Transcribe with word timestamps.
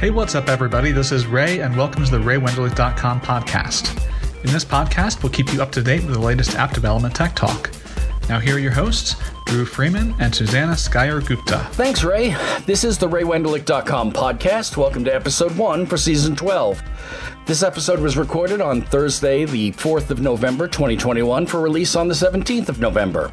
Hey, 0.00 0.08
what's 0.08 0.34
up, 0.34 0.48
everybody? 0.48 0.92
This 0.92 1.12
is 1.12 1.26
Ray, 1.26 1.60
and 1.60 1.76
welcome 1.76 2.06
to 2.06 2.10
the 2.10 2.16
RayWenderlich.com 2.16 3.20
podcast. 3.20 4.02
In 4.42 4.50
this 4.50 4.64
podcast, 4.64 5.22
we'll 5.22 5.30
keep 5.30 5.52
you 5.52 5.60
up 5.60 5.70
to 5.72 5.82
date 5.82 6.02
with 6.04 6.14
the 6.14 6.18
latest 6.18 6.56
app 6.56 6.72
development 6.72 7.14
tech 7.14 7.36
talk. 7.36 7.70
Now, 8.26 8.38
here 8.38 8.56
are 8.56 8.58
your 8.58 8.72
hosts, 8.72 9.16
Dru 9.44 9.66
Freeman 9.66 10.14
and 10.18 10.34
Susannah 10.34 10.72
Skyer 10.72 11.20
Gupta. 11.20 11.68
Thanks, 11.72 12.02
Ray. 12.02 12.34
This 12.64 12.82
is 12.82 12.96
the 12.96 13.10
RayWenderlich.com 13.10 14.12
podcast. 14.12 14.78
Welcome 14.78 15.04
to 15.04 15.14
episode 15.14 15.54
one 15.58 15.84
for 15.84 15.98
season 15.98 16.34
12. 16.34 16.82
This 17.44 17.62
episode 17.62 18.00
was 18.00 18.16
recorded 18.16 18.62
on 18.62 18.80
Thursday, 18.80 19.44
the 19.44 19.72
4th 19.72 20.08
of 20.08 20.22
November, 20.22 20.66
2021, 20.66 21.44
for 21.44 21.60
release 21.60 21.94
on 21.94 22.08
the 22.08 22.14
17th 22.14 22.70
of 22.70 22.80
November. 22.80 23.30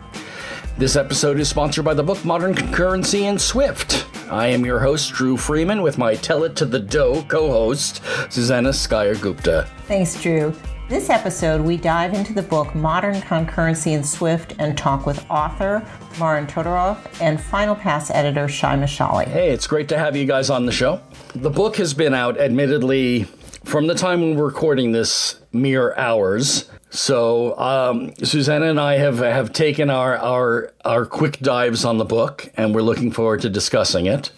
This 0.77 0.97
episode 0.97 1.39
is 1.39 1.47
sponsored 1.47 1.85
by 1.85 1.93
the 1.93 2.03
book 2.03 2.25
Modern 2.25 2.53
Concurrency 2.53 3.21
in 3.21 3.39
Swift. 3.39 4.05
I 4.29 4.47
am 4.47 4.65
your 4.65 4.79
host, 4.79 5.13
Dru 5.13 5.37
Freeman, 5.37 5.81
with 5.81 5.97
my 5.97 6.15
Tell 6.15 6.43
It 6.43 6.55
to 6.57 6.65
the 6.65 6.79
Dough 6.79 7.23
co 7.29 7.49
host, 7.49 8.01
Susannah 8.29 8.71
Skyer 8.71 9.19
Gupta. 9.21 9.67
Thanks, 9.85 10.21
Dru. 10.21 10.53
This 10.89 11.09
episode, 11.09 11.61
we 11.61 11.77
dive 11.77 12.13
into 12.13 12.33
the 12.33 12.41
book 12.41 12.73
Modern 12.75 13.15
Concurrency 13.15 13.93
in 13.93 14.03
Swift 14.03 14.55
and 14.59 14.77
talk 14.77 15.05
with 15.05 15.25
author 15.29 15.85
Marin 16.19 16.45
Todorov 16.47 16.97
and 17.21 17.39
Final 17.39 17.75
Pass 17.75 18.09
editor 18.11 18.47
Shai 18.47 18.75
Mishali. 18.75 19.27
Hey, 19.27 19.49
it's 19.49 19.67
great 19.67 19.87
to 19.89 19.97
have 19.97 20.15
you 20.15 20.25
guys 20.25 20.49
on 20.49 20.65
the 20.65 20.71
show. 20.71 21.01
The 21.35 21.49
book 21.49 21.77
has 21.77 21.93
been 21.93 22.13
out, 22.13 22.37
admittedly, 22.37 23.27
from 23.67 23.87
the 23.87 23.95
time 23.95 24.35
we're 24.35 24.45
recording 24.45 24.93
this, 24.93 25.41
mere 25.51 25.93
hours. 25.95 26.69
So 26.89 27.57
um, 27.59 28.15
Susannah 28.23 28.67
and 28.67 28.79
I 28.79 28.97
have 28.97 29.19
have 29.19 29.51
taken 29.51 29.89
our, 29.89 30.17
our 30.17 30.73
our 30.85 31.05
quick 31.05 31.39
dives 31.39 31.83
on 31.83 31.97
the 31.97 32.05
book, 32.05 32.49
and 32.55 32.73
we're 32.73 32.81
looking 32.81 33.11
forward 33.11 33.41
to 33.41 33.49
discussing 33.49 34.05
it. 34.05 34.31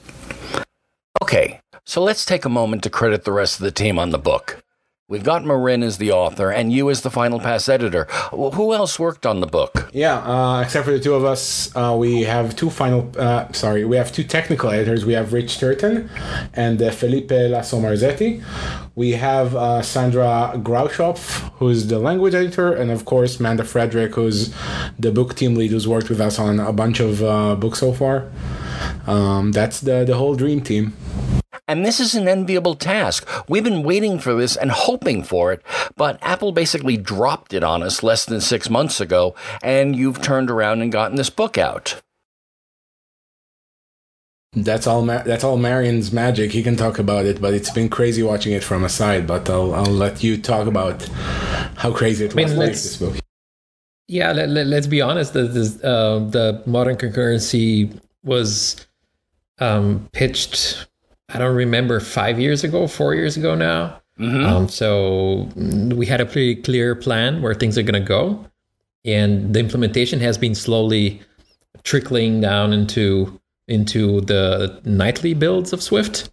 Okay, 1.21 1.61
so 1.85 2.01
let's 2.01 2.25
take 2.25 2.43
a 2.43 2.49
moment 2.49 2.81
to 2.83 2.89
credit 2.89 3.23
the 3.23 3.31
rest 3.31 3.59
of 3.59 3.63
the 3.63 3.71
team 3.71 3.99
on 3.99 4.09
the 4.09 4.17
book. 4.17 4.63
We've 5.09 5.23
got 5.23 5.43
Marin 5.43 5.81
as 5.81 5.97
the 5.97 6.11
author, 6.11 6.51
and 6.51 6.71
you 6.71 6.87
as 6.91 7.01
the 7.01 7.09
Final 7.09 7.39
Pass 7.39 7.67
editor. 7.67 8.05
Who 8.29 8.75
else 8.75 8.99
worked 8.99 9.25
on 9.25 9.39
the 9.39 9.47
book? 9.47 9.89
Yeah, 9.91 10.19
uh, 10.19 10.61
except 10.61 10.85
for 10.85 10.91
the 10.91 10.99
two 10.99 11.15
of 11.15 11.25
us, 11.25 11.75
uh, 11.75 11.95
we 11.97 12.21
have 12.25 12.55
two 12.55 12.69
final. 12.69 13.11
Uh, 13.17 13.51
sorry, 13.51 13.85
we 13.85 13.97
have 13.97 14.11
two 14.11 14.23
technical 14.23 14.69
editors. 14.69 15.07
We 15.07 15.13
have 15.13 15.33
Rich 15.33 15.57
Turton 15.57 16.11
and 16.53 16.79
uh, 16.79 16.91
Felipe 16.91 17.31
Laso-Marsetti. 17.31 18.43
We 18.93 19.13
have 19.13 19.55
uh, 19.55 19.81
Sandra 19.81 20.53
Grauschopf, 20.57 21.53
who's 21.53 21.87
the 21.87 21.97
language 21.97 22.35
editor, 22.35 22.71
and 22.71 22.91
of 22.91 23.05
course 23.05 23.39
Manda 23.39 23.63
Frederick, 23.63 24.13
who's 24.13 24.53
the 24.99 25.11
book 25.11 25.33
team 25.33 25.55
lead, 25.55 25.71
who's 25.71 25.87
worked 25.87 26.09
with 26.11 26.21
us 26.21 26.37
on 26.37 26.59
a 26.59 26.71
bunch 26.71 26.99
of 26.99 27.23
uh, 27.23 27.55
books 27.55 27.79
so 27.79 27.93
far. 27.93 28.29
Um, 29.07 29.53
that's 29.53 29.79
the 29.79 30.05
the 30.05 30.17
whole 30.17 30.35
dream 30.35 30.61
team. 30.61 30.93
And 31.69 31.85
this 31.85 31.99
is 31.99 32.15
an 32.15 32.27
enviable 32.27 32.73
task. 32.73 33.29
We've 33.47 33.63
been 33.63 33.83
waiting 33.83 34.17
for 34.17 34.33
this 34.33 34.55
and 34.55 34.71
hoping 34.71 35.21
for 35.21 35.53
it, 35.53 35.61
but 35.95 36.17
Apple 36.23 36.51
basically 36.51 36.97
dropped 36.97 37.53
it 37.53 37.63
on 37.63 37.83
us 37.83 38.01
less 38.01 38.25
than 38.25 38.41
six 38.41 38.71
months 38.71 38.99
ago, 38.99 39.35
and 39.61 39.95
you've 39.95 40.19
turned 40.19 40.49
around 40.49 40.81
and 40.81 40.91
gotten 40.91 41.15
this 41.15 41.29
book 41.29 41.59
out. 41.59 42.01
That's 44.53 44.87
all. 44.87 45.05
Ma- 45.05 45.21
that's 45.21 45.43
all 45.43 45.57
Marin's 45.57 46.11
magic. 46.11 46.53
He 46.53 46.63
can 46.63 46.75
talk 46.75 46.97
about 46.97 47.27
it, 47.27 47.39
but 47.39 47.53
it's 47.53 47.69
been 47.69 47.87
crazy 47.87 48.23
watching 48.23 48.53
it 48.53 48.63
from 48.63 48.83
a 48.83 48.89
side. 48.89 49.27
But 49.27 49.47
I'll 49.47 49.75
I'll 49.75 49.85
let 49.85 50.23
you 50.23 50.41
talk 50.41 50.65
about 50.65 51.03
how 51.75 51.93
crazy 51.93 52.25
it 52.25 52.33
was 52.33 52.51
I 52.51 52.55
mean, 52.55 52.65
this 52.65 52.97
book. 52.97 53.15
Yeah, 54.07 54.31
let, 54.31 54.49
us 54.49 54.67
let, 54.67 54.89
be 54.89 55.01
honest. 55.01 55.33
The 55.33 55.43
the, 55.43 55.87
uh, 55.87 56.17
the 56.29 56.63
modern 56.65 56.95
concurrency 56.95 57.95
was 58.23 58.87
um, 59.59 60.09
pitched 60.13 60.87
I 61.29 61.37
don't 61.37 61.55
remember 61.55 61.99
five 61.99 62.39
years 62.39 62.63
ago, 62.63 62.87
four 62.87 63.13
years 63.15 63.37
ago 63.37 63.55
now. 63.55 64.01
Mm-hmm. 64.19 64.45
Um, 64.45 64.67
so 64.67 65.49
we 65.95 66.05
had 66.05 66.19
a 66.19 66.25
pretty 66.25 66.55
clear 66.55 66.95
plan 66.95 67.41
where 67.41 67.53
things 67.53 67.77
are 67.77 67.83
going 67.83 68.01
to 68.01 68.07
go, 68.07 68.45
and 69.05 69.53
the 69.53 69.59
implementation 69.59 70.19
has 70.19 70.37
been 70.37 70.55
slowly 70.55 71.21
trickling 71.83 72.41
down 72.41 72.73
into 72.73 73.39
into 73.67 74.21
the 74.21 74.81
nightly 74.83 75.33
builds 75.33 75.71
of 75.71 75.81
Swift. 75.81 76.29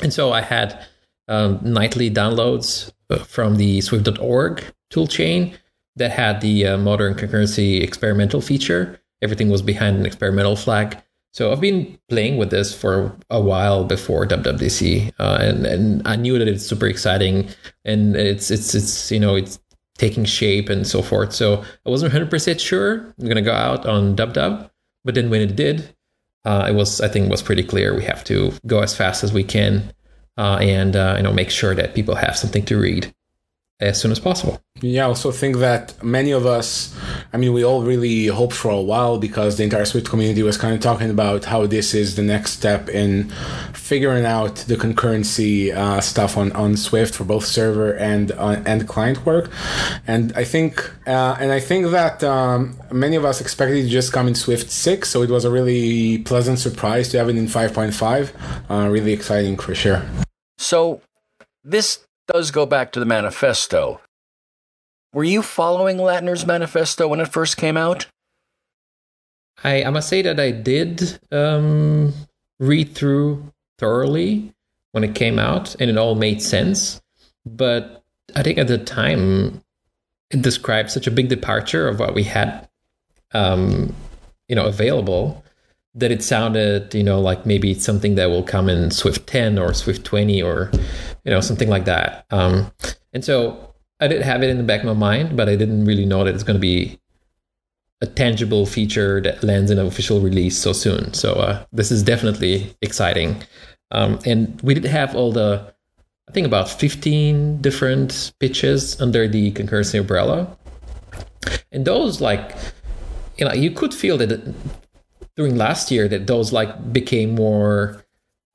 And 0.00 0.12
so 0.12 0.32
I 0.32 0.40
had 0.40 0.86
um, 1.28 1.58
nightly 1.62 2.10
downloads 2.10 2.92
uh, 3.10 3.18
from 3.18 3.56
the 3.56 3.80
Swift.org 3.80 4.64
toolchain 4.90 5.56
that 5.96 6.12
had 6.12 6.40
the 6.40 6.66
uh, 6.66 6.78
modern 6.78 7.14
concurrency 7.14 7.82
experimental 7.82 8.40
feature. 8.40 9.00
Everything 9.20 9.50
was 9.50 9.62
behind 9.62 9.96
an 9.96 10.06
experimental 10.06 10.56
flag. 10.56 11.02
So 11.34 11.50
I've 11.50 11.60
been 11.60 11.98
playing 12.08 12.36
with 12.36 12.50
this 12.50 12.72
for 12.72 13.16
a 13.28 13.40
while 13.40 13.84
before 13.84 14.24
WWDC, 14.24 15.14
uh, 15.18 15.38
and 15.40 15.66
and 15.66 16.06
I 16.06 16.14
knew 16.14 16.38
that 16.38 16.46
it's 16.46 16.64
super 16.64 16.86
exciting, 16.86 17.48
and 17.84 18.14
it's 18.14 18.52
it's 18.52 18.72
it's 18.72 19.10
you 19.10 19.18
know 19.18 19.34
it's 19.34 19.58
taking 19.98 20.24
shape 20.24 20.68
and 20.68 20.86
so 20.86 21.02
forth. 21.02 21.32
So 21.32 21.64
I 21.84 21.90
wasn't 21.90 22.12
100 22.12 22.30
percent 22.30 22.60
sure 22.60 23.12
I'm 23.18 23.26
gonna 23.26 23.42
go 23.42 23.52
out 23.52 23.84
on 23.84 24.14
DubDub, 24.14 24.70
but 25.04 25.16
then 25.16 25.28
when 25.28 25.40
it 25.40 25.56
did, 25.56 25.92
uh, 26.44 26.66
it 26.68 26.74
was 26.74 27.00
I 27.00 27.08
think 27.08 27.28
was 27.28 27.42
pretty 27.42 27.64
clear 27.64 27.96
we 27.96 28.04
have 28.04 28.22
to 28.24 28.52
go 28.68 28.78
as 28.80 28.96
fast 28.96 29.24
as 29.24 29.32
we 29.32 29.42
can, 29.42 29.92
uh, 30.38 30.58
and 30.60 30.94
uh, 30.94 31.14
you 31.16 31.24
know 31.24 31.32
make 31.32 31.50
sure 31.50 31.74
that 31.74 31.96
people 31.96 32.14
have 32.14 32.36
something 32.38 32.64
to 32.66 32.78
read 32.78 33.12
as 33.80 34.00
soon 34.00 34.12
as 34.12 34.20
possible. 34.20 34.60
Yeah, 34.80 35.04
I 35.04 35.08
also 35.08 35.30
think 35.32 35.56
that 35.58 36.02
many 36.02 36.30
of 36.30 36.46
us, 36.46 36.94
I 37.32 37.36
mean, 37.36 37.52
we 37.52 37.64
all 37.64 37.82
really 37.82 38.26
hoped 38.26 38.54
for 38.54 38.70
a 38.70 38.80
while 38.80 39.18
because 39.18 39.56
the 39.56 39.64
entire 39.64 39.84
Swift 39.84 40.08
community 40.08 40.42
was 40.42 40.56
kind 40.56 40.74
of 40.74 40.80
talking 40.80 41.10
about 41.10 41.44
how 41.44 41.66
this 41.66 41.94
is 41.94 42.16
the 42.16 42.22
next 42.22 42.52
step 42.52 42.88
in 42.88 43.30
figuring 43.72 44.24
out 44.24 44.56
the 44.56 44.76
concurrency 44.76 45.74
uh, 45.74 46.00
stuff 46.00 46.36
on, 46.36 46.52
on 46.52 46.76
Swift 46.76 47.14
for 47.14 47.24
both 47.24 47.44
server 47.44 47.94
and 47.94 48.32
uh, 48.32 48.62
and 48.64 48.86
client 48.88 49.24
work. 49.26 49.50
And 50.06 50.32
I 50.36 50.44
think 50.44 50.90
uh, 51.06 51.36
and 51.40 51.50
I 51.50 51.60
think 51.60 51.90
that 51.90 52.22
um, 52.22 52.78
many 52.92 53.16
of 53.16 53.24
us 53.24 53.40
expected 53.40 53.78
it 53.78 53.82
to 53.84 53.88
just 53.88 54.12
come 54.12 54.28
in 54.28 54.34
Swift 54.34 54.70
six, 54.70 55.08
so 55.08 55.22
it 55.22 55.30
was 55.30 55.44
a 55.44 55.50
really 55.50 56.18
pleasant 56.18 56.58
surprise 56.58 57.08
to 57.10 57.18
have 57.18 57.28
it 57.28 57.36
in 57.36 57.48
five 57.48 57.72
point 57.72 57.94
five. 57.94 58.32
Uh, 58.68 58.88
really 58.90 59.12
exciting 59.12 59.56
for 59.56 59.74
sure. 59.74 60.02
So 60.58 61.00
this 61.62 62.04
does 62.26 62.50
go 62.50 62.66
back 62.66 62.92
to 62.92 63.00
the 63.00 63.06
manifesto. 63.06 64.00
Were 65.12 65.24
you 65.24 65.42
following 65.42 65.98
Lattner's 65.98 66.46
manifesto 66.46 67.06
when 67.06 67.20
it 67.20 67.28
first 67.28 67.56
came 67.56 67.76
out? 67.76 68.06
I, 69.62 69.84
I 69.84 69.90
must 69.90 70.08
say 70.08 70.22
that 70.22 70.40
I 70.40 70.50
did 70.50 71.18
um, 71.30 72.12
read 72.58 72.94
through 72.94 73.52
thoroughly 73.78 74.52
when 74.92 75.04
it 75.04 75.14
came 75.14 75.38
out, 75.38 75.76
and 75.80 75.90
it 75.90 75.96
all 75.96 76.14
made 76.14 76.42
sense. 76.42 77.00
But 77.46 78.02
I 78.34 78.42
think 78.42 78.58
at 78.58 78.68
the 78.68 78.78
time, 78.78 79.62
it 80.30 80.42
described 80.42 80.90
such 80.90 81.06
a 81.06 81.12
big 81.12 81.28
departure 81.28 81.86
of 81.86 82.00
what 82.00 82.14
we 82.14 82.24
had, 82.24 82.68
um, 83.32 83.94
you 84.48 84.56
know, 84.56 84.66
available 84.66 85.43
that 85.94 86.10
it 86.10 86.22
sounded, 86.22 86.94
you 86.94 87.04
know, 87.04 87.20
like 87.20 87.46
maybe 87.46 87.70
it's 87.70 87.84
something 87.84 88.16
that 88.16 88.26
will 88.26 88.42
come 88.42 88.68
in 88.68 88.90
Swift 88.90 89.26
10 89.26 89.58
or 89.58 89.72
Swift 89.72 90.04
20 90.04 90.42
or, 90.42 90.70
you 91.24 91.30
know, 91.30 91.40
something 91.40 91.68
like 91.68 91.84
that. 91.84 92.26
Um, 92.30 92.72
and 93.12 93.24
so 93.24 93.74
I 94.00 94.08
did 94.08 94.22
have 94.22 94.42
it 94.42 94.50
in 94.50 94.58
the 94.58 94.64
back 94.64 94.80
of 94.80 94.86
my 94.86 94.92
mind, 94.92 95.36
but 95.36 95.48
I 95.48 95.56
didn't 95.56 95.84
really 95.84 96.04
know 96.04 96.24
that 96.24 96.34
it's 96.34 96.42
going 96.42 96.56
to 96.56 96.60
be 96.60 96.98
a 98.00 98.06
tangible 98.06 98.66
feature 98.66 99.20
that 99.20 99.44
lands 99.44 99.70
in 99.70 99.78
an 99.78 99.86
official 99.86 100.20
release 100.20 100.58
so 100.58 100.72
soon. 100.72 101.14
So 101.14 101.34
uh, 101.34 101.64
this 101.72 101.92
is 101.92 102.02
definitely 102.02 102.76
exciting. 102.82 103.42
Um, 103.92 104.18
and 104.26 104.60
we 104.62 104.74
did 104.74 104.84
have 104.84 105.14
all 105.14 105.30
the, 105.30 105.72
I 106.28 106.32
think 106.32 106.46
about 106.46 106.68
15 106.68 107.62
different 107.62 108.32
pitches 108.40 109.00
under 109.00 109.28
the 109.28 109.52
concurrency 109.52 110.00
umbrella. 110.00 110.56
And 111.70 111.84
those 111.84 112.20
like, 112.20 112.56
you 113.38 113.44
know, 113.44 113.52
you 113.52 113.70
could 113.70 113.94
feel 113.94 114.18
that 114.18 114.54
during 115.36 115.56
last 115.56 115.90
year 115.90 116.08
that 116.08 116.26
those 116.26 116.52
like 116.52 116.92
became 116.92 117.34
more, 117.34 118.04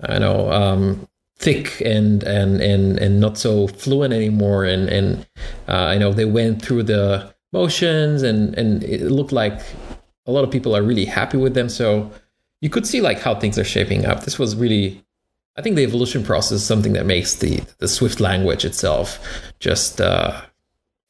I 0.02 0.20
know, 0.20 0.52
um, 0.52 1.08
thick 1.38 1.82
and 1.82 2.24
and 2.24 2.62
and 2.62 3.00
and 3.00 3.20
not 3.20 3.38
so 3.38 3.68
fluent 3.68 4.14
anymore. 4.14 4.66
And 4.66 4.90
and 4.90 5.28
uh, 5.68 5.74
I 5.74 5.98
know 5.98 6.14
they 6.14 6.26
went 6.26 6.62
through 6.62 6.84
the 6.84 7.34
motions, 7.52 8.22
and 8.24 8.58
and 8.58 8.84
it 8.84 9.12
looked 9.12 9.32
like 9.32 9.62
a 10.26 10.32
lot 10.32 10.44
of 10.44 10.52
people 10.52 10.76
are 10.76 10.84
really 10.84 11.06
happy 11.06 11.38
with 11.38 11.54
them. 11.54 11.70
So 11.70 12.12
you 12.62 12.70
could 12.70 12.86
see 12.86 13.02
like 13.02 13.20
how 13.20 13.36
things 13.36 13.58
are 13.58 13.64
shaping 13.64 14.06
up. 14.06 14.24
This 14.24 14.38
was 14.38 14.56
really 14.56 15.04
I 15.60 15.62
think 15.62 15.76
the 15.76 15.84
evolution 15.84 16.24
process 16.24 16.54
is 16.54 16.66
something 16.66 16.94
that 16.94 17.06
makes 17.06 17.36
the 17.36 17.62
the 17.80 17.88
Swift 17.88 18.22
language 18.22 18.64
itself 18.64 19.20
just 19.60 20.00
uh, 20.00 20.42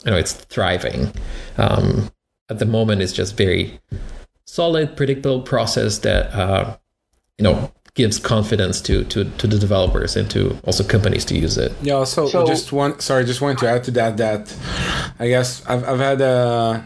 you 0.04 0.12
know 0.12 0.18
it's 0.18 0.34
thriving. 0.34 1.12
Um, 1.58 2.10
at 2.50 2.58
the 2.58 2.66
moment, 2.66 3.04
it's 3.04 3.14
just 3.14 3.38
very 3.38 3.80
solid, 4.50 4.98
predictable 4.98 5.42
process 5.42 6.00
that 6.00 6.34
uh, 6.34 6.76
you 7.38 7.44
know 7.44 7.72
gives 8.02 8.18
confidence 8.36 8.76
to, 8.88 8.96
to, 9.12 9.20
to 9.40 9.46
the 9.54 9.60
developers 9.68 10.12
and 10.20 10.26
to 10.36 10.42
also 10.68 10.84
companies 10.96 11.24
to 11.30 11.34
use 11.46 11.56
it. 11.66 11.72
Yeah. 11.82 11.96
Also, 12.02 12.22
So- 12.28 12.46
just 12.54 12.72
one. 12.84 12.92
Sorry, 13.08 13.24
just 13.34 13.42
wanted 13.44 13.58
to 13.64 13.68
add 13.74 13.82
to 13.88 13.92
that 14.00 14.14
that 14.26 14.44
I 15.24 15.26
guess 15.34 15.50
I've 15.72 15.84
I've 15.90 16.00
had 16.10 16.20
uh, 16.22 16.80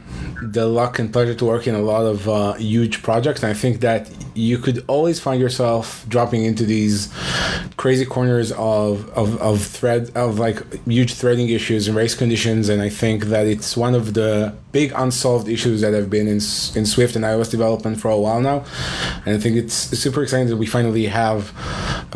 the 0.57 0.65
luck 0.79 0.93
and 0.99 1.07
pleasure 1.15 1.35
to 1.41 1.45
work 1.53 1.63
in 1.67 1.75
a 1.75 1.85
lot 1.93 2.03
of 2.13 2.17
uh, 2.27 2.53
huge 2.75 2.95
projects, 3.07 3.39
and 3.43 3.49
I 3.55 3.57
think 3.63 3.75
that 3.87 4.01
you 4.35 4.57
could 4.65 4.77
always 4.95 5.17
find 5.25 5.39
yourself 5.45 5.83
dropping 6.13 6.41
into 6.49 6.63
these 6.75 6.97
crazy 7.83 8.05
corners 8.15 8.49
of 8.77 8.91
of, 9.21 9.29
of 9.49 9.55
thread 9.77 10.03
of 10.15 10.39
like 10.45 10.57
huge 10.97 11.11
threading 11.21 11.47
issues 11.49 11.81
and 11.87 11.95
race 12.03 12.15
conditions, 12.23 12.63
and 12.71 12.79
I 12.81 12.89
think 13.01 13.17
that 13.33 13.45
it's 13.53 13.71
one 13.85 13.93
of 14.01 14.05
the 14.19 14.33
big 14.71 14.89
unsolved 15.03 15.47
issues 15.55 15.77
that 15.83 15.93
have 15.99 16.09
been 16.09 16.27
in 16.35 16.39
in 16.77 16.83
Swift 16.93 17.13
and 17.17 17.23
iOS 17.31 17.49
development 17.57 17.95
for 18.01 18.09
a 18.09 18.17
while 18.25 18.41
now, 18.51 18.59
and 19.25 19.31
I 19.37 19.39
think 19.43 19.53
it's 19.63 19.75
super 20.03 20.21
exciting 20.23 20.47
that 20.51 20.57
we 20.57 20.65
finally 20.77 21.02
have 21.07 21.53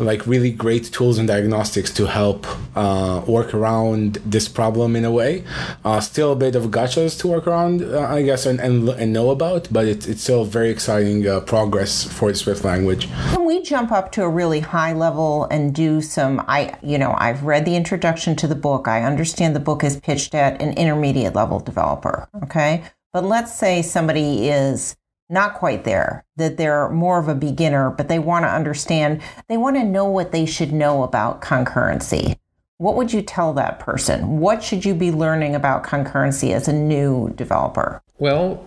like 0.00 0.26
really 0.26 0.50
great 0.50 0.84
tools 0.84 1.18
and 1.18 1.26
diagnostics 1.26 1.92
to 1.92 2.06
help 2.06 2.46
uh, 2.76 3.22
work 3.26 3.52
around 3.54 4.14
this 4.24 4.48
problem 4.48 4.94
in 4.94 5.04
a 5.04 5.10
way. 5.10 5.44
Uh, 5.84 6.00
still 6.00 6.32
a 6.32 6.36
bit 6.36 6.54
of 6.54 6.64
gotchas 6.64 7.18
to 7.20 7.28
work 7.28 7.46
around, 7.46 7.82
uh, 7.82 8.00
I 8.00 8.22
guess, 8.22 8.46
and, 8.46 8.60
and, 8.60 8.88
and 8.88 9.12
know 9.12 9.30
about, 9.30 9.68
but 9.72 9.86
it, 9.86 10.08
it's 10.08 10.22
still 10.22 10.44
very 10.44 10.70
exciting 10.70 11.26
uh, 11.26 11.40
progress 11.40 12.04
for 12.04 12.30
the 12.30 12.38
Swift 12.38 12.64
language. 12.64 13.08
Can 13.32 13.44
we 13.44 13.62
jump 13.62 13.90
up 13.90 14.12
to 14.12 14.22
a 14.22 14.28
really 14.28 14.60
high 14.60 14.92
level 14.92 15.44
and 15.50 15.74
do 15.74 16.00
some 16.00 16.44
I 16.46 16.76
you 16.82 16.98
know, 16.98 17.14
I've 17.18 17.42
read 17.44 17.64
the 17.64 17.76
introduction 17.76 18.36
to 18.36 18.46
the 18.46 18.54
book. 18.54 18.88
I 18.88 19.02
understand 19.02 19.54
the 19.54 19.60
book 19.60 19.84
is 19.84 20.00
pitched 20.00 20.34
at 20.34 20.60
an 20.62 20.74
intermediate 20.74 21.34
level 21.34 21.60
developer, 21.60 22.28
okay? 22.44 22.84
But 23.12 23.24
let's 23.24 23.54
say 23.54 23.82
somebody 23.82 24.48
is 24.48 24.96
not 25.28 25.54
quite 25.54 25.84
there, 25.84 26.24
that 26.36 26.56
they're 26.56 26.88
more 26.88 27.18
of 27.18 27.28
a 27.28 27.34
beginner, 27.34 27.90
but 27.90 28.08
they 28.08 28.18
want 28.18 28.44
to 28.44 28.48
understand, 28.48 29.20
they 29.48 29.56
want 29.56 29.76
to 29.76 29.84
know 29.84 30.06
what 30.06 30.32
they 30.32 30.46
should 30.46 30.72
know 30.72 31.02
about 31.02 31.42
concurrency. 31.42 32.38
What 32.78 32.96
would 32.96 33.12
you 33.12 33.22
tell 33.22 33.52
that 33.54 33.80
person? 33.80 34.38
What 34.38 34.62
should 34.62 34.84
you 34.84 34.94
be 34.94 35.10
learning 35.10 35.54
about 35.54 35.82
concurrency 35.82 36.52
as 36.52 36.68
a 36.68 36.72
new 36.72 37.30
developer? 37.30 38.02
Well, 38.18 38.64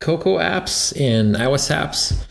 Cocoa 0.00 0.38
apps 0.38 0.98
and 1.00 1.34
iOS 1.36 1.74
apps 1.74 2.24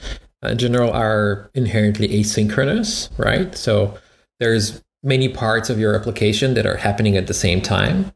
uh, 0.44 0.50
in 0.50 0.58
general 0.58 0.92
are 0.92 1.50
inherently 1.54 2.08
asynchronous, 2.10 3.10
right? 3.18 3.56
So 3.56 3.98
there's 4.40 4.84
many 5.04 5.30
parts 5.30 5.70
of 5.70 5.80
your 5.80 5.96
application 5.96 6.54
that 6.56 6.66
are 6.66 6.78
happening 6.78 7.18
at 7.18 7.28
the 7.28 7.34
same 7.34 7.62
time, 7.62 8.12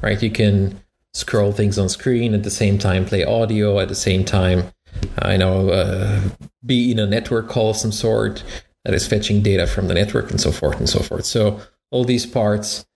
right? 0.00 0.22
You 0.22 0.30
can 0.30 0.80
scroll 1.12 1.52
things 1.52 1.78
on 1.78 1.88
screen 1.88 2.34
at 2.34 2.42
the 2.42 2.50
same 2.50 2.78
time, 2.78 3.04
play 3.04 3.24
audio 3.24 3.78
at 3.80 3.88
the 3.88 3.94
same 3.94 4.24
time. 4.24 4.72
I 5.18 5.36
know, 5.36 5.70
uh, 5.70 6.20
be 6.64 6.90
in 6.92 6.98
a 6.98 7.06
network 7.06 7.48
call 7.48 7.70
of 7.70 7.76
some 7.76 7.92
sort 7.92 8.44
that 8.84 8.94
is 8.94 9.06
fetching 9.06 9.42
data 9.42 9.66
from 9.66 9.88
the 9.88 9.94
network 9.94 10.30
and 10.30 10.40
so 10.40 10.52
forth 10.52 10.78
and 10.78 10.88
so 10.88 11.00
forth. 11.00 11.24
So 11.24 11.60
all 11.90 12.04
these 12.04 12.26
parts 12.26 12.86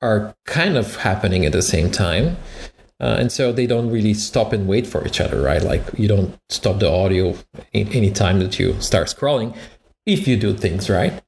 are 0.00 0.34
kind 0.44 0.76
of 0.76 0.96
happening 0.96 1.44
at 1.46 1.52
the 1.52 1.62
same 1.62 1.90
time. 1.90 2.36
Uh, 3.00 3.16
and 3.18 3.32
so 3.32 3.52
they 3.52 3.66
don't 3.66 3.90
really 3.90 4.14
stop 4.14 4.52
and 4.52 4.68
wait 4.68 4.86
for 4.86 5.06
each 5.06 5.20
other, 5.20 5.42
right? 5.42 5.62
Like 5.62 5.82
you 5.98 6.08
don't 6.08 6.38
stop 6.48 6.78
the 6.78 6.90
audio 6.90 7.36
any 7.72 8.10
time 8.10 8.38
that 8.38 8.58
you 8.58 8.80
start 8.80 9.08
scrolling, 9.08 9.56
if 10.06 10.28
you 10.28 10.36
do 10.36 10.54
things 10.54 10.88
right. 10.88 11.22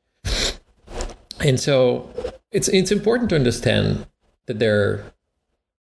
And 1.40 1.58
so 1.58 2.08
it's 2.52 2.69
it's 2.69 2.90
important 2.90 3.31
to 3.31 3.37
understand 3.37 4.06
that 4.46 4.58
there 4.58 5.04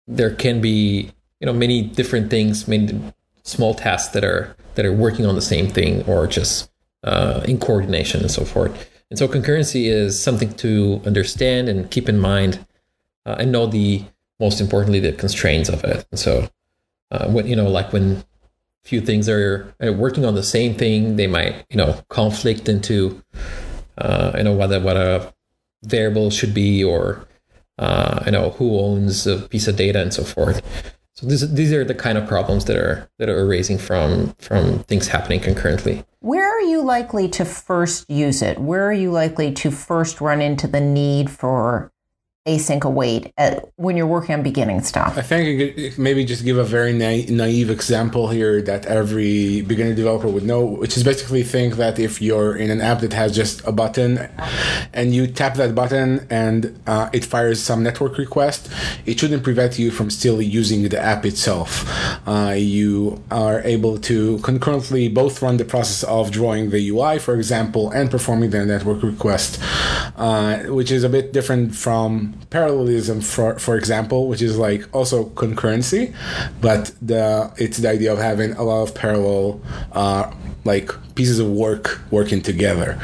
there 0.06 0.34
can 0.34 0.60
be 0.60 1.10
you 1.40 1.46
know 1.46 1.52
many 1.52 1.82
different 1.82 2.30
things, 2.30 2.66
many 2.68 3.00
small 3.42 3.74
tasks 3.74 4.12
that 4.12 4.24
are 4.24 4.56
that 4.74 4.84
are 4.84 4.92
working 4.92 5.26
on 5.26 5.34
the 5.34 5.42
same 5.42 5.68
thing 5.68 6.02
or 6.04 6.26
just 6.26 6.70
uh, 7.04 7.42
in 7.46 7.58
coordination 7.58 8.20
and 8.20 8.30
so 8.30 8.44
forth. 8.44 8.90
And 9.10 9.18
so 9.18 9.28
concurrency 9.28 9.86
is 9.86 10.20
something 10.20 10.52
to 10.54 11.00
understand 11.06 11.68
and 11.68 11.90
keep 11.90 12.08
in 12.08 12.18
mind 12.18 12.64
uh, 13.24 13.36
and 13.38 13.52
know 13.52 13.66
the 13.66 14.04
most 14.40 14.60
importantly 14.60 15.00
the 15.00 15.12
constraints 15.12 15.68
of 15.68 15.84
it. 15.84 16.06
And 16.10 16.18
so 16.18 16.48
uh, 17.10 17.28
when 17.28 17.46
you 17.46 17.56
know 17.56 17.68
like 17.68 17.92
when 17.92 18.24
few 18.84 19.00
things 19.00 19.28
are, 19.28 19.74
are 19.80 19.92
working 19.92 20.24
on 20.24 20.34
the 20.34 20.42
same 20.42 20.74
thing, 20.74 21.16
they 21.16 21.26
might 21.26 21.64
you 21.70 21.76
know 21.76 22.00
conflict 22.08 22.68
into 22.68 23.22
uh, 23.98 24.32
you 24.36 24.44
know 24.44 24.54
whether 24.54 24.80
what 24.80 24.96
a 24.96 25.32
variable 25.82 26.30
should 26.30 26.52
be 26.52 26.82
or 26.82 27.26
uh, 27.78 28.22
you 28.26 28.32
know 28.32 28.50
who 28.50 28.78
owns 28.78 29.26
a 29.26 29.38
piece 29.38 29.68
of 29.68 29.76
data 29.76 30.00
and 30.00 30.12
so 30.12 30.24
forth. 30.24 30.62
So 31.14 31.26
this, 31.26 31.40
these 31.40 31.72
are 31.72 31.82
the 31.82 31.94
kind 31.94 32.18
of 32.18 32.28
problems 32.28 32.66
that 32.66 32.76
are 32.76 33.08
that 33.18 33.28
are 33.28 33.44
arising 33.44 33.78
from 33.78 34.34
from 34.38 34.80
things 34.84 35.08
happening 35.08 35.40
concurrently. 35.40 36.04
Where 36.20 36.46
are 36.46 36.60
you 36.60 36.82
likely 36.82 37.28
to 37.30 37.44
first 37.44 38.10
use 38.10 38.42
it? 38.42 38.58
Where 38.58 38.86
are 38.86 38.92
you 38.92 39.10
likely 39.10 39.52
to 39.54 39.70
first 39.70 40.20
run 40.20 40.42
into 40.42 40.66
the 40.66 40.80
need 40.80 41.30
for 41.30 41.92
async 42.46 42.84
await 42.84 43.32
at, 43.36 43.68
when 43.76 43.96
you're 43.96 44.06
working 44.06 44.34
on 44.34 44.42
beginning 44.42 44.82
stuff? 44.82 45.18
I 45.18 45.22
think 45.22 45.98
maybe 45.98 46.24
just 46.24 46.44
give 46.44 46.58
a 46.58 46.64
very 46.64 46.92
na- 46.92 47.28
naive 47.28 47.70
example 47.70 48.28
here 48.28 48.62
that 48.62 48.86
every 48.86 49.62
beginner 49.62 49.94
developer 49.94 50.28
would 50.28 50.44
know, 50.44 50.64
which 50.64 50.96
is 50.96 51.02
basically 51.02 51.42
think 51.42 51.74
that 51.74 51.98
if 51.98 52.22
you're 52.22 52.56
in 52.56 52.70
an 52.70 52.80
app 52.80 53.00
that 53.00 53.12
has 53.12 53.34
just 53.34 53.66
a 53.66 53.72
button 53.72 54.28
and 54.92 55.14
you 55.14 55.26
tap 55.26 55.54
that 55.54 55.74
button 55.74 56.26
and 56.30 56.80
uh, 56.86 57.10
it 57.12 57.24
fires 57.24 57.60
some 57.62 57.82
network 57.82 58.16
request, 58.16 58.70
it 59.04 59.18
shouldn't 59.18 59.42
prevent 59.42 59.78
you 59.78 59.90
from 59.90 60.08
still 60.08 60.40
using 60.40 60.88
the 60.88 61.00
app 61.00 61.26
itself. 61.26 61.84
Uh, 62.26 62.54
you 62.56 63.22
are 63.30 63.60
able 63.62 63.98
to 63.98 64.38
concurrently 64.38 65.08
both 65.08 65.42
run 65.42 65.56
the 65.56 65.64
process 65.64 66.04
of 66.04 66.30
drawing 66.30 66.70
the 66.70 66.88
UI, 66.90 67.18
for 67.18 67.34
example, 67.34 67.90
and 67.90 68.10
performing 68.10 68.50
the 68.50 68.64
network 68.64 69.02
request, 69.02 69.60
uh, 70.16 70.58
which 70.64 70.92
is 70.92 71.02
a 71.02 71.08
bit 71.08 71.32
different 71.32 71.74
from 71.74 72.35
parallelism 72.50 73.20
for 73.20 73.58
for 73.58 73.76
example 73.76 74.28
which 74.28 74.42
is 74.42 74.56
like 74.56 74.82
also 74.94 75.24
concurrency 75.30 76.14
but 76.60 76.92
the 77.02 77.52
it's 77.56 77.78
the 77.78 77.88
idea 77.88 78.12
of 78.12 78.18
having 78.18 78.52
a 78.52 78.62
lot 78.62 78.82
of 78.82 78.94
parallel 78.94 79.60
uh, 79.92 80.30
like 80.66 80.90
pieces 81.14 81.38
of 81.38 81.48
work 81.48 82.00
working 82.10 82.42
together. 82.42 83.00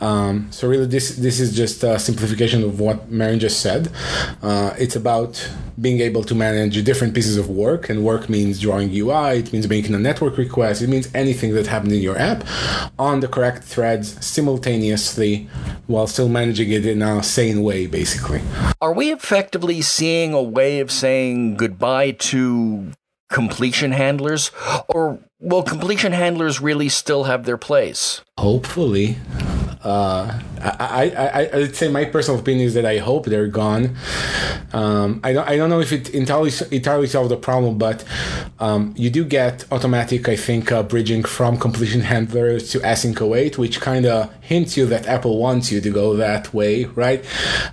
Um, 0.00 0.50
so 0.50 0.66
really 0.68 0.86
this 0.86 1.16
this 1.16 1.40
is 1.40 1.54
just 1.54 1.82
a 1.82 1.98
simplification 1.98 2.62
of 2.64 2.80
what 2.80 3.10
Marin 3.10 3.38
just 3.38 3.60
said. 3.60 3.92
Uh, 4.42 4.74
it's 4.78 4.96
about 4.96 5.50
being 5.80 6.00
able 6.00 6.24
to 6.24 6.34
manage 6.34 6.82
different 6.84 7.14
pieces 7.14 7.36
of 7.36 7.48
work 7.48 7.88
and 7.90 8.04
work 8.04 8.28
means 8.28 8.60
drawing 8.60 8.90
UI 8.90 9.38
it 9.38 9.52
means 9.52 9.66
making 9.66 9.94
a 9.94 9.98
network 9.98 10.36
request 10.36 10.82
it 10.82 10.88
means 10.88 11.08
anything 11.14 11.54
that 11.54 11.66
happened 11.66 11.92
in 11.92 12.02
your 12.02 12.18
app 12.18 12.44
on 12.98 13.20
the 13.20 13.28
correct 13.28 13.64
threads 13.64 14.22
simultaneously 14.24 15.48
while 15.86 16.06
still 16.06 16.28
managing 16.28 16.70
it 16.70 16.84
in 16.84 17.00
a 17.00 17.22
sane 17.22 17.62
way 17.62 17.86
basically 17.86 18.42
Are 18.80 18.92
we 18.92 19.12
effectively 19.12 19.82
seeing 19.82 20.32
a 20.32 20.42
way 20.42 20.80
of 20.80 20.90
saying 20.90 21.56
goodbye 21.56 22.12
to 22.12 22.92
completion 23.30 23.92
handlers? 23.92 24.50
Or 24.88 25.20
will 25.38 25.62
completion 25.62 26.12
handlers 26.12 26.60
really 26.60 26.88
still 26.88 27.24
have 27.24 27.44
their 27.44 27.58
place? 27.58 28.22
Hopefully. 28.38 29.16
Uh, 29.82 30.40
I, 30.60 31.12
I, 31.16 31.26
I, 31.26 31.50
I'd 31.54 31.76
say 31.76 31.88
my 31.88 32.04
personal 32.04 32.40
opinion 32.40 32.66
is 32.66 32.74
that 32.74 32.84
I 32.84 32.98
hope 32.98 33.26
they're 33.26 33.46
gone. 33.46 33.96
Um, 34.72 35.20
I 35.24 35.32
don't, 35.32 35.48
I 35.48 35.56
don't 35.56 35.70
know 35.70 35.80
if 35.80 35.92
it 35.92 36.10
entirely, 36.10 36.52
entirely 36.70 37.06
solved 37.06 37.30
the 37.30 37.36
problem, 37.36 37.78
but 37.78 38.04
um, 38.58 38.94
you 38.96 39.10
do 39.10 39.24
get 39.24 39.64
automatic, 39.72 40.28
I 40.28 40.36
think, 40.36 40.70
uh, 40.70 40.82
bridging 40.82 41.24
from 41.24 41.58
completion 41.58 42.02
handlers 42.02 42.70
to 42.72 42.78
async 42.80 43.20
await, 43.20 43.58
which 43.58 43.80
kind 43.80 44.06
of 44.06 44.32
hints 44.40 44.76
you 44.76 44.86
that 44.86 45.06
Apple 45.06 45.38
wants 45.38 45.72
you 45.72 45.80
to 45.80 45.90
go 45.90 46.16
that 46.16 46.52
way, 46.52 46.84
right? 46.84 47.24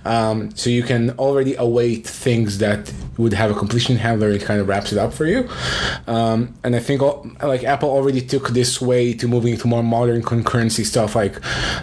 Um, 0.04 0.54
so 0.56 0.70
you 0.70 0.82
can 0.82 1.10
already 1.18 1.54
await 1.56 2.06
things 2.06 2.58
that 2.58 2.92
would 3.16 3.32
have 3.32 3.50
a 3.50 3.54
completion 3.54 3.96
handler. 3.96 4.30
It 4.30 4.42
kind 4.42 4.60
of 4.60 4.68
wraps 4.68 4.92
it 4.92 4.98
up 4.98 5.12
for 5.12 5.26
you. 5.26 5.48
Um, 6.06 6.54
and 6.62 6.74
I 6.76 6.78
think 6.78 7.02
like 7.42 7.64
Apple 7.64 7.90
already 7.90 8.20
took 8.20 8.50
this 8.50 8.80
way 8.80 9.12
to 9.14 9.28
moving 9.28 9.56
to 9.58 9.66
more 9.66 9.82
modern 9.82 10.22
concurrency 10.22 10.84
stuff, 10.84 11.16
like 11.16 11.34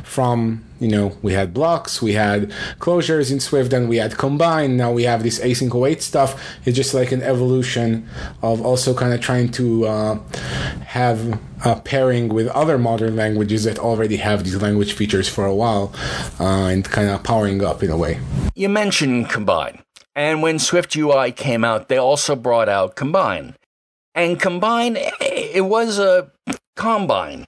from 0.05 0.63
you 0.79 0.87
know 0.87 1.17
we 1.21 1.33
had 1.33 1.53
blocks 1.53 2.01
we 2.01 2.13
had 2.13 2.49
closures 2.79 3.31
in 3.31 3.39
swift 3.39 3.73
and 3.73 3.89
we 3.89 3.97
had 3.97 4.15
combine 4.17 4.77
now 4.77 4.91
we 4.91 5.03
have 5.03 5.23
this 5.23 5.39
async 5.39 5.73
await 5.73 6.01
stuff 6.01 6.41
it's 6.63 6.75
just 6.75 6.93
like 6.93 7.11
an 7.11 7.23
evolution 7.23 8.07
of 8.43 8.61
also 8.61 8.93
kind 8.93 9.13
of 9.13 9.19
trying 9.19 9.49
to 9.49 9.85
uh, 9.85 10.19
have 10.85 11.39
a 11.65 11.75
pairing 11.77 12.29
with 12.29 12.47
other 12.49 12.77
modern 12.77 13.15
languages 13.15 13.63
that 13.63 13.79
already 13.79 14.17
have 14.17 14.43
these 14.43 14.61
language 14.61 14.93
features 14.93 15.27
for 15.27 15.45
a 15.45 15.55
while 15.55 15.91
uh, 16.39 16.65
and 16.67 16.85
kind 16.85 17.09
of 17.09 17.23
powering 17.23 17.63
up 17.63 17.81
in 17.81 17.89
a 17.89 17.97
way 17.97 18.19
You 18.55 18.69
mentioned 18.69 19.29
Combine. 19.29 19.81
And 20.15 20.41
when 20.41 20.59
Swift 20.59 20.95
UI 20.95 21.33
came 21.33 21.65
out, 21.65 21.89
they 21.89 21.97
also 21.97 22.37
brought 22.37 22.69
out 22.69 22.95
Combine. 22.95 23.55
And 24.13 24.39
Combine, 24.39 24.95
it 25.19 25.65
was 25.65 25.99
a 25.99 26.31
combine. 26.77 27.45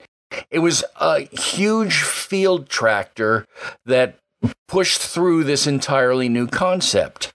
It 0.50 0.60
was 0.60 0.84
a 1.00 1.22
huge 1.22 2.04
field 2.04 2.70
tractor 2.70 3.46
that 3.86 4.20
pushed 4.68 5.02
through 5.02 5.44
this 5.44 5.68
entirely 5.68 6.30
new 6.30 6.48
concept. 6.48 7.34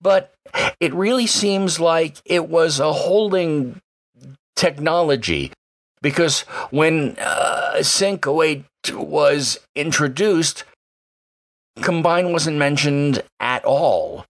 But 0.00 0.32
it 0.78 0.94
really 0.94 1.26
seems 1.26 1.80
like 1.80 2.18
it 2.24 2.48
was 2.48 2.80
a 2.80 2.92
holding 2.92 3.80
technology 4.56 5.52
because 6.02 6.40
when 6.70 7.16
uh, 7.18 7.82
Sync 7.82 8.26
Await 8.26 8.64
was 8.92 9.58
introduced, 9.74 10.64
Combine 11.80 12.32
wasn't 12.32 12.56
mentioned 12.56 13.22
at 13.38 13.64
all. 13.64 14.24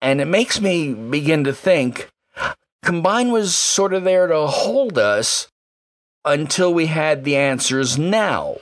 And 0.00 0.20
it 0.20 0.26
makes 0.26 0.60
me 0.60 0.92
begin 0.92 1.44
to 1.44 1.52
think 1.52 2.10
Combine 2.82 3.32
was 3.32 3.54
sort 3.56 3.94
of 3.94 4.04
there 4.04 4.26
to 4.26 4.46
hold 4.46 4.98
us 4.98 5.48
until 6.24 6.72
we 6.72 6.86
had 6.86 7.24
the 7.24 7.36
answers 7.36 7.98
now. 7.98 8.56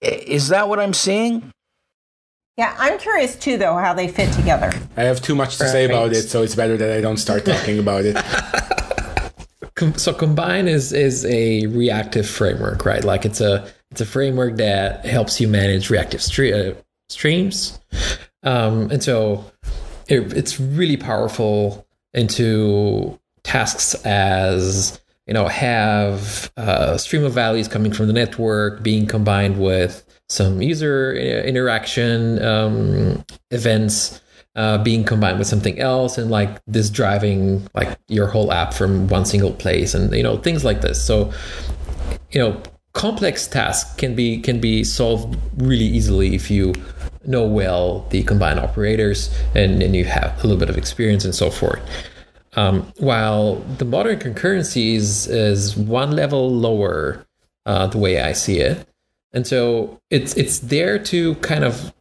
Is 0.00 0.48
that 0.48 0.68
what 0.68 0.78
I'm 0.78 0.94
seeing? 0.94 1.52
Yeah, 2.56 2.74
I'm 2.78 2.98
curious 2.98 3.36
too, 3.36 3.56
though, 3.56 3.76
how 3.76 3.94
they 3.94 4.08
fit 4.08 4.32
together. 4.32 4.72
I 4.96 5.04
have 5.04 5.22
too 5.22 5.34
much 5.34 5.58
to 5.58 5.64
right. 5.64 5.70
say 5.70 5.84
about 5.84 6.12
it, 6.12 6.22
so 6.22 6.42
it's 6.42 6.56
better 6.56 6.76
that 6.76 6.96
I 6.96 7.00
don't 7.00 7.18
start 7.18 7.44
talking 7.44 7.78
about 7.78 8.04
it. 8.04 8.16
so 9.96 10.12
combine 10.12 10.66
is 10.66 10.92
is 10.92 11.24
a 11.26 11.66
reactive 11.66 12.28
framework, 12.28 12.84
right? 12.84 13.04
Like 13.04 13.24
it's 13.24 13.40
a 13.40 13.70
it's 13.92 14.00
a 14.00 14.06
framework 14.06 14.56
that 14.56 15.06
helps 15.06 15.40
you 15.40 15.46
manage 15.46 15.88
reactive 15.88 16.20
stre- 16.20 16.72
uh, 16.72 16.80
streams, 17.08 17.78
um, 18.42 18.90
and 18.90 19.02
so 19.02 19.44
it, 20.08 20.32
it's 20.32 20.58
really 20.58 20.96
powerful 20.96 21.86
into 22.12 23.18
tasks 23.44 23.94
as 24.04 25.00
you 25.28 25.34
know 25.34 25.46
have 25.46 26.50
a 26.56 26.60
uh, 26.60 26.98
stream 26.98 27.24
of 27.24 27.32
values 27.32 27.68
coming 27.68 27.92
from 27.92 28.08
the 28.08 28.12
network 28.12 28.82
being 28.82 29.06
combined 29.06 29.60
with 29.60 30.04
some 30.28 30.60
user 30.60 31.14
interaction 31.14 32.42
um, 32.42 33.24
events 33.50 34.20
uh, 34.56 34.76
being 34.82 35.04
combined 35.04 35.38
with 35.38 35.46
something 35.46 35.78
else 35.78 36.18
and 36.18 36.32
like 36.32 36.60
this 36.66 36.90
driving 36.90 37.64
like 37.74 37.96
your 38.08 38.26
whole 38.26 38.52
app 38.52 38.74
from 38.74 39.06
one 39.06 39.24
single 39.24 39.52
place 39.52 39.94
and 39.94 40.12
you 40.12 40.22
know 40.22 40.36
things 40.36 40.64
like 40.64 40.80
this. 40.80 41.00
So 41.00 41.32
you 42.32 42.40
know 42.40 42.60
complex 42.92 43.46
tasks 43.46 43.94
can 43.94 44.16
be 44.16 44.40
can 44.40 44.60
be 44.60 44.82
solved 44.82 45.38
really 45.58 45.84
easily 45.84 46.34
if 46.34 46.50
you 46.50 46.74
know 47.24 47.46
well 47.46 48.06
the 48.10 48.24
combined 48.24 48.58
operators 48.58 49.32
and, 49.54 49.80
and 49.82 49.94
you 49.94 50.04
have 50.04 50.32
a 50.38 50.42
little 50.42 50.58
bit 50.58 50.68
of 50.68 50.76
experience 50.76 51.24
and 51.24 51.34
so 51.34 51.50
forth 51.50 51.80
um, 52.58 52.92
while 52.98 53.56
the 53.78 53.84
modern 53.84 54.18
concurrency 54.18 54.94
is, 54.94 55.26
is 55.26 55.76
one 55.76 56.12
level 56.12 56.50
lower 56.50 57.26
uh, 57.66 57.86
the 57.86 57.98
way 57.98 58.20
i 58.20 58.32
see 58.32 58.58
it 58.58 58.86
and 59.32 59.46
so 59.46 60.00
it's 60.10 60.34
it's 60.36 60.58
there 60.60 60.98
to 60.98 61.34
kind 61.36 61.64
of 61.64 61.92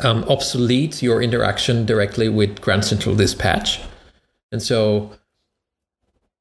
um, 0.00 0.24
obsolete 0.24 1.02
your 1.02 1.22
interaction 1.22 1.86
directly 1.86 2.28
with 2.28 2.60
Grand 2.60 2.84
Central 2.84 3.14
Dispatch. 3.14 3.80
And 4.50 4.62
so 4.62 5.12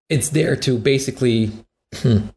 it's 0.09 0.29
there 0.29 0.55
to 0.57 0.77
basically 0.77 1.51
hmm, 1.95 2.27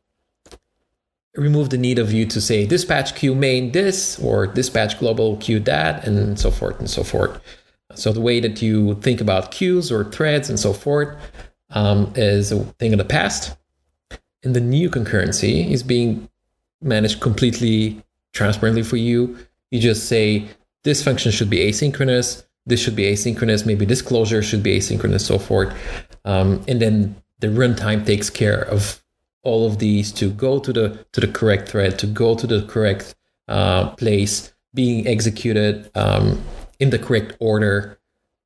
remove 1.34 1.70
the 1.70 1.78
need 1.78 1.98
of 1.98 2.12
you 2.12 2.26
to 2.26 2.40
say 2.40 2.66
dispatch 2.66 3.14
queue 3.14 3.34
main 3.34 3.72
this 3.72 4.18
or 4.20 4.46
dispatch 4.46 4.98
global 4.98 5.36
queue 5.38 5.60
that 5.60 6.06
and 6.06 6.38
so 6.38 6.50
forth 6.50 6.78
and 6.78 6.88
so 6.88 7.02
forth. 7.02 7.40
So 7.98 8.12
the 8.12 8.20
way 8.20 8.40
that 8.40 8.62
you 8.62 8.94
think 8.96 9.20
about 9.20 9.50
queues 9.50 9.90
or 9.90 10.04
threads 10.04 10.48
and 10.48 10.58
so 10.58 10.72
forth 10.72 11.16
um, 11.70 12.12
is 12.16 12.52
a 12.52 12.64
thing 12.78 12.92
of 12.92 12.98
the 12.98 13.04
past. 13.04 13.56
And 14.42 14.54
the 14.54 14.60
new 14.60 14.90
concurrency 14.90 15.70
is 15.70 15.82
being 15.82 16.28
managed 16.82 17.20
completely 17.20 18.02
transparently 18.32 18.82
for 18.82 18.96
you. 18.96 19.38
You 19.70 19.80
just 19.80 20.08
say 20.08 20.46
this 20.84 21.02
function 21.02 21.32
should 21.32 21.50
be 21.50 21.58
asynchronous, 21.58 22.44
this 22.66 22.80
should 22.80 22.96
be 22.96 23.04
asynchronous, 23.04 23.66
maybe 23.66 23.84
this 23.84 24.02
closure 24.02 24.42
should 24.42 24.62
be 24.62 24.78
asynchronous, 24.78 25.22
so 25.22 25.38
forth. 25.38 25.74
Um, 26.24 26.62
and 26.68 26.80
then 26.80 27.16
the 27.40 27.48
runtime 27.48 28.04
takes 28.04 28.30
care 28.30 28.62
of 28.62 29.02
all 29.42 29.66
of 29.66 29.78
these 29.78 30.10
to 30.12 30.30
go 30.30 30.58
to 30.58 30.72
the 30.72 31.06
to 31.12 31.20
the 31.20 31.28
correct 31.28 31.68
thread, 31.68 31.98
to 31.98 32.06
go 32.06 32.34
to 32.34 32.46
the 32.46 32.62
correct 32.62 33.14
uh, 33.48 33.90
place, 33.90 34.54
being 34.72 35.06
executed 35.06 35.90
um, 35.94 36.42
in 36.78 36.90
the 36.90 36.98
correct 36.98 37.36
order. 37.40 37.98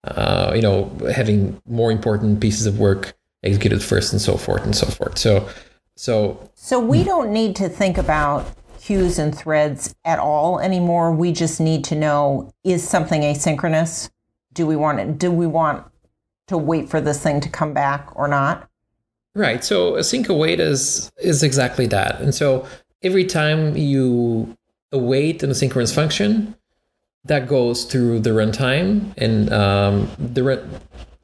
Uh, 0.05 0.53
you 0.55 0.63
know, 0.63 0.91
having 1.13 1.61
more 1.67 1.91
important 1.91 2.41
pieces 2.41 2.67
of 2.67 2.79
work 2.79 3.15
executed 3.43 3.83
first, 3.83 4.13
and 4.13 4.23
so 4.23 4.37
forth 4.37 4.65
and 4.65 4.75
so 4.75 4.87
forth. 4.87 5.19
So, 5.19 5.49
so 5.97 6.51
so 6.55 6.79
we 6.79 7.05
don't 7.05 7.33
need 7.33 7.57
to 7.57 7.69
think 7.69 7.99
about 7.99 8.47
queues 8.81 9.19
and 9.19 9.37
threads 9.37 9.95
at 10.05 10.19
all 10.19 10.61
anymore. 10.61 11.13
We 11.13 11.33
just 11.33 11.61
need 11.61 11.85
to 11.85 11.95
know 11.95 12.53
is 12.65 12.89
something 12.89 13.23
asynchronous? 13.23 14.09
Do 14.53 14.67
we 14.67 14.77
want 14.77 15.01
it, 15.01 15.19
do 15.19 15.31
we 15.31 15.47
want 15.47 15.85
to 16.47 16.57
wait 16.57 16.89
for 16.89 17.01
this 17.01 17.23
thing 17.23 17.41
to 17.41 17.49
come 17.49 17.75
back 17.75 18.09
or 18.15 18.29
not? 18.29 18.69
Right. 19.35 19.63
So 19.63 19.93
async 19.93 20.29
await 20.29 20.59
is 20.59 21.11
is 21.19 21.43
exactly 21.43 21.87
that. 21.89 22.21
And 22.21 22.35
so 22.35 22.67
every 23.03 23.25
time 23.25 23.77
you 23.77 24.57
await 24.91 25.43
an 25.43 25.51
asynchronous 25.51 25.95
function, 25.95 26.57
that 27.25 27.49
goes 27.49 27.85
through 27.85 28.21
the 28.21 28.31
runtime, 28.31 29.13
and 29.17 29.53
um, 29.53 30.11
the 30.19 30.67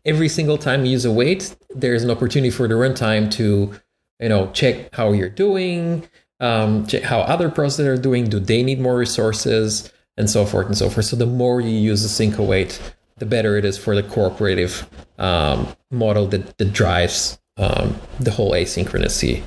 every 0.04 0.28
single 0.28 0.58
time 0.58 0.84
you 0.84 0.92
use 0.92 1.04
a 1.04 1.12
wait 1.12 1.56
there's 1.74 2.04
an 2.04 2.10
opportunity 2.10 2.50
for 2.50 2.68
the 2.68 2.74
runtime 2.74 3.30
to 3.32 3.74
you 4.20 4.28
know 4.28 4.50
check 4.52 4.94
how 4.94 5.12
you're 5.12 5.28
doing, 5.28 6.08
um, 6.40 6.86
how 7.02 7.20
other 7.20 7.50
processes 7.50 7.86
are 7.86 8.00
doing. 8.00 8.24
Do 8.28 8.40
they 8.40 8.62
need 8.62 8.80
more 8.80 8.96
resources? 8.96 9.92
And 10.16 10.30
so 10.30 10.46
forth 10.46 10.66
and 10.66 10.78
so 10.78 10.88
forth. 10.88 11.06
So 11.06 11.16
the 11.16 11.26
more 11.26 11.60
you 11.60 11.76
use 11.76 12.06
async 12.06 12.38
await, 12.38 12.80
the 13.16 13.26
better 13.26 13.56
it 13.56 13.64
is 13.64 13.76
for 13.76 13.96
the 13.96 14.02
cooperative 14.04 14.88
um, 15.18 15.74
model 15.90 16.28
that, 16.28 16.56
that 16.56 16.72
drives 16.72 17.36
um, 17.56 17.98
the 18.20 18.30
whole 18.30 18.52
asynchronicity 18.52 19.42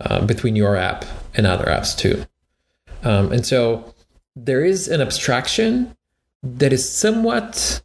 uh, 0.00 0.26
between 0.26 0.56
your 0.56 0.74
app 0.74 1.04
and 1.36 1.46
other 1.46 1.66
apps 1.66 1.96
too. 1.96 2.24
Um, 3.04 3.30
and 3.30 3.46
so 3.46 3.94
there 4.44 4.64
is 4.64 4.88
an 4.88 5.00
abstraction 5.00 5.96
that 6.42 6.72
is 6.72 6.88
somewhat, 6.88 7.82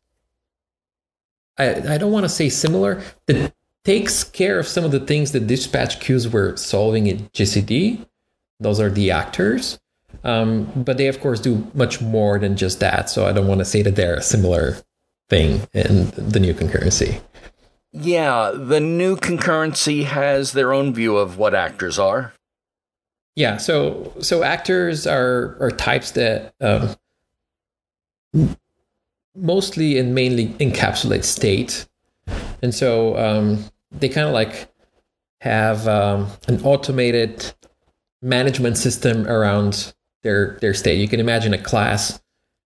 I, 1.58 1.94
I 1.94 1.98
don't 1.98 2.12
want 2.12 2.26
to 2.26 2.30
say 2.30 2.50
similar, 2.50 3.02
that 3.26 3.54
takes 3.84 4.24
care 4.24 4.60
of 4.60 4.68
some 4.68 4.84
of 4.84 4.92
the 4.92 5.00
things 5.00 5.32
that 5.32 5.48
dispatch 5.48 6.00
queues 6.00 6.28
were 6.30 6.56
solving 6.56 7.08
in 7.08 7.30
GCD, 7.30 8.06
those 8.60 8.80
are 8.80 8.90
the 8.90 9.12
actors. 9.12 9.80
Um, 10.24 10.72
but 10.76 10.98
they, 10.98 11.08
of 11.08 11.20
course, 11.20 11.40
do 11.40 11.70
much 11.74 12.00
more 12.00 12.40
than 12.40 12.56
just 12.56 12.80
that. 12.80 13.10
So 13.10 13.26
I 13.26 13.34
don't 13.34 13.48
want 13.48 13.60
to 13.60 13.66
say 13.66 13.82
that 13.82 13.96
they're 13.96 14.16
a 14.16 14.22
similar 14.22 14.78
thing 15.30 15.68
in 15.74 16.12
the 16.12 16.40
new 16.40 16.54
concurrency. 16.54 17.20
Yeah, 17.92 18.52
the 18.56 18.80
new 18.80 19.18
concurrency 19.18 20.06
has 20.06 20.54
their 20.54 20.74
own 20.74 20.94
view 20.94 21.18
of 21.18 21.38
what 21.38 21.54
actors 21.54 22.00
are. 22.00 22.34
Yeah, 23.36 23.58
so 23.58 24.14
so 24.20 24.44
actors 24.44 25.08
are 25.08 25.58
are 25.60 25.72
types 25.72 26.12
that 26.12 26.54
um, 26.62 26.96
mostly 29.36 29.98
and 29.98 30.14
mainly 30.14 30.50
encapsulate 30.60 31.24
state, 31.24 31.88
and 32.62 32.74
so 32.76 33.18
um, 33.18 33.66
they 33.92 34.08
kind 34.10 34.28
of 34.28 34.34
like 34.34 34.68
have 35.42 35.88
um, 35.88 36.30
an 36.48 36.62
automated 36.64 37.54
management 38.22 38.78
system 38.78 39.28
around 39.28 39.94
their 40.22 40.58
their 40.62 40.74
state. 40.74 41.00
You 41.00 41.08
can 41.08 41.20
imagine 41.20 41.54
a 41.54 41.62
class 41.62 42.22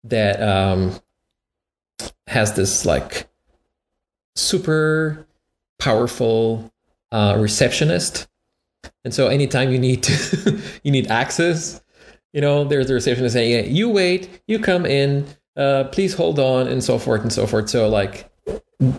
that 0.04 0.42
um, 0.42 0.98
has 2.26 2.54
this 2.54 2.86
like 2.86 3.28
super 4.34 5.26
powerful 5.78 6.72
uh, 7.12 7.36
receptionist, 7.38 8.28
and 9.04 9.14
so 9.14 9.28
anytime 9.28 9.70
you 9.72 9.78
need 9.78 10.02
to 10.04 10.60
you 10.82 10.90
need 10.90 11.10
access, 11.10 11.82
you 12.32 12.40
know, 12.40 12.64
there's 12.64 12.88
the 12.88 12.94
receptionist 12.94 13.34
saying, 13.34 13.52
yeah, 13.52 13.70
"You 13.70 13.88
wait, 13.88 14.42
you 14.46 14.58
come 14.58 14.86
in, 14.86 15.26
uh, 15.56 15.84
please 15.92 16.14
hold 16.14 16.38
on," 16.38 16.66
and 16.68 16.82
so 16.82 16.98
forth 16.98 17.22
and 17.22 17.32
so 17.32 17.46
forth. 17.46 17.68
So 17.68 17.88
like, 17.88 18.30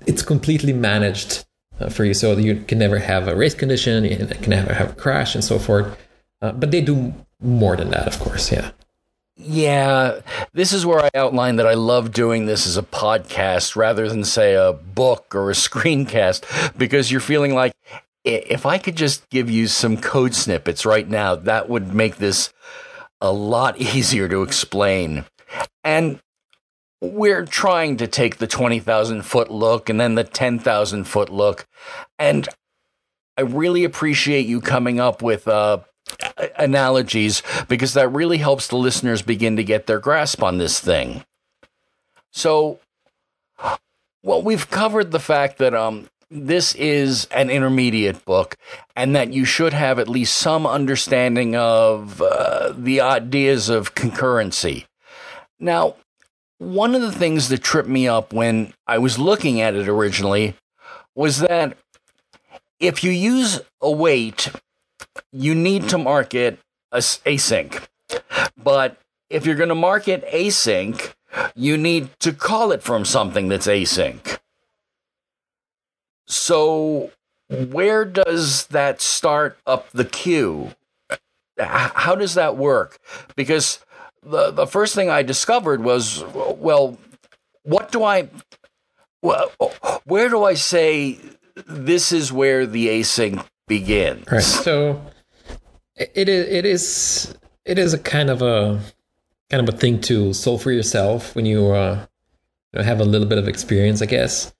it's 0.05 0.21
completely 0.21 0.73
managed. 0.73 1.45
Uh, 1.77 1.89
for 1.89 2.05
you, 2.05 2.13
so 2.13 2.37
you 2.37 2.55
can 2.55 2.79
never 2.79 2.99
have 2.99 3.27
a 3.27 3.35
race 3.35 3.53
condition, 3.53 4.05
you 4.05 4.15
can 4.15 4.49
never 4.49 4.73
have 4.73 4.91
a 4.91 4.95
crash, 4.95 5.35
and 5.35 5.43
so 5.43 5.59
forth. 5.59 5.97
Uh, 6.41 6.53
but 6.53 6.71
they 6.71 6.79
do 6.79 7.13
more 7.41 7.75
than 7.75 7.89
that, 7.89 8.07
of 8.07 8.17
course. 8.17 8.49
Yeah. 8.49 8.71
Yeah, 9.37 10.21
this 10.53 10.71
is 10.71 10.85
where 10.85 11.03
I 11.03 11.09
outline 11.13 11.57
that 11.57 11.67
I 11.67 11.73
love 11.73 12.13
doing 12.13 12.45
this 12.45 12.65
as 12.65 12.77
a 12.77 12.81
podcast 12.81 13.75
rather 13.75 14.07
than, 14.07 14.23
say, 14.23 14.53
a 14.53 14.71
book 14.71 15.35
or 15.35 15.49
a 15.49 15.53
screencast, 15.53 16.77
because 16.77 17.11
you're 17.11 17.19
feeling 17.19 17.53
like 17.53 17.73
if 18.25 18.65
I 18.65 18.79
could 18.79 18.95
just 18.95 19.29
give 19.29 19.49
you 19.49 19.67
some 19.67 19.97
code 19.97 20.33
snippets 20.33 20.85
right 20.85 21.07
now, 21.07 21.35
that 21.35 21.69
would 21.69 21.93
make 21.93 22.17
this 22.17 22.51
a 23.21 23.31
lot 23.31 23.77
easier 23.81 24.27
to 24.27 24.41
explain. 24.41 25.25
And 25.83 26.19
we're 27.01 27.45
trying 27.45 27.97
to 27.97 28.07
take 28.07 28.37
the 28.37 28.47
20,000 28.47 29.21
foot 29.21 29.51
look 29.51 29.89
and 29.89 29.99
then 29.99 30.15
the 30.15 30.23
10,000 30.23 31.03
foot 31.03 31.29
look. 31.29 31.67
And 32.17 32.47
I 33.37 33.41
really 33.41 33.83
appreciate 33.83 34.47
you 34.47 34.59
coming 34.59 34.99
up 34.99 35.21
with 35.21 35.47
uh, 35.47 35.79
analogies 36.57 37.43
because 37.67 37.93
that 37.93 38.09
really 38.09 38.37
helps 38.37 38.67
the 38.67 38.77
listeners 38.77 39.21
begin 39.21 39.55
to 39.57 39.63
get 39.63 39.85
their 39.85 39.99
grasp 39.99 40.41
on 40.41 40.57
this 40.57 40.79
thing. 40.79 41.23
So, 42.31 42.79
well, 44.23 44.41
we've 44.41 44.69
covered 44.69 45.11
the 45.11 45.19
fact 45.19 45.57
that 45.59 45.73
um, 45.73 46.07
this 46.29 46.73
is 46.75 47.25
an 47.25 47.49
intermediate 47.49 48.25
book 48.25 48.57
and 48.95 49.15
that 49.15 49.33
you 49.33 49.45
should 49.45 49.73
have 49.73 49.99
at 49.99 50.09
least 50.09 50.35
some 50.37 50.65
understanding 50.65 51.55
of 51.55 52.21
uh, 52.21 52.73
the 52.75 53.01
ideas 53.01 53.69
of 53.69 53.95
concurrency. 53.95 54.85
Now, 55.59 55.95
one 56.57 56.95
of 56.95 57.01
the 57.01 57.11
things 57.11 57.49
that 57.49 57.61
tripped 57.63 57.89
me 57.89 58.07
up 58.07 58.33
when 58.33 58.73
I 58.87 58.97
was 58.97 59.19
looking 59.19 59.61
at 59.61 59.75
it 59.75 59.87
originally 59.87 60.55
was 61.13 61.39
that 61.39 61.77
if 62.79 63.03
you 63.03 63.11
use 63.11 63.61
await, 63.81 64.51
you 65.31 65.55
need 65.55 65.89
to 65.89 65.97
mark 65.97 66.33
it 66.33 66.59
as 66.91 67.19
async. 67.25 67.85
But 68.61 68.97
if 69.29 69.45
you're 69.45 69.55
going 69.55 69.69
to 69.69 69.75
mark 69.75 70.07
it 70.07 70.25
async, 70.27 71.13
you 71.55 71.77
need 71.77 72.09
to 72.19 72.33
call 72.33 72.71
it 72.71 72.83
from 72.83 73.05
something 73.05 73.47
that's 73.47 73.67
async. 73.67 74.39
So, 76.27 77.11
where 77.49 78.05
does 78.05 78.67
that 78.67 79.01
start 79.01 79.57
up 79.65 79.89
the 79.91 80.05
queue? 80.05 80.71
How 81.57 82.15
does 82.15 82.33
that 82.33 82.57
work? 82.57 82.99
Because 83.35 83.79
the 84.23 84.51
the 84.51 84.67
first 84.67 84.95
thing 84.95 85.09
I 85.09 85.23
discovered 85.23 85.83
was, 85.83 86.23
well, 86.33 86.97
what 87.63 87.91
do 87.91 88.03
I, 88.03 88.29
well, 89.21 89.51
where 90.05 90.29
do 90.29 90.43
I 90.43 90.55
say 90.55 91.19
this 91.67 92.11
is 92.11 92.33
where 92.33 92.65
the 92.65 92.87
async 92.87 93.45
begins? 93.67 94.29
Right. 94.31 94.43
So, 94.43 95.01
it 95.95 96.27
is 96.27 96.47
it 96.47 96.65
is 96.65 97.37
it 97.63 97.79
is 97.79 97.93
a 97.93 97.99
kind 97.99 98.29
of 98.29 98.41
a 98.41 98.79
kind 99.49 99.67
of 99.67 99.73
a 99.73 99.77
thing 99.77 100.01
to 100.01 100.33
solve 100.33 100.61
for 100.61 100.71
yourself 100.71 101.35
when 101.35 101.45
you, 101.45 101.71
uh, 101.71 102.05
have 102.73 102.99
a 102.99 103.05
little 103.05 103.27
bit 103.27 103.37
of 103.37 103.47
experience, 103.47 104.01
I 104.01 104.07
guess. 104.07 104.53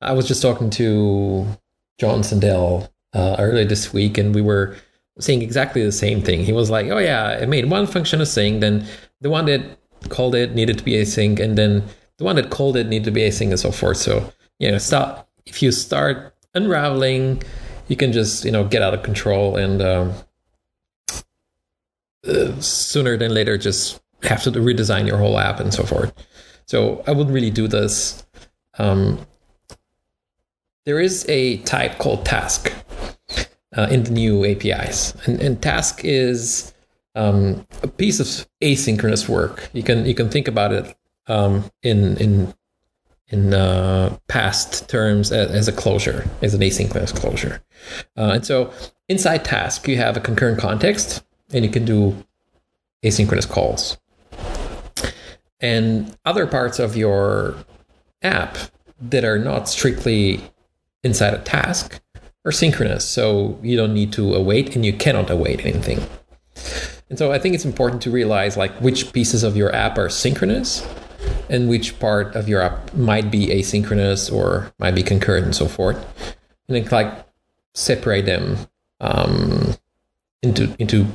I 0.00 0.12
was 0.12 0.26
just 0.26 0.42
talking 0.42 0.70
to 0.70 1.46
John 1.98 2.22
Sundell 2.22 2.90
uh, 3.12 3.36
earlier 3.38 3.64
this 3.64 3.92
week, 3.92 4.18
and 4.18 4.34
we 4.34 4.40
were 4.40 4.76
saying 5.18 5.42
exactly 5.42 5.82
the 5.82 5.92
same 5.92 6.22
thing. 6.22 6.44
He 6.44 6.52
was 6.52 6.70
like, 6.70 6.86
"Oh 6.86 6.98
yeah, 6.98 7.32
it 7.32 7.48
made 7.48 7.70
one 7.70 7.86
function 7.86 8.20
async, 8.20 8.60
then 8.60 8.86
the 9.20 9.30
one 9.30 9.46
that 9.46 9.62
called 10.08 10.34
it 10.34 10.54
needed 10.54 10.78
to 10.78 10.84
be 10.84 10.92
async, 10.92 11.38
and 11.38 11.58
then 11.58 11.84
the 12.18 12.24
one 12.24 12.36
that 12.36 12.50
called 12.50 12.76
it 12.76 12.86
needed 12.86 13.04
to 13.04 13.10
be 13.10 13.22
async, 13.22 13.50
and 13.50 13.60
so 13.60 13.70
forth." 13.70 13.98
So 13.98 14.32
you 14.58 14.70
know, 14.70 14.78
stop. 14.78 15.28
If 15.46 15.62
you 15.62 15.72
start 15.72 16.34
unraveling, 16.54 17.42
you 17.88 17.96
can 17.96 18.12
just 18.12 18.44
you 18.44 18.52
know 18.52 18.64
get 18.64 18.82
out 18.82 18.94
of 18.94 19.02
control 19.02 19.56
and 19.56 19.82
um, 19.82 20.14
uh, 22.26 22.58
sooner 22.60 23.16
than 23.16 23.34
later 23.34 23.58
just 23.58 24.00
have 24.22 24.42
to 24.44 24.50
redesign 24.52 25.06
your 25.06 25.18
whole 25.18 25.38
app 25.38 25.60
and 25.60 25.72
so 25.72 25.84
forth. 25.84 26.12
So 26.66 27.02
I 27.06 27.12
wouldn't 27.12 27.34
really 27.34 27.50
do 27.50 27.66
this. 27.66 28.24
Um, 28.78 29.26
there 30.86 31.00
is 31.00 31.26
a 31.28 31.58
type 31.58 31.98
called 31.98 32.24
task 32.24 32.72
uh, 33.76 33.88
in 33.90 34.04
the 34.04 34.10
new 34.10 34.44
APIs, 34.44 35.14
and, 35.26 35.40
and 35.40 35.62
task 35.62 36.00
is 36.04 36.72
um, 37.14 37.66
a 37.82 37.88
piece 37.88 38.20
of 38.20 38.48
asynchronous 38.62 39.28
work. 39.28 39.68
You 39.72 39.82
can 39.82 40.06
you 40.06 40.14
can 40.14 40.28
think 40.28 40.48
about 40.48 40.72
it 40.72 40.96
um, 41.26 41.64
in 41.82 42.16
in 42.16 42.54
in 43.28 43.54
uh, 43.54 44.16
past 44.28 44.88
terms 44.88 45.30
as, 45.30 45.50
as, 45.52 45.68
a 45.68 45.72
closure, 45.72 46.28
as 46.42 46.52
an 46.52 46.60
asynchronous 46.60 47.14
closure. 47.14 47.62
Uh, 48.16 48.32
and 48.34 48.44
so 48.44 48.72
inside 49.08 49.44
task, 49.44 49.86
you 49.86 49.96
have 49.96 50.16
a 50.16 50.20
concurrent 50.20 50.58
context, 50.58 51.22
and 51.52 51.64
you 51.64 51.70
can 51.70 51.84
do 51.84 52.24
asynchronous 53.04 53.48
calls. 53.48 53.98
And 55.60 56.16
other 56.24 56.46
parts 56.46 56.80
of 56.80 56.96
your 56.96 57.54
app 58.22 58.58
that 59.00 59.24
are 59.24 59.38
not 59.38 59.68
strictly 59.68 60.40
inside 61.02 61.34
a 61.34 61.38
task 61.38 62.00
are 62.44 62.52
synchronous. 62.52 63.04
So 63.04 63.58
you 63.62 63.76
don't 63.76 63.94
need 63.94 64.12
to 64.14 64.34
await 64.34 64.74
and 64.74 64.84
you 64.84 64.92
cannot 64.92 65.30
await 65.30 65.64
anything. 65.64 66.00
And 67.08 67.18
so 67.18 67.32
I 67.32 67.38
think 67.38 67.54
it's 67.54 67.64
important 67.64 68.02
to 68.02 68.10
realize 68.10 68.56
like 68.56 68.72
which 68.80 69.12
pieces 69.12 69.42
of 69.42 69.56
your 69.56 69.74
app 69.74 69.98
are 69.98 70.08
synchronous 70.08 70.86
and 71.48 71.68
which 71.68 71.98
part 71.98 72.34
of 72.36 72.48
your 72.48 72.62
app 72.62 72.94
might 72.94 73.30
be 73.30 73.48
asynchronous 73.48 74.32
or 74.32 74.72
might 74.78 74.94
be 74.94 75.02
concurrent 75.02 75.44
and 75.44 75.54
so 75.54 75.66
forth. 75.66 75.96
And 76.68 76.76
then 76.76 76.86
like 76.90 77.26
separate 77.74 78.26
them 78.26 78.56
um, 79.00 79.74
into 80.42 80.74
into 80.78 81.06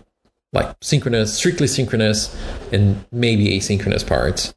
like 0.52 0.76
synchronous, 0.82 1.34
strictly 1.34 1.68
synchronous, 1.68 2.36
and 2.72 3.04
maybe 3.12 3.58
asynchronous 3.58 4.06
parts. 4.06 4.56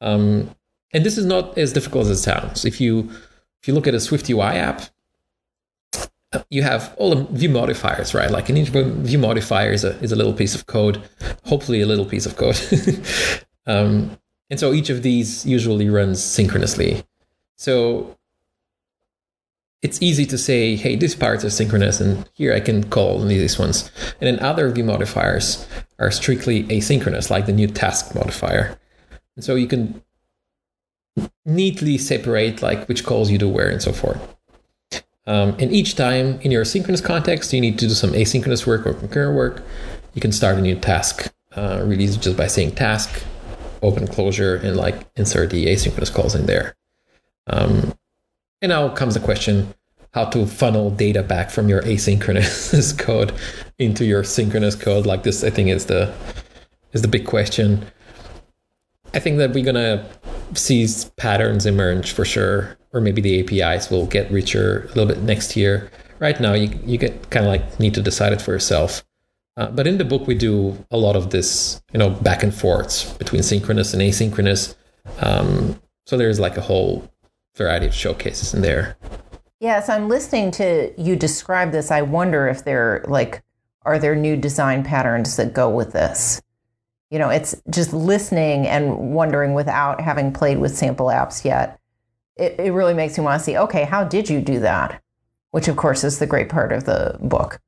Um, 0.00 0.50
and 0.92 1.04
this 1.04 1.18
is 1.18 1.24
not 1.24 1.56
as 1.58 1.72
difficult 1.72 2.06
as 2.06 2.18
it 2.18 2.22
sounds. 2.22 2.64
If 2.64 2.80
you 2.80 3.10
if 3.66 3.68
you 3.68 3.74
look 3.74 3.88
at 3.88 3.94
a 3.94 4.00
Swift 4.00 4.30
UI 4.30 4.42
app, 4.42 4.82
you 6.50 6.62
have 6.62 6.94
all 6.98 7.12
the 7.12 7.24
view 7.36 7.48
modifiers, 7.48 8.14
right? 8.14 8.30
Like 8.30 8.48
an 8.48 8.56
each 8.56 8.68
view 8.68 9.18
modifier 9.18 9.72
is 9.72 9.82
a, 9.82 9.98
is 9.98 10.12
a 10.12 10.16
little 10.16 10.32
piece 10.32 10.54
of 10.54 10.66
code, 10.66 11.02
hopefully 11.46 11.80
a 11.80 11.86
little 11.86 12.04
piece 12.04 12.26
of 12.26 12.36
code. 12.36 12.56
um, 13.66 14.16
and 14.50 14.60
so 14.60 14.72
each 14.72 14.88
of 14.88 15.02
these 15.02 15.44
usually 15.44 15.90
runs 15.90 16.22
synchronously. 16.22 17.02
So 17.56 18.16
it's 19.82 20.00
easy 20.00 20.26
to 20.26 20.38
say, 20.38 20.76
hey, 20.76 20.94
these 20.94 21.16
parts 21.16 21.44
are 21.44 21.50
synchronous, 21.50 22.00
and 22.00 22.30
here 22.34 22.54
I 22.54 22.60
can 22.60 22.88
call 22.88 23.20
only 23.20 23.36
these 23.36 23.58
ones. 23.58 23.90
And 24.20 24.28
then 24.28 24.38
other 24.38 24.70
view 24.70 24.84
modifiers 24.84 25.66
are 25.98 26.12
strictly 26.12 26.62
asynchronous, 26.68 27.30
like 27.30 27.46
the 27.46 27.52
new 27.52 27.66
task 27.66 28.14
modifier. 28.14 28.78
And 29.34 29.44
so 29.44 29.56
you 29.56 29.66
can 29.66 30.04
neatly 31.44 31.96
separate 31.96 32.62
like 32.62 32.86
which 32.88 33.04
calls 33.04 33.30
you 33.30 33.38
do 33.38 33.48
where 33.48 33.68
and 33.68 33.82
so 33.82 33.92
forth. 33.92 34.36
Um, 35.26 35.56
and 35.58 35.72
each 35.72 35.96
time 35.96 36.40
in 36.42 36.50
your 36.50 36.64
synchronous 36.64 37.00
context, 37.00 37.52
you 37.52 37.60
need 37.60 37.78
to 37.80 37.88
do 37.88 37.94
some 37.94 38.12
asynchronous 38.12 38.66
work 38.66 38.86
or 38.86 38.94
concurrent 38.94 39.36
work. 39.36 39.62
You 40.14 40.20
can 40.20 40.32
start 40.32 40.56
a 40.56 40.60
new 40.60 40.76
task 40.76 41.32
uh, 41.56 41.82
release 41.84 42.16
just 42.16 42.36
by 42.36 42.46
saying 42.46 42.72
task, 42.72 43.24
open 43.82 44.06
closure, 44.06 44.56
and 44.56 44.76
like 44.76 44.94
insert 45.16 45.50
the 45.50 45.66
asynchronous 45.66 46.12
calls 46.12 46.34
in 46.34 46.46
there. 46.46 46.76
Um, 47.48 47.94
and 48.62 48.70
now 48.70 48.88
comes 48.90 49.14
the 49.14 49.20
question 49.20 49.74
how 50.14 50.24
to 50.24 50.46
funnel 50.46 50.90
data 50.90 51.22
back 51.22 51.50
from 51.50 51.68
your 51.68 51.82
asynchronous 51.82 52.98
code 52.98 53.32
into 53.78 54.04
your 54.04 54.24
synchronous 54.24 54.74
code. 54.74 55.06
Like 55.06 55.24
this, 55.24 55.44
I 55.44 55.50
think 55.50 55.68
is 55.68 55.86
the 55.86 56.14
is 56.92 57.02
the 57.02 57.08
big 57.08 57.26
question. 57.26 57.84
I 59.12 59.18
think 59.18 59.38
that 59.38 59.52
we're 59.52 59.64
gonna 59.64 60.06
see 60.54 60.86
patterns 61.16 61.66
emerge 61.66 62.12
for 62.12 62.24
sure, 62.24 62.76
or 62.92 63.00
maybe 63.00 63.20
the 63.20 63.40
APIs 63.40 63.90
will 63.90 64.06
get 64.06 64.30
richer 64.30 64.84
a 64.84 64.88
little 64.88 65.06
bit 65.06 65.22
next 65.22 65.56
year. 65.56 65.90
Right 66.18 66.40
now, 66.40 66.54
you 66.54 66.78
you 66.84 66.98
get 66.98 67.30
kind 67.30 67.46
of 67.46 67.50
like 67.50 67.78
need 67.78 67.94
to 67.94 68.02
decide 68.02 68.32
it 68.32 68.40
for 68.40 68.52
yourself. 68.52 69.04
Uh, 69.56 69.70
but 69.70 69.86
in 69.86 69.98
the 69.98 70.04
book, 70.04 70.26
we 70.26 70.34
do 70.34 70.84
a 70.90 70.98
lot 70.98 71.16
of 71.16 71.30
this, 71.30 71.80
you 71.92 71.98
know, 71.98 72.10
back 72.10 72.42
and 72.42 72.54
forths 72.54 73.12
between 73.14 73.42
synchronous 73.42 73.94
and 73.94 74.02
asynchronous. 74.02 74.74
Um, 75.20 75.80
so 76.06 76.16
there's 76.16 76.38
like 76.38 76.56
a 76.56 76.60
whole 76.60 77.10
variety 77.56 77.86
of 77.86 77.94
showcases 77.94 78.52
in 78.52 78.60
there. 78.60 78.96
Yes, 79.60 79.88
I'm 79.88 80.08
listening 80.08 80.50
to 80.52 80.92
you 81.00 81.16
describe 81.16 81.72
this. 81.72 81.90
I 81.90 82.02
wonder 82.02 82.48
if 82.48 82.64
there 82.64 83.04
like 83.08 83.42
are 83.82 83.98
there 83.98 84.14
new 84.14 84.36
design 84.36 84.84
patterns 84.84 85.36
that 85.36 85.54
go 85.54 85.70
with 85.70 85.92
this. 85.92 86.42
You 87.10 87.18
know, 87.18 87.30
it's 87.30 87.54
just 87.70 87.92
listening 87.92 88.66
and 88.66 89.14
wondering 89.14 89.54
without 89.54 90.00
having 90.00 90.32
played 90.32 90.58
with 90.58 90.76
sample 90.76 91.06
apps 91.06 91.44
yet. 91.44 91.78
It, 92.36 92.58
it 92.58 92.72
really 92.72 92.94
makes 92.94 93.16
me 93.16 93.24
want 93.24 93.40
to 93.40 93.44
see, 93.44 93.56
okay, 93.56 93.84
how 93.84 94.04
did 94.04 94.28
you 94.28 94.40
do 94.40 94.60
that? 94.60 95.02
Which, 95.52 95.68
of 95.68 95.76
course, 95.76 96.04
is 96.04 96.18
the 96.18 96.26
great 96.26 96.48
part 96.48 96.72
of 96.72 96.84
the 96.84 97.16
book. 97.20 97.60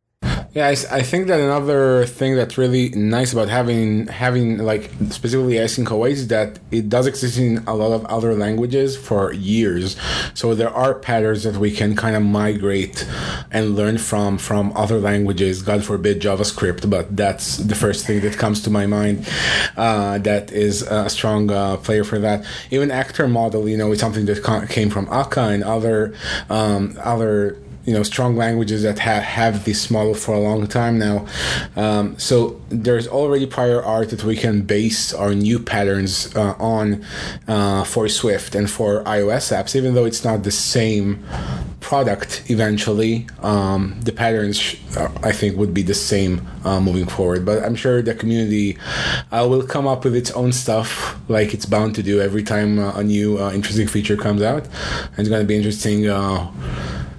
Yeah, 0.54 0.66
I, 0.66 0.70
I, 0.90 1.02
think 1.02 1.26
that 1.26 1.40
another 1.40 2.06
thing 2.06 2.34
that's 2.34 2.56
really 2.56 2.88
nice 2.88 3.34
about 3.34 3.50
having 3.50 4.06
having 4.06 4.56
like 4.56 4.90
specifically 5.11 5.54
async 5.54 5.90
await 5.90 6.12
is 6.12 6.28
that 6.28 6.58
it 6.70 6.88
does 6.88 7.06
exist 7.06 7.37
in 7.37 7.58
a 7.66 7.74
lot 7.74 7.92
of 7.92 8.06
other 8.06 8.34
languages 8.34 8.96
for 8.96 9.30
years. 9.34 9.96
So 10.32 10.54
there 10.54 10.70
are 10.70 10.94
patterns 10.94 11.42
that 11.44 11.58
we 11.58 11.70
can 11.70 11.94
kind 11.94 12.16
of 12.16 12.22
migrate 12.22 13.06
and 13.50 13.76
learn 13.76 13.98
from 13.98 14.38
from 14.38 14.72
other 14.74 14.98
languages. 14.98 15.61
God 15.61 15.84
forbid 15.84 16.22
JavaScript, 16.22 16.88
but 16.88 17.14
that's 17.14 17.58
the 17.58 17.74
first 17.74 18.06
thing 18.06 18.22
that 18.22 18.38
comes 18.38 18.62
to 18.62 18.70
my 18.70 18.87
mind. 18.87 19.28
Uh, 19.76 20.16
that 20.16 20.50
is 20.50 20.80
a 20.80 21.11
strong 21.11 21.50
uh, 21.50 21.76
player 21.76 22.04
for 22.04 22.18
that. 22.20 22.42
Even 22.70 22.90
actor 22.90 23.28
model, 23.28 23.68
you 23.68 23.76
know, 23.76 23.92
is 23.92 24.00
something 24.00 24.24
that 24.24 24.68
came 24.70 24.88
from 24.88 25.08
Akka 25.11 25.42
and 25.42 25.62
other 25.62 26.14
um, 26.48 26.98
other 27.04 27.58
you 27.88 27.94
know 27.94 28.03
strong 28.03 28.37
languages 28.37 28.83
that 28.83 28.98
have 28.98 29.22
have 29.22 29.64
this 29.64 29.90
model 29.90 30.12
for 30.12 30.35
a 30.35 30.38
long 30.38 30.66
time 30.66 30.98
now. 30.98 31.27
Um, 31.74 32.18
so 32.18 32.61
there's 32.68 33.09
already 33.09 33.46
prior 33.46 33.83
art 33.83 34.11
that 34.11 34.24
we 34.24 34.37
can 34.37 34.61
base 34.61 35.14
our 35.14 35.35
new 35.35 35.59
patterns 35.59 36.12
uh, 36.37 36.55
on 36.59 37.03
uh, 37.48 37.85
for 37.85 38.07
Swift 38.09 38.55
and 38.55 38.70
for 38.70 39.03
iOS 39.05 39.46
apps, 39.57 39.74
even 39.74 39.94
though 39.94 40.05
it's 40.05 40.22
not 40.22 40.42
the 40.42 40.51
same 40.51 41.24
product. 41.81 42.42
Eventually, 42.51 43.27
um, 43.40 43.98
the 44.03 44.12
patterns 44.12 44.77
uh, 44.98 45.09
I 45.22 45.33
think 45.33 45.57
would 45.57 45.72
be 45.72 45.83
the 45.83 45.94
same 45.94 46.46
uh, 46.66 46.81
moving 46.81 47.07
forward. 47.07 47.46
But 47.46 47.64
I'm 47.64 47.74
sure 47.74 48.03
the 48.03 48.14
community 48.14 48.77
uh, 49.33 49.46
will 49.48 49.66
come 49.66 49.87
up 49.87 50.05
with 50.05 50.14
its 50.14 50.31
own 50.33 50.53
stuff, 50.53 51.18
like 51.29 51.55
it's 51.55 51.64
bound 51.64 51.94
to 51.94 52.03
do 52.03 52.20
every 52.20 52.42
time 52.42 52.79
uh, 52.79 52.92
a 52.96 53.03
new 53.03 53.40
interesting 53.59 53.88
feature 53.88 54.18
comes 54.18 54.42
out. 54.42 54.64
And 54.64 55.20
it's 55.20 55.31
going 55.31 55.40
to 55.40 55.48
be 55.48 55.57
interesting 55.57 56.07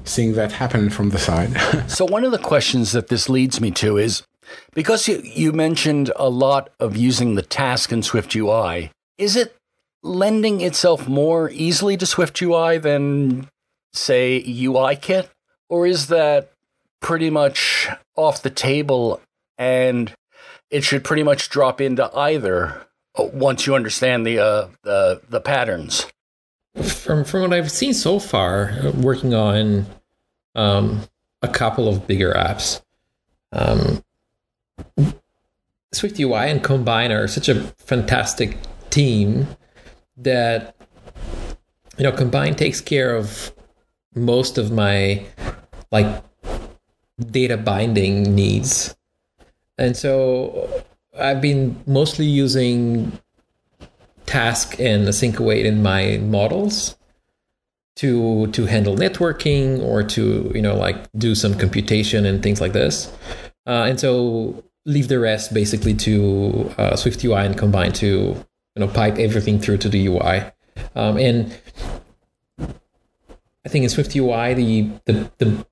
seeing 0.10 0.34
that 0.34 0.52
happen 0.52 0.90
from 0.90 1.10
the 1.10 1.20
side. 1.20 1.56
so 1.90 2.06
one 2.06 2.24
of 2.24 2.32
the 2.32 2.38
questions 2.38 2.92
that 2.92 3.08
this 3.08 3.30
leads 3.30 3.62
me 3.62 3.72
to 3.72 3.98
is 3.98 4.24
because 4.74 5.08
you, 5.08 5.22
you 5.24 5.52
mentioned 5.52 6.12
a 6.16 6.30
lot 6.30 6.70
of 6.80 6.98
using 6.98 7.36
the 7.36 7.42
task 7.42 7.92
in 7.92 8.04
Swift 8.04 8.36
UI, 8.36 8.92
is 9.18 9.36
it 9.36 9.56
lending 10.02 10.62
itself 10.62 11.08
more 11.08 11.50
easily 11.52 11.98
to 11.98 12.06
Swift 12.06 12.42
UI 12.42 12.78
than, 12.78 13.48
say, 13.94 14.44
UIKit? 14.44 15.30
Or 15.70 15.86
is 15.86 16.08
that 16.08 16.52
pretty 17.02 17.30
much 17.30 17.88
off 18.16 18.42
the 18.42 18.50
table 18.50 19.22
and 19.58 20.14
it 20.72 20.84
should 20.84 21.04
pretty 21.04 21.24
much 21.24 21.50
drop 21.50 21.82
into 21.82 22.14
either 22.16 22.88
uh, 23.18 23.24
once 23.24 23.66
you 23.66 23.76
understand 23.76 24.26
the 24.26 24.40
uh, 24.40 24.68
the, 24.84 25.22
the 25.30 25.42
patterns? 25.42 26.08
From 26.84 27.24
from 27.24 27.42
what 27.42 27.54
I've 27.54 27.72
seen 27.72 27.94
so 27.94 28.20
far, 28.20 28.72
uh, 28.72 28.92
working 28.92 29.34
on 29.34 29.86
um, 30.56 31.02
a 31.42 31.48
couple 31.48 31.88
of 31.88 32.08
bigger 32.08 32.34
apps, 32.34 32.82
um, 33.52 34.04
Swift 35.92 36.20
UI 36.20 36.50
and 36.50 36.64
Combine 36.64 37.12
are 37.12 37.28
such 37.28 37.50
a 37.50 37.56
fantastic 37.78 38.58
team 38.90 39.48
that 40.18 40.76
you 41.98 42.04
know 42.04 42.12
Combine 42.12 42.56
takes 42.56 42.80
care 42.82 43.16
of 43.16 43.52
most 44.16 44.58
of 44.58 44.72
my 44.72 45.26
like 45.92 46.24
data 47.20 47.58
binding 47.58 48.36
needs. 48.36 48.96
And 49.78 49.96
so 49.96 50.84
I've 51.18 51.42
been 51.42 51.82
mostly 51.88 52.26
using 52.26 53.18
task 54.26 54.80
and 54.80 55.08
async 55.08 55.40
await 55.40 55.66
in 55.66 55.82
my 55.82 56.18
models 56.18 56.96
to 58.00 58.48
to 58.48 58.66
handle 58.66 58.96
networking 58.96 59.84
or 59.84 60.02
to 60.02 60.50
you 60.56 60.62
know 60.62 60.74
like 60.74 60.98
do 61.18 61.36
some 61.36 61.54
computation 61.58 62.26
and 62.26 62.42
things 62.42 62.62
like 62.62 62.72
this. 62.72 63.12
Uh, 63.68 63.88
and 63.90 64.00
so 64.00 64.64
leave 64.86 65.10
the 65.10 65.20
rest 65.20 65.54
basically 65.54 65.94
to 65.94 66.74
uh, 66.78 66.96
Swift 66.96 67.24
UI 67.26 67.46
and 67.46 67.58
combine 67.58 67.92
to 67.94 68.08
you 68.08 68.80
know 68.80 68.88
pipe 68.88 69.18
everything 69.18 69.60
through 69.60 69.78
to 69.78 69.90
the 69.90 70.08
UI. 70.08 70.44
Um, 70.96 71.18
and 71.18 71.54
I 73.66 73.70
think 73.70 73.84
in 73.84 73.90
Swift 73.90 74.16
UI 74.16 74.54
the 74.54 74.90
the, 75.04 75.32
the 75.38 75.66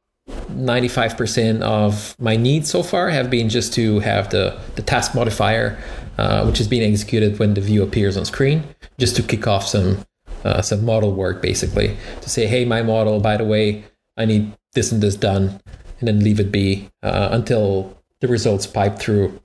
95% 0.52 1.62
of 1.62 2.16
my 2.20 2.36
needs 2.36 2.70
so 2.70 2.84
far 2.84 3.10
have 3.10 3.30
been 3.30 3.48
just 3.48 3.74
to 3.74 4.00
have 4.00 4.30
the, 4.30 4.60
the 4.76 4.82
task 4.82 5.13
modifier, 5.13 5.78
uh, 6.18 6.44
which 6.46 6.60
is 6.60 6.68
being 6.68 6.90
executed 6.90 7.38
when 7.38 7.54
the 7.54 7.62
view 7.62 7.84
appears 7.84 8.18
on 8.18 8.26
screen, 8.26 8.63
just 8.98 9.16
to 9.16 9.24
kick 9.24 9.46
off 9.46 9.68
some 9.68 10.06
uh, 10.43 10.62
some 10.62 10.86
model 10.86 11.13
work, 11.13 11.41
basically, 11.41 11.97
to 12.21 12.30
say, 12.30 12.47
hey, 12.47 12.65
my 12.65 12.82
model, 12.82 13.19
by 13.19 13.38
the 13.38 13.45
way, 13.45 13.84
I 14.17 14.26
need 14.26 14.54
this 14.73 14.91
and 14.91 15.02
this 15.02 15.15
done, 15.15 15.60
and 16.00 16.08
then 16.08 16.19
leave 16.19 16.39
it 16.39 16.52
be 16.52 16.89
uh, 17.04 17.30
until 17.32 17.97
the 18.19 18.28
results 18.28 18.67
pipe 18.67 19.00
through 19.00 19.39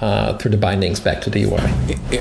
uh, 0.00 0.38
through 0.38 0.52
the 0.52 0.56
bindings 0.56 1.00
back 1.00 1.20
to 1.22 1.30
the 1.30 1.44
UI. 1.44 1.60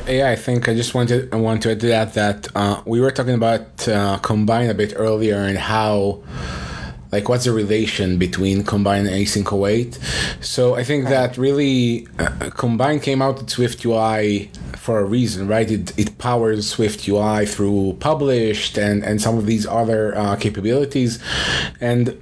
Yeah, 0.07 0.29
I 0.29 0.35
think 0.35 0.67
I 0.67 0.73
just 0.73 0.93
wanted 0.93 1.31
I 1.33 1.37
want 1.37 1.61
to 1.63 1.71
add 1.71 1.79
to 1.81 1.87
that 1.87 2.13
that 2.15 2.47
uh, 2.55 2.81
we 2.85 2.99
were 2.99 3.11
talking 3.11 3.35
about 3.35 3.87
uh, 3.87 4.17
combine 4.17 4.69
a 4.69 4.73
bit 4.73 4.93
earlier 4.95 5.35
and 5.35 5.57
how 5.57 6.23
like 7.11 7.29
what's 7.29 7.45
the 7.45 7.51
relation 7.51 8.17
between 8.17 8.63
combine 8.63 9.07
and 9.07 9.15
async 9.15 9.49
await 9.51 9.97
so 10.41 10.75
i 10.75 10.83
think 10.83 11.05
that 11.09 11.37
really 11.37 12.07
uh, 12.19 12.49
combine 12.51 12.99
came 12.99 13.19
out 13.19 13.37
with 13.37 13.49
swift 13.49 13.83
ui 13.83 14.49
for 14.89 14.97
a 14.97 15.05
reason 15.05 15.47
right 15.47 15.69
it, 15.69 15.87
it 15.99 16.17
powers 16.17 16.67
swift 16.67 17.07
ui 17.07 17.45
through 17.45 17.95
published 17.99 18.75
and 18.75 19.03
and 19.03 19.21
some 19.21 19.37
of 19.37 19.45
these 19.45 19.67
other 19.67 20.17
uh, 20.17 20.35
capabilities 20.35 21.19
and 21.79 22.17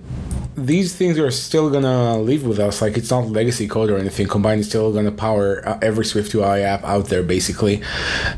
these 0.57 0.93
things 0.93 1.17
are 1.17 1.29
still 1.29 1.69
gonna 1.69 2.17
live 2.17 2.43
with 2.43 2.57
us. 2.57 2.81
Like 2.81 2.97
it's 2.97 3.11
not 3.11 3.27
legacy 3.27 3.67
code 3.67 3.91
or 3.91 3.97
anything. 3.99 4.25
Combine 4.25 4.57
is 4.57 4.67
still 4.67 4.91
gonna 4.91 5.11
power 5.11 5.61
uh, 5.67 5.77
every 5.83 6.03
Swift 6.03 6.33
UI 6.33 6.63
app 6.63 6.83
out 6.83 7.05
there, 7.09 7.21
basically. 7.21 7.83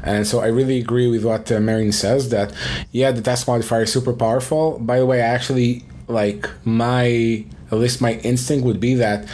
And 0.03 0.27
so 0.27 0.41
I 0.41 0.47
really 0.47 0.79
agree 0.79 1.07
with 1.07 1.23
what 1.23 1.49
uh, 1.49 1.61
Marin 1.61 1.93
says 1.93 2.27
that 2.31 2.53
yeah, 2.91 3.11
the 3.11 3.21
task 3.21 3.47
modifier 3.47 3.83
is 3.83 3.93
super 3.93 4.11
powerful. 4.11 4.79
By 4.79 4.99
the 4.99 5.05
way, 5.05 5.21
I 5.21 5.27
actually 5.27 5.85
like 6.09 6.49
my 6.65 7.45
at 7.71 7.77
least 7.77 8.01
my 8.01 8.13
instinct 8.15 8.65
would 8.65 8.81
be 8.81 8.95
that 8.95 9.25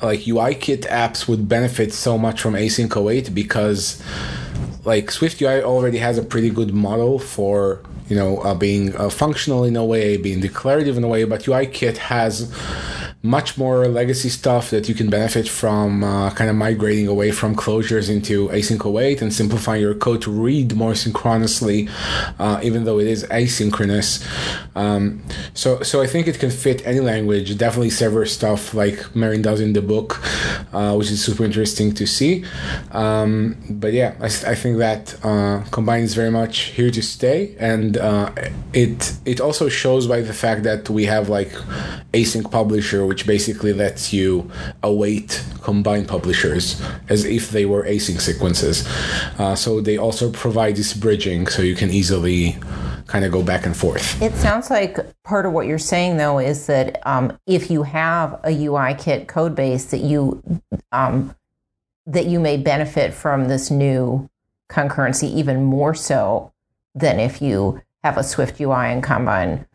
like 0.00 0.20
UIKit 0.20 0.82
apps 0.88 1.26
would 1.28 1.48
benefit 1.48 1.92
so 1.92 2.16
much 2.16 2.40
from 2.40 2.54
async 2.54 2.94
await 2.94 3.34
because 3.34 4.02
like 4.84 5.10
Swift 5.10 5.40
UI 5.42 5.62
already 5.62 5.98
has 5.98 6.18
a 6.18 6.22
pretty 6.22 6.50
good 6.50 6.72
model 6.72 7.18
for 7.18 7.80
you 8.08 8.16
know 8.16 8.38
uh, 8.38 8.54
being 8.54 8.96
uh, 8.96 9.10
functional 9.10 9.64
in 9.64 9.76
a 9.76 9.84
way, 9.84 10.16
being 10.16 10.40
declarative 10.40 10.96
in 10.96 11.04
a 11.04 11.08
way, 11.08 11.24
but 11.24 11.42
UIKit 11.42 11.96
has 11.98 12.52
much 13.22 13.58
more 13.58 13.88
legacy 13.88 14.28
stuff 14.28 14.70
that 14.70 14.88
you 14.88 14.94
can 14.94 15.10
benefit 15.10 15.48
from 15.48 16.04
uh, 16.04 16.30
kind 16.30 16.48
of 16.48 16.54
migrating 16.54 17.08
away 17.08 17.32
from 17.32 17.56
closures 17.56 18.08
into 18.08 18.48
async 18.50 18.84
await 18.84 19.20
and 19.20 19.34
simplifying 19.34 19.82
your 19.82 19.94
code 19.94 20.22
to 20.22 20.30
read 20.30 20.76
more 20.76 20.94
synchronously 20.94 21.88
uh, 22.38 22.60
even 22.62 22.84
though 22.84 23.00
it 23.00 23.08
is 23.08 23.24
asynchronous. 23.24 24.24
Um, 24.76 25.20
so 25.52 25.82
so 25.82 26.00
I 26.00 26.06
think 26.06 26.28
it 26.28 26.38
can 26.38 26.52
fit 26.52 26.86
any 26.86 27.00
language. 27.00 27.58
Definitely 27.58 27.90
server 27.90 28.24
stuff 28.24 28.72
like 28.72 29.16
Marin 29.16 29.42
does 29.42 29.60
in 29.60 29.72
the 29.72 29.82
book 29.82 30.20
uh, 30.72 30.94
which 30.94 31.10
is 31.10 31.24
super 31.24 31.44
interesting 31.44 31.92
to 31.94 32.06
see. 32.06 32.44
Um, 32.92 33.56
but 33.68 33.92
yeah 33.94 34.14
I, 34.20 34.26
I 34.26 34.54
think 34.54 34.78
that 34.78 35.16
uh, 35.24 35.64
combine 35.72 36.04
is 36.04 36.14
very 36.14 36.30
much 36.30 36.58
here 36.76 36.92
to 36.92 37.02
stay. 37.02 37.56
And 37.58 37.96
uh, 37.96 38.30
it 38.72 39.12
it 39.24 39.40
also 39.40 39.68
shows 39.68 40.06
by 40.06 40.20
the 40.20 40.34
fact 40.34 40.62
that 40.62 40.88
we 40.88 41.06
have 41.06 41.28
like 41.28 41.50
async 42.12 42.48
publisher 42.52 43.07
which 43.08 43.26
basically 43.26 43.72
lets 43.72 44.12
you 44.12 44.48
await 44.82 45.42
combined 45.62 46.06
publishers 46.06 46.80
as 47.08 47.24
if 47.24 47.50
they 47.50 47.64
were 47.64 47.82
async 47.84 48.20
sequences. 48.20 48.86
Uh, 49.38 49.54
so 49.54 49.80
they 49.80 49.96
also 49.96 50.30
provide 50.30 50.76
this 50.76 50.94
bridging 50.94 51.46
so 51.46 51.62
you 51.62 51.74
can 51.74 51.90
easily 51.90 52.56
kind 53.06 53.24
of 53.24 53.32
go 53.32 53.42
back 53.42 53.66
and 53.66 53.76
forth. 53.76 54.20
It 54.22 54.34
sounds 54.34 54.70
like 54.70 54.98
part 55.24 55.46
of 55.46 55.52
what 55.52 55.66
you're 55.66 55.78
saying, 55.78 56.18
though, 56.18 56.38
is 56.38 56.66
that 56.66 57.00
um, 57.06 57.36
if 57.46 57.70
you 57.70 57.82
have 57.82 58.34
a 58.44 58.50
UIKit 58.50 59.26
code 59.26 59.54
base 59.54 59.86
that 59.86 60.00
you 60.00 60.42
um, 60.92 61.34
that 62.06 62.26
you 62.26 62.40
may 62.40 62.56
benefit 62.56 63.12
from 63.12 63.48
this 63.48 63.70
new 63.70 64.28
concurrency 64.70 65.30
even 65.34 65.64
more 65.64 65.94
so 65.94 66.52
than 66.94 67.18
if 67.18 67.42
you 67.42 67.80
have 68.02 68.16
a 68.16 68.22
Swift 68.22 68.60
UI 68.60 68.92
and 68.92 69.02
Combine 69.02 69.66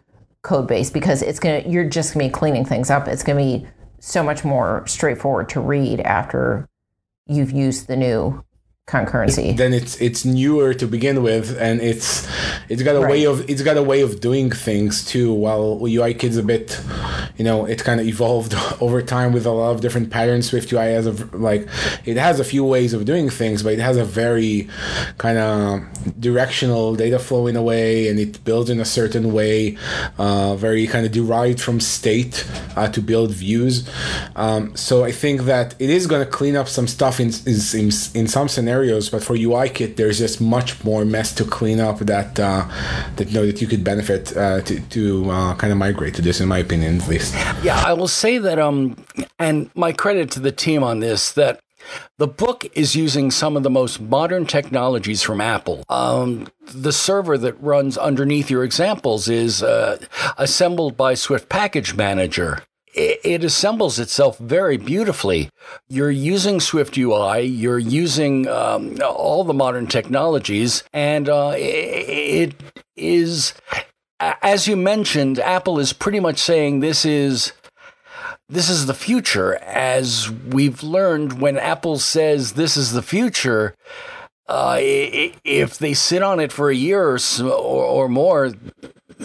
code 0.44 0.68
base 0.68 0.90
because 0.90 1.22
it's 1.22 1.40
gonna 1.40 1.64
you're 1.66 1.90
just 1.90 2.14
gonna 2.14 2.26
be 2.26 2.32
cleaning 2.32 2.66
things 2.66 2.90
up. 2.90 3.08
It's 3.08 3.24
gonna 3.24 3.40
be 3.40 3.66
so 4.00 4.22
much 4.22 4.44
more 4.44 4.86
straightforward 4.86 5.50
to 5.50 5.62
read 5.62 6.02
after 6.02 6.68
you've 7.26 7.52
used 7.52 7.88
the 7.88 7.96
new 7.96 8.44
concurrency. 8.88 9.56
Then 9.56 9.74
it's 9.74 10.00
it's 10.02 10.26
newer 10.26 10.74
to 10.74 10.86
begin 10.86 11.24
with 11.24 11.58
and 11.58 11.80
it's 11.80 12.28
it's 12.68 12.84
got 12.84 12.98
a 12.98 13.00
right. 13.00 13.12
way 13.12 13.24
of 13.24 13.50
it's 13.50 13.62
got 13.62 13.78
a 13.78 13.82
way 13.82 14.02
of 14.02 14.20
doing 14.20 14.52
things 14.52 15.06
too 15.06 15.34
while 15.34 15.80
UIKit's 15.80 16.36
a 16.36 16.44
bit 16.44 16.82
you 17.38 17.46
know 17.46 17.66
it 17.66 17.82
kind 17.86 18.02
of 18.02 18.08
evolved 18.08 18.54
over 18.82 19.02
time 19.02 19.32
with 19.32 19.46
a 19.46 19.52
lot 19.52 19.72
of 19.72 19.80
different 19.80 20.10
patterns. 20.10 20.50
Swift 20.50 20.74
ui 20.74 20.80
has 20.80 21.08
a 21.08 21.14
like 21.36 21.70
it 22.04 22.18
has 22.18 22.42
a 22.42 22.44
few 22.44 22.66
ways 22.66 22.92
of 22.92 23.06
doing 23.06 23.30
things 23.30 23.64
but 23.64 23.72
it 23.72 23.80
has 23.80 23.96
a 23.96 24.04
very 24.04 24.68
kind 25.18 25.38
of 25.38 26.20
directional 26.20 26.94
data 26.94 27.20
flow 27.20 27.48
in 27.48 27.56
a 27.56 27.64
way 27.64 28.10
and 28.10 28.20
it 28.20 28.44
builds 28.44 28.70
in 28.70 28.82
a 28.82 28.86
certain 28.86 29.32
way 29.32 29.78
uh, 30.18 30.56
very 30.58 30.88
kind 30.88 31.06
of 31.06 31.14
derived 31.14 31.62
from 31.62 31.80
state 31.80 32.46
uh, 32.76 32.90
to 32.90 33.02
build 33.02 33.32
views. 33.32 33.90
Um, 34.36 34.76
so 34.76 35.06
i 35.06 35.12
think 35.12 35.44
that 35.44 35.74
it 35.80 35.90
is 35.90 36.06
going 36.06 36.24
to 36.24 36.30
clean 36.30 36.58
up 36.58 36.68
some 36.68 36.88
stuff 36.88 37.22
in 37.22 37.32
in, 37.46 37.92
in 38.14 38.28
some 38.28 38.50
scenarios 38.50 38.73
scenarios, 38.74 39.10
but 39.10 39.24
for 39.24 39.36
UIKit, 39.36 39.96
there's 39.96 40.18
just 40.18 40.42
much 40.42 40.84
more 40.84 41.06
mess 41.06 41.34
to 41.36 41.44
clean 41.46 41.80
up 41.80 42.00
that 42.00 42.40
uh, 42.40 42.68
that 43.18 43.28
you 43.30 43.34
know 43.34 43.46
that 43.46 43.62
you 43.62 43.68
could 43.68 43.84
benefit 43.84 44.36
uh, 44.36 44.62
to 44.62 44.80
to 44.90 45.30
uh, 45.30 45.56
kind 45.56 45.72
of 45.72 45.78
migrate 45.78 46.16
to 46.16 46.22
this, 46.22 46.42
in 46.42 46.48
my 46.48 46.58
opinion, 46.60 47.02
at 47.02 47.08
least. 47.08 47.36
Yeah, 47.64 47.82
I 47.86 47.94
will 47.94 48.08
say 48.08 48.40
that, 48.40 48.60
um, 48.60 48.98
and 49.40 49.70
my 49.76 49.92
credit 49.92 50.32
to 50.32 50.40
the 50.40 50.52
team 50.52 50.84
on 50.84 51.00
this 51.00 51.32
that. 51.34 51.60
The 52.18 52.28
book 52.28 52.66
is 52.78 52.96
using 52.96 53.30
some 53.30 53.58
of 53.58 53.64
the 53.64 53.70
most 53.70 54.00
modern 54.00 54.46
technologies 54.46 55.22
from 55.22 55.42
Apple. 55.42 55.84
Um, 55.90 56.48
the 56.74 56.94
server 56.94 57.38
that 57.38 57.62
runs 57.62 57.98
underneath 57.98 58.50
your 58.50 58.64
examples 58.64 59.28
is 59.28 59.62
uh, 59.62 59.98
assembled 60.38 60.96
by 60.96 61.16
Swift 61.16 61.50
Package 61.50 61.94
Manager 61.94 62.64
it, 62.94 63.44
assembles 63.44 64.00
itself 64.00 64.38
very 64.38 64.78
beautifully. 64.78 65.50
You're 65.88 66.12
using 66.12 66.60
Swift 66.60 66.98
UI, 66.98 67.42
you're 67.42 67.80
using 67.80 68.48
um, 68.48 68.98
all 69.04 69.44
the 69.44 69.54
modern 69.54 69.88
technologies, 69.88 70.84
and 70.94 71.30
uh, 71.30 71.54
it 71.56 72.54
is, 72.96 73.54
as 74.20 74.68
you 74.68 74.76
mentioned, 74.76 75.40
Apple 75.40 75.80
is 75.80 75.94
pretty 75.94 76.20
much 76.20 76.38
saying 76.38 76.80
this 76.80 77.06
is 77.06 77.54
this 78.50 78.70
is 78.70 78.86
the 78.86 78.94
future. 78.94 79.56
As 79.56 80.30
we've 80.30 80.84
learned, 80.84 81.42
when 81.42 81.58
Apple 81.58 81.98
says 81.98 82.54
this 82.54 82.78
is 82.78 82.92
the 82.92 83.02
future, 83.02 83.76
uh, 84.48 84.78
if 84.80 85.78
they 85.78 85.94
sit 85.94 86.22
on 86.22 86.40
it 86.40 86.52
for 86.52 86.70
a 86.70 86.76
year 86.76 87.12
or, 87.12 87.18
so, 87.18 87.50
or 87.50 88.10
more, 88.10 88.52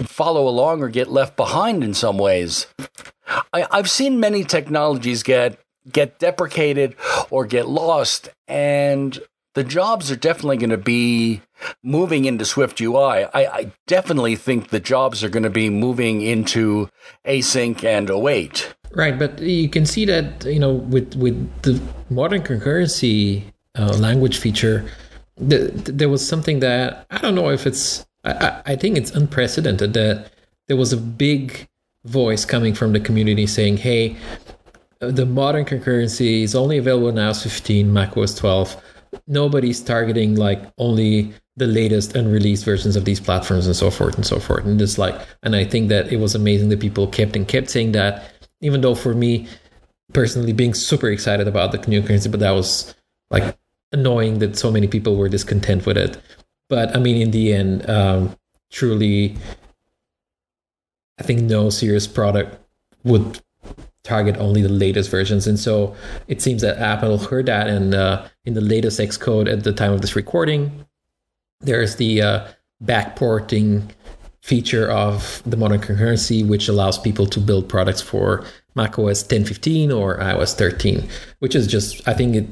follow 0.05 0.49
along 0.49 0.83
or 0.83 0.89
get 0.89 1.11
left 1.11 1.37
behind 1.37 1.83
in 1.83 1.93
some 1.95 2.19
ways. 2.19 2.67
I, 3.53 3.67
I've 3.71 3.91
seen 3.91 4.21
many 4.21 4.45
technologies 4.45 5.23
get 5.23 5.59
get 5.91 6.19
deprecated 6.19 6.97
or 7.31 7.47
get 7.47 7.69
lost, 7.69 8.29
and 8.47 9.19
the 9.55 9.65
jobs 9.65 10.11
are 10.11 10.17
definitely 10.17 10.59
going 10.59 10.71
to 10.71 10.77
be 10.77 11.43
moving 11.83 12.25
into 12.25 12.45
Swift 12.45 12.81
UI. 12.81 13.25
I, 13.25 13.47
I 13.47 13.73
definitely 13.87 14.37
think 14.37 14.69
the 14.69 14.81
jobs 14.81 15.25
are 15.25 15.29
going 15.29 15.43
to 15.43 15.51
be 15.51 15.71
moving 15.71 16.21
into 16.23 16.89
async 17.27 17.83
and 17.83 18.11
await. 18.11 18.75
Right, 18.93 19.19
but 19.19 19.41
you 19.41 19.69
can 19.69 19.85
see 19.85 20.05
that 20.07 20.45
you 20.45 20.59
know 20.59 20.73
with 20.73 21.15
with 21.17 21.63
the 21.63 21.81
modern 22.11 22.43
concurrency 22.43 23.45
uh, 23.79 23.93
language 23.99 24.39
feature, 24.39 24.89
the, 25.37 25.69
there 25.85 26.09
was 26.09 26.27
something 26.27 26.61
that 26.61 27.07
I 27.11 27.19
don't 27.19 27.35
know 27.35 27.51
if 27.51 27.67
it's. 27.67 28.07
I, 28.25 28.63
I 28.67 28.77
think 28.77 28.97
it's 28.97 29.13
unprecedented 29.13 29.93
that 29.95 30.31
there 30.67 30.77
was 30.77 30.93
a 30.93 30.97
big 30.97 31.69
voice 32.09 32.45
coming 32.45 32.75
from 32.75 32.93
the 32.93 33.01
community 33.01 33.47
saying, 33.47 33.79
"Hey, 33.79 34.17
the 35.01 35.27
modern 35.27 35.65
concurrency 35.65 36.43
is 36.43 36.55
only 36.55 36.79
available 36.79 37.13
now 37.13 37.31
as 37.31 37.43
15, 37.43 37.93
macOS 37.93 38.35
12. 38.35 38.77
Nobody's 39.27 39.81
targeting 39.81 40.35
like 40.37 40.61
only 40.79 41.33
the 41.57 41.67
latest 41.67 42.15
unreleased 42.17 42.65
versions 42.65 42.97
of 42.97 43.05
these 43.05 43.21
platforms 43.21 43.67
and 43.67 43.77
so 43.77 43.91
forth 43.91 44.17
and 44.17 44.27
so 44.27 44.39
forth." 44.39 44.65
And 44.65 44.79
just 44.79 44.99
like, 44.99 45.15
and 45.43 45.55
I 45.55 45.65
think 45.65 45.89
that 45.89 46.13
it 46.13 46.19
was 46.19 46.35
amazing 46.35 46.69
that 46.71 46.81
people 46.81 47.07
kept 47.07 47.37
and 47.37 47.47
kept 47.47 47.71
saying 47.71 47.93
that 47.93 48.33
even 48.61 48.81
though 48.81 48.95
for 48.95 49.15
me 49.15 49.47
personally 50.13 50.53
being 50.53 50.75
super 50.75 51.09
excited 51.09 51.47
about 51.49 51.73
the 51.73 51.79
new 51.89 52.03
currency, 52.03 52.29
but 52.29 52.41
that 52.41 52.51
was 52.51 52.95
like 53.31 53.57
annoying 53.93 54.39
that 54.39 54.57
so 54.57 54.71
many 54.71 54.87
people 54.87 55.17
were 55.17 55.29
discontent 55.29 55.87
with 55.87 55.97
it. 55.97 56.19
But 56.69 56.95
I 56.97 56.99
mean, 56.99 57.21
in 57.21 57.31
the 57.31 57.53
end, 57.53 57.89
um, 57.89 58.37
truly, 58.71 59.37
I 61.19 61.23
think 61.23 61.43
no 61.43 61.71
serious 61.71 62.07
product 62.07 62.59
would 63.05 63.41
target 64.03 64.37
only 64.39 64.63
the 64.63 64.69
latest 64.69 65.11
versions. 65.11 65.47
And 65.47 65.59
so 65.59 65.95
it 66.29 66.41
seems 66.41 66.63
that 66.63 66.79
Apple 66.79 67.19
heard 67.19 67.47
that, 67.47 67.69
and 67.69 67.95
uh, 67.95 68.27
in 68.45 68.55
the 68.55 68.61
latest 68.61 68.99
Xcode 68.99 69.51
at 69.53 69.65
the 69.65 69.73
time 69.73 69.93
of 69.93 70.01
this 70.01 70.17
recording, 70.17 70.87
there's 71.61 71.97
the 71.97 72.23
uh, 72.23 72.47
backporting 72.83 73.91
feature 74.43 74.91
of 74.91 75.43
the 75.45 75.57
modern 75.57 75.81
concurrency, 75.81 76.47
which 76.47 76.69
allows 76.69 76.99
people 76.99 77.27
to 77.27 77.41
build 77.41 77.69
products 77.69 78.01
for 78.01 78.45
macOS 78.75 79.23
10.15 79.25 79.95
or 79.95 80.19
iOS 80.19 80.55
13, 80.55 81.07
which 81.41 81.55
is 81.55 81.67
just 81.67 82.07
I 82.09 82.15
think 82.15 82.35
it 82.35 82.47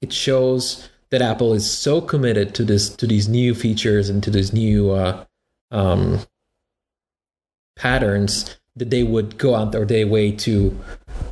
it 0.00 0.12
shows 0.12 0.88
that 1.10 1.22
Apple 1.22 1.52
is 1.52 1.68
so 1.68 2.00
committed 2.00 2.54
to 2.54 2.64
this 2.64 2.88
to 2.88 3.06
these 3.06 3.28
new 3.28 3.54
features 3.54 4.08
and 4.08 4.22
to 4.22 4.30
these 4.30 4.52
new 4.52 4.92
uh, 4.92 5.24
um, 5.70 6.20
patterns 7.76 8.56
that 8.74 8.90
they 8.90 9.02
would 9.02 9.38
go 9.38 9.54
out 9.54 9.72
their 9.72 10.06
way 10.06 10.30
to 10.30 10.78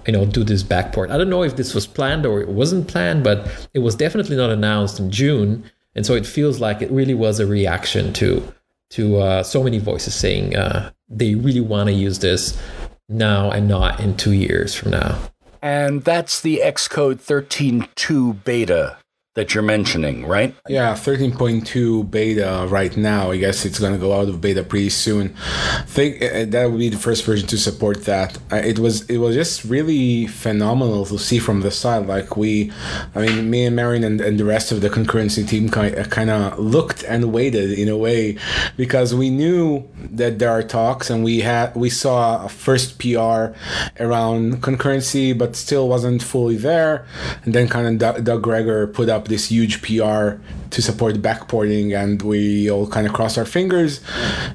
you 0.07 0.12
know 0.12 0.24
do 0.24 0.44
this 0.44 0.62
backport. 0.62 1.11
I 1.11 1.18
don't 1.18 1.30
know 1.30 1.42
if 1.42 1.57
this 1.57 1.74
was 1.74 1.87
planned 1.87 2.24
or 2.26 2.40
it 2.40 2.48
wasn't 2.48 2.88
planned, 2.88 3.24
but 3.24 3.68
it 3.74 3.80
was 3.80 3.94
definitely 3.94 4.37
not 4.37 4.50
announced 4.50 4.98
in 4.98 5.11
June, 5.11 5.64
and 5.94 6.07
so 6.07 6.14
it 6.14 6.26
feels 6.26 6.61
like 6.61 6.83
it 6.83 6.90
really 6.90 7.14
was 7.14 7.40
a 7.40 7.46
reaction 7.46 8.12
to 8.14 8.52
to 8.90 9.18
uh, 9.18 9.42
so 9.42 9.62
many 9.62 9.78
voices 9.78 10.14
saying 10.14 10.57
uh, 10.57 10.90
they 11.09 11.35
really 11.35 11.61
want 11.61 11.88
to 11.88 11.92
use 11.92 12.20
this 12.20 12.61
now 13.09 13.50
and 13.50 13.68
not 13.68 14.00
in 14.00 14.16
two 14.16 14.33
years 14.33 14.74
from 14.74 14.92
now. 14.92 15.18
And 15.61 16.04
that's 16.04 16.40
the 16.40 16.61
Xcode 16.62 17.22
13.2 17.22 18.44
beta 18.44 18.98
that 19.35 19.53
you're 19.53 19.64
mentioning, 19.64 20.25
right? 20.27 20.55
Yeah, 20.68 20.94
13.2 20.94 22.09
beta 22.09 22.66
right 22.70 22.97
now. 22.97 23.33
I 23.33 23.37
guess 23.37 23.64
it's 23.64 23.81
going 23.81 23.92
to 23.92 23.99
go 23.99 24.12
out 24.12 24.29
of 24.29 24.40
beta 24.40 24.62
pretty 24.62 24.90
soon. 24.90 25.35
I 25.37 25.83
think 25.87 26.23
uh, 26.23 26.44
that 26.47 26.70
would 26.70 26.79
be 26.79 26.88
the 26.88 26.97
first 26.97 27.25
version 27.25 27.49
to 27.49 27.59
support 27.59 28.05
that. 28.05 28.38
Uh, 28.53 28.57
it 28.57 28.79
was 28.79 29.09
it 29.11 29.18
was 29.18 29.35
just 29.35 29.64
really 29.64 30.29
phenomenal 30.29 31.05
to 31.07 31.18
see 31.18 31.40
from 31.40 31.62
the 31.62 31.73
side. 31.73 32.07
Like 32.07 32.37
we, 32.37 32.70
I 33.16 33.27
mean, 33.27 33.51
me 33.51 33.66
and 33.66 33.75
Marin 33.75 34.05
and, 34.05 34.20
and 34.20 34.38
the 34.38 34.44
rest 34.44 34.70
of 34.70 34.81
the 34.83 34.88
concurrency 34.88 35.47
team 35.47 35.68
kind 35.68 36.31
of 36.31 36.59
looked 36.61 37.03
and 37.03 37.33
waited 37.33 37.73
in 37.73 37.88
a 37.88 37.97
way 37.97 38.38
because 38.77 39.16
we 39.16 39.31
knew 39.31 39.88
that 39.97 40.38
there 40.38 40.51
are 40.51 40.62
talks 40.62 41.11
and 41.11 41.25
we 41.25 41.40
had 41.40 41.75
we 41.75 41.90
saw 41.90 42.44
a 42.44 42.49
first 42.49 43.01
PR 43.01 43.51
around 43.99 44.62
concurrency, 44.62 45.37
but 45.37 45.57
still 45.57 45.88
wasn't 45.88 46.23
fully 46.23 46.57
there. 46.57 47.05
And 47.44 47.53
then 47.53 47.66
kind 47.66 48.01
of 48.01 48.23
Doug 48.23 48.42
Gregor 48.42 48.87
put 48.87 49.09
up 49.09 49.23
this 49.26 49.50
huge 49.50 49.82
PR 49.82 50.38
to 50.70 50.82
support 50.82 51.16
backporting, 51.16 51.96
and 51.96 52.20
we 52.22 52.70
all 52.70 52.87
kind 52.87 53.06
of 53.06 53.12
crossed 53.12 53.38
our 53.38 53.44
fingers. 53.44 54.00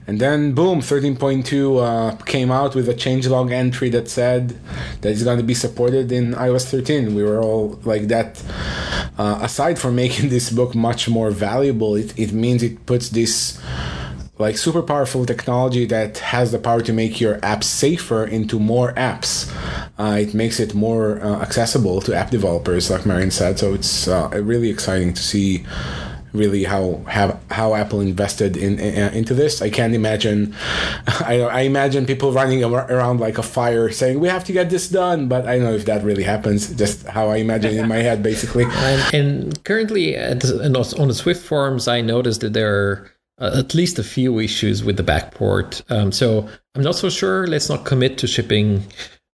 And 0.06 0.20
then, 0.20 0.54
boom, 0.54 0.82
13.2 0.82 1.82
uh, 1.82 2.16
came 2.26 2.52
out 2.52 2.76
with 2.76 2.90
a 2.90 2.94
changelog 2.94 3.52
entry 3.52 3.90
that 3.90 4.10
said 4.10 4.50
that 5.02 5.12
it's 5.12 5.24
going 5.24 5.38
to 5.38 5.44
be 5.44 5.54
supported 5.54 6.12
in 6.12 6.34
iOS 6.34 6.70
13. 6.70 7.16
We 7.16 7.24
were 7.24 7.42
all 7.42 7.80
like 7.84 8.08
that. 8.10 8.44
Uh, 9.18 9.40
aside 9.42 9.80
from 9.80 9.96
making 10.04 10.30
this 10.30 10.50
book 10.50 10.76
much 10.76 11.10
more 11.10 11.32
valuable, 11.32 11.96
it, 11.96 12.18
it 12.18 12.32
means 12.34 12.64
it 12.64 12.86
puts 12.86 13.10
this 13.10 13.60
like 14.40 14.58
super 14.58 14.82
powerful 14.82 15.26
technology 15.26 15.86
that 15.86 16.18
has 16.20 16.54
the 16.54 16.58
power 16.60 16.82
to 16.82 16.94
make 16.94 17.20
your 17.20 17.38
apps 17.40 17.66
safer 17.66 18.26
into 18.26 18.58
more 18.58 18.94
apps. 18.94 19.52
Uh, 20.00 20.18
it 20.22 20.34
makes 20.34 20.62
it 20.62 20.74
more 20.74 21.22
uh, 21.22 21.42
accessible 21.42 22.00
to 22.00 22.16
app 22.16 22.30
developers, 22.30 22.90
like 22.90 23.06
Marin 23.06 23.32
said. 23.32 23.60
So 23.60 23.74
it's 23.74 24.08
uh, 24.08 24.30
really 24.32 24.70
exciting 24.70 25.14
to 25.14 25.22
see 25.22 25.66
really 26.32 26.64
how 26.64 27.02
have 27.08 27.40
how 27.50 27.76
Apple 27.76 28.02
invested 28.02 28.56
in, 28.56 28.80
in, 28.80 29.14
into 29.14 29.34
this. 29.34 29.62
I 29.62 29.70
can't 29.70 29.94
imagine. 29.94 30.56
I, 31.08 31.42
I 31.42 31.62
imagine 31.62 32.06
people 32.06 32.32
running 32.32 32.64
around 32.64 33.20
like 33.20 33.38
a 33.38 33.44
fire 33.44 33.90
saying 33.90 34.20
we 34.20 34.28
have 34.30 34.46
to 34.46 34.54
get 34.54 34.70
this 34.70 34.90
done, 34.90 35.28
but 35.28 35.48
I 35.48 35.56
don't 35.56 35.66
know 35.66 35.74
if 35.74 35.86
that 35.86 36.04
really 36.04 36.24
happens. 36.24 36.74
Just 36.76 37.06
how 37.06 37.30
I 37.30 37.38
imagine 37.38 37.78
in 37.78 37.88
my 37.88 37.98
head, 37.98 38.24
basically. 38.24 38.66
And, 38.80 39.14
and 39.14 39.64
currently, 39.66 40.16
at, 40.16 40.44
on 40.46 41.08
the 41.10 41.14
Swift 41.14 41.46
forums, 41.46 41.88
I 41.88 42.02
noticed 42.02 42.42
that 42.42 42.54
there 42.54 42.74
are 42.74 43.12
uh, 43.38 43.60
at 43.60 43.76
least 43.76 44.00
a 44.00 44.04
few 44.04 44.40
issues 44.40 44.84
with 44.84 44.98
the 44.98 45.04
backport. 45.04 45.84
Um, 45.92 46.12
so 46.12 46.48
I'm 46.76 46.82
not 46.82 46.96
so 46.96 47.10
sure. 47.10 47.46
Let's 47.46 47.70
not 47.70 47.86
commit 47.86 48.18
to 48.20 48.28
shipping 48.28 48.84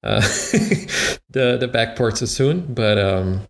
uh, 0.05 0.21
the 1.31 1.57
the 1.59 1.69
backport 1.69 2.19
so 2.19 2.27
soon, 2.27 2.73
but 2.73 2.99
um, 2.99 3.40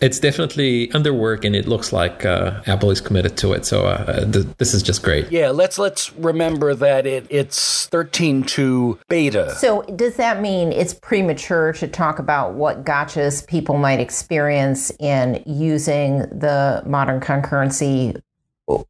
it's 0.00 0.18
definitely 0.18 0.90
under 0.92 1.14
work, 1.14 1.44
and 1.44 1.56
it 1.56 1.66
looks 1.66 1.92
like 1.92 2.24
uh, 2.24 2.60
Apple 2.66 2.90
is 2.90 3.00
committed 3.00 3.36
to 3.38 3.52
it. 3.52 3.64
So 3.64 3.86
uh, 3.86 4.30
th- 4.30 4.46
this 4.58 4.74
is 4.74 4.82
just 4.82 5.02
great. 5.02 5.30
Yeah, 5.30 5.50
let's 5.50 5.78
let's 5.78 6.12
remember 6.14 6.74
that 6.74 7.06
it 7.06 7.26
it's 7.30 7.88
13.2 7.88 8.98
beta. 9.08 9.54
So 9.54 9.82
does 9.82 10.16
that 10.16 10.42
mean 10.42 10.72
it's 10.72 10.92
premature 10.92 11.72
to 11.74 11.88
talk 11.88 12.18
about 12.18 12.54
what 12.54 12.84
gotchas 12.84 13.46
people 13.46 13.78
might 13.78 14.00
experience 14.00 14.92
in 15.00 15.42
using 15.46 16.18
the 16.18 16.82
modern 16.84 17.20
concurrency 17.20 18.20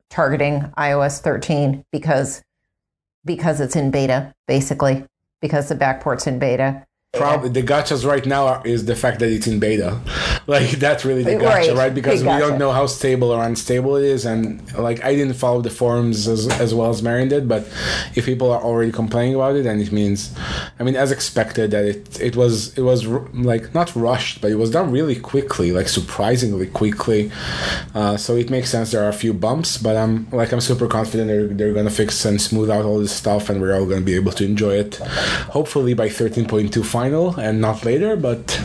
targeting 0.09 0.61
iOS 0.79 1.21
13 1.21 1.85
because 1.93 2.43
because 3.25 3.61
it's 3.61 3.77
in 3.77 3.91
beta, 3.91 4.35
basically, 4.47 5.05
because 5.41 5.69
the 5.69 5.75
backport's 5.75 6.27
in 6.27 6.39
beta. 6.39 6.87
Probably 7.17 7.49
the 7.51 7.63
gotchas 7.63 8.05
right 8.07 8.25
now 8.25 8.47
are, 8.47 8.67
is 8.67 8.85
the 8.87 8.97
fact 8.97 9.21
that 9.21 9.29
it's 9.29 9.47
in 9.47 9.61
beta. 9.61 10.01
Like 10.47 10.73
that's 10.73 11.07
really 11.07 11.23
the 11.23 11.37
gotcha, 11.37 11.71
right? 11.71 11.79
right? 11.79 11.95
Because 11.95 12.21
we 12.23 12.29
don't 12.29 12.59
know 12.59 12.71
how 12.71 12.85
stable 12.85 13.31
or 13.31 13.43
unstable 13.43 13.97
it 13.97 14.05
is, 14.05 14.27
and 14.27 14.61
like 14.75 15.03
I 15.03 15.15
didn't 15.15 15.37
follow 15.37 15.63
the 15.63 15.71
forums 15.71 16.29
as, 16.29 16.49
as 16.61 16.75
well 16.75 16.91
as 16.91 17.03
Marin 17.03 17.31
did, 17.31 17.49
but 17.49 17.67
if 18.15 18.27
people 18.27 18.51
are 18.53 18.61
already 18.61 18.93
complaining 18.93 19.37
about 19.37 19.57
it, 19.57 19.63
then 19.63 19.81
it 19.81 19.91
means, 19.91 20.35
I 20.79 20.83
mean, 20.83 20.97
as 20.97 21.11
expected 21.11 21.71
that 21.71 21.87
it 21.87 22.21
it 22.21 22.37
was 22.37 22.77
it 22.77 22.83
was 22.83 23.07
like 23.07 23.75
not 23.75 23.97
rushed, 23.97 24.43
but 24.43 24.51
it 24.51 24.57
was 24.57 24.71
done 24.71 24.91
really 24.91 25.17
quickly, 25.17 25.73
like 25.73 25.89
surprisingly 25.89 26.67
quickly. 26.67 27.31
Uh, 27.95 28.19
so 28.19 28.37
it 28.37 28.51
makes 28.51 28.69
sense. 28.69 28.91
There 28.91 29.03
are 29.03 29.09
a 29.09 29.15
few 29.15 29.33
bumps, 29.33 29.79
but 29.79 29.97
I'm 29.97 30.29
like 30.31 30.53
I'm 30.53 30.61
super 30.61 30.89
confident 30.89 31.29
they're 31.29 31.47
they're 31.47 31.73
gonna 31.73 31.89
fix 31.89 32.23
and 32.27 32.39
smooth 32.39 32.69
out 32.69 32.85
all 32.85 32.99
this 32.99 33.13
stuff, 33.13 33.49
and 33.49 33.63
we're 33.63 33.75
all 33.75 33.87
gonna 33.87 34.03
be 34.03 34.15
able 34.15 34.33
to 34.33 34.45
enjoy 34.45 34.75
it. 34.75 34.97
Hopefully 35.57 35.95
by 35.95 36.09
13.2 36.09 36.85
final 37.05 37.39
and 37.39 37.61
not 37.61 37.85
later, 37.85 38.17
but 38.17 38.61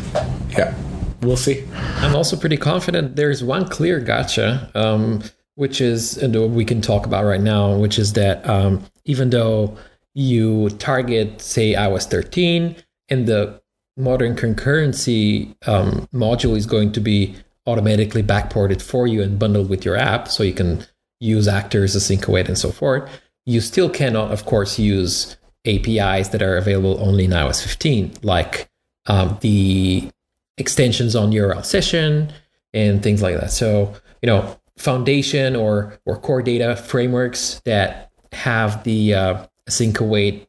yeah 0.57 0.73
we'll 1.21 1.37
see. 1.37 1.65
I'm 1.97 2.15
also 2.15 2.37
pretty 2.37 2.57
confident 2.57 3.15
there's 3.15 3.43
one 3.43 3.67
clear 3.67 3.99
gotcha, 3.99 4.71
um, 4.75 5.21
which 5.55 5.81
is, 5.81 6.17
and 6.17 6.55
we 6.55 6.63
can 6.63 6.81
talk 6.81 7.05
about 7.05 7.25
right 7.25 7.41
now, 7.41 7.75
which 7.75 7.99
is 7.99 8.13
that 8.13 8.47
um, 8.49 8.83
even 9.05 9.29
though 9.29 9.77
you 10.13 10.69
target, 10.69 11.41
say, 11.41 11.73
iOS 11.73 12.09
13, 12.09 12.75
and 13.09 13.27
the 13.27 13.61
modern 13.97 14.35
concurrency 14.35 15.55
um, 15.67 16.07
module 16.13 16.55
is 16.55 16.65
going 16.65 16.91
to 16.93 17.01
be 17.01 17.35
automatically 17.67 18.23
backported 18.23 18.81
for 18.81 19.05
you 19.05 19.21
and 19.21 19.37
bundled 19.37 19.69
with 19.69 19.83
your 19.83 19.97
app, 19.97 20.27
so 20.27 20.43
you 20.43 20.53
can 20.53 20.85
use 21.19 21.47
actors, 21.47 21.95
async 21.95 22.25
await, 22.27 22.47
and 22.47 22.57
so 22.57 22.71
forth. 22.71 23.09
You 23.45 23.59
still 23.59 23.89
cannot, 23.89 24.31
of 24.31 24.45
course, 24.45 24.79
use 24.79 25.35
APIs 25.69 26.29
that 26.29 26.41
are 26.41 26.57
available 26.57 26.97
only 27.01 27.25
in 27.25 27.31
iOS 27.31 27.61
15, 27.61 28.13
like 28.23 28.69
um, 29.07 29.37
the 29.41 30.09
extensions 30.57 31.15
on 31.15 31.31
your 31.31 31.61
session 31.63 32.31
and 32.73 33.03
things 33.03 33.21
like 33.21 33.39
that. 33.39 33.51
So, 33.51 33.93
you 34.21 34.27
know, 34.27 34.57
foundation 34.77 35.55
or 35.55 35.99
or 36.05 36.17
core 36.17 36.41
data 36.41 36.75
frameworks 36.75 37.61
that 37.65 38.11
have 38.31 38.83
the 38.83 39.13
uh, 39.13 39.45
async 39.67 39.99
await 39.99 40.47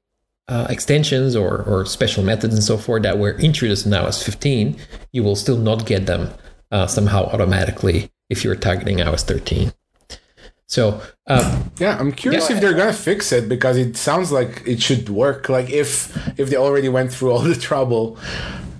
uh, 0.48 0.66
extensions 0.68 1.36
or, 1.36 1.62
or 1.62 1.86
special 1.86 2.24
methods 2.24 2.54
and 2.54 2.62
so 2.62 2.76
forth 2.76 3.04
that 3.04 3.18
were 3.18 3.38
introduced 3.38 3.86
in 3.86 3.92
iOS 3.92 4.22
15, 4.22 4.76
you 5.12 5.22
will 5.22 5.36
still 5.36 5.56
not 5.56 5.86
get 5.86 6.06
them 6.06 6.28
uh, 6.72 6.86
somehow 6.86 7.24
automatically 7.26 8.10
if 8.28 8.44
you're 8.44 8.56
targeting 8.56 8.98
iOS 8.98 9.22
13. 9.22 9.72
So 10.70 11.02
um, 11.26 11.72
yeah, 11.78 11.98
I'm 11.98 12.12
curious 12.12 12.48
yeah, 12.48 12.54
if 12.54 12.62
they're 12.62 12.74
gonna 12.74 12.92
fix 12.92 13.32
it 13.32 13.48
because 13.48 13.76
it 13.76 13.96
sounds 13.96 14.30
like 14.30 14.62
it 14.64 14.80
should 14.80 15.08
work. 15.08 15.48
Like 15.48 15.68
if 15.68 16.16
if 16.38 16.48
they 16.48 16.56
already 16.56 16.88
went 16.88 17.12
through 17.12 17.32
all 17.32 17.40
the 17.54 17.56
trouble, 17.56 18.16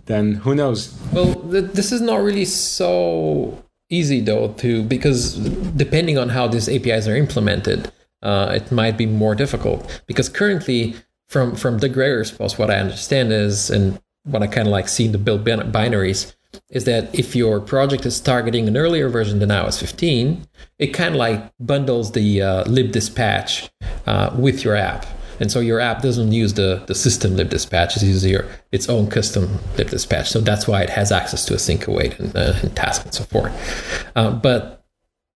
then 0.06 0.34
who 0.34 0.54
knows? 0.54 0.96
Well, 1.12 1.34
th- 1.50 1.72
this 1.72 1.90
is 1.90 2.00
not 2.00 2.22
really 2.22 2.44
so 2.44 3.60
easy 3.90 4.20
though 4.20 4.52
to 4.58 4.84
because 4.84 5.34
depending 5.76 6.16
on 6.16 6.28
how 6.28 6.46
these 6.46 6.68
APIs 6.68 7.08
are 7.08 7.16
implemented, 7.16 7.90
uh, 8.22 8.52
it 8.54 8.70
might 8.70 8.96
be 8.96 9.06
more 9.06 9.34
difficult 9.34 10.02
because 10.06 10.28
currently 10.28 10.94
from 11.28 11.56
from 11.56 11.78
Doug 11.78 11.94
Gregor's 11.94 12.30
post, 12.30 12.56
what 12.56 12.70
I 12.70 12.76
understand 12.76 13.32
is 13.32 13.68
and 13.68 14.00
what 14.22 14.44
I 14.44 14.46
kind 14.46 14.68
of 14.68 14.72
like 14.72 14.88
see 14.88 15.06
in 15.06 15.12
the 15.12 15.18
build 15.18 15.42
bin- 15.42 15.72
binaries 15.72 16.36
is 16.70 16.84
that 16.84 17.14
if 17.14 17.34
your 17.34 17.60
project 17.60 18.06
is 18.06 18.20
targeting 18.20 18.68
an 18.68 18.76
earlier 18.76 19.08
version 19.08 19.38
than 19.38 19.48
iOS 19.48 19.78
15, 19.80 20.46
it 20.78 20.88
kind 20.88 21.14
of 21.14 21.18
like 21.18 21.52
bundles 21.58 22.12
the 22.12 22.42
uh, 22.42 22.64
libdispatch 22.64 23.70
uh, 24.06 24.34
with 24.38 24.64
your 24.64 24.76
app. 24.76 25.06
And 25.40 25.50
so 25.50 25.60
your 25.60 25.80
app 25.80 26.02
doesn't 26.02 26.32
use 26.32 26.54
the, 26.54 26.82
the 26.86 26.94
system 26.94 27.32
libdispatch, 27.32 27.96
it 27.96 28.02
uses 28.02 28.26
your, 28.26 28.46
its 28.72 28.88
own 28.88 29.08
custom 29.08 29.46
libdispatch. 29.76 30.26
So 30.26 30.40
that's 30.40 30.68
why 30.68 30.82
it 30.82 30.90
has 30.90 31.10
access 31.10 31.46
to 31.46 31.54
async 31.54 31.86
await 31.86 32.18
and, 32.18 32.36
uh, 32.36 32.52
and 32.62 32.76
task 32.76 33.04
and 33.04 33.14
so 33.14 33.24
forth. 33.24 34.06
Uh, 34.14 34.32
but 34.32 34.84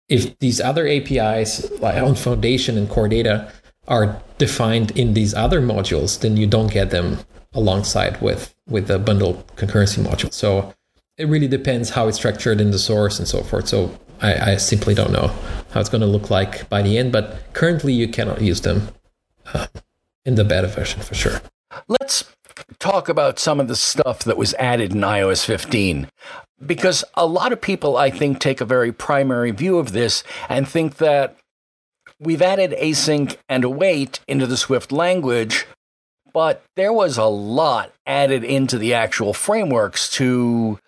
if 0.09 0.38
these 0.38 0.61
other 0.61 0.87
APIs, 0.87 1.70
like 1.81 2.00
on 2.03 2.14
Foundation 2.14 2.77
and 2.77 2.88
Core 2.88 3.09
Data, 3.09 3.50
are 3.88 4.20
defined 4.38 4.90
in 4.92 5.14
these 5.14 5.35
other 5.35 5.61
modules, 5.61 6.20
then 6.20 6.37
you 6.37 6.46
don't 6.46 6.70
get 6.72 6.90
them 6.90 7.18
alongside 7.55 8.20
with, 8.20 8.55
with 8.68 8.88
the 8.88 8.98
bundle 8.98 9.44
concurrency 9.57 10.05
module. 10.05 10.33
So 10.33 10.74
it 11.16 11.29
really 11.29 11.48
depends 11.48 11.90
how 11.90 12.09
it's 12.09 12.16
structured 12.16 12.61
in 12.61 12.70
the 12.70 12.79
source 12.79 13.18
and 13.18 13.29
so 13.29 13.42
forth. 13.42 13.68
So 13.68 13.96
I, 14.20 14.53
I 14.53 14.57
simply 14.57 14.94
don't 14.94 15.12
know 15.12 15.29
how 15.70 15.81
it's 15.81 15.88
going 15.88 16.00
to 16.00 16.07
look 16.07 16.31
like 16.31 16.68
by 16.68 16.83
the 16.83 16.98
end, 16.98 17.12
but 17.12 17.53
currently 17.53 17.92
you 17.92 18.09
cannot 18.09 18.40
use 18.40 18.62
them 18.62 18.88
uh, 19.53 19.66
in 20.24 20.35
the 20.35 20.44
beta 20.44 20.68
version 20.68 21.03
for 21.03 21.14
sure. 21.14 21.40
Let's 21.88 22.24
talk 22.79 23.09
about 23.09 23.38
some 23.38 23.61
of 23.61 23.68
the 23.68 23.77
stuff 23.77 24.24
that 24.24 24.37
was 24.37 24.55
added 24.55 24.92
in 24.92 25.00
iOS 25.00 25.44
15. 25.44 26.09
Because 26.64 27.05
a 27.14 27.27
lot 27.27 27.53
of 27.53 27.61
people, 27.61 27.96
I 27.96 28.11
think, 28.11 28.38
take 28.38 28.61
a 28.61 28.64
very 28.64 28.92
primary 28.92 29.50
view 29.50 29.79
of 29.79 29.92
this 29.92 30.22
and 30.48 30.66
think 30.66 30.96
that 30.96 31.37
we've 32.18 32.42
added 32.42 32.74
async 32.81 33.37
and 33.48 33.64
await 33.64 34.20
into 34.27 34.46
the 34.46 34.57
Swift 34.57 34.92
language, 34.92 35.66
but 36.35 36.62
there 36.77 36.92
was 36.92 37.16
a 37.16 37.25
lot 37.25 37.92
added 38.07 38.44
into 38.44 38.77
the 38.77 38.92
actual 38.92 39.33
frameworks 39.33 40.11
to 40.11 40.79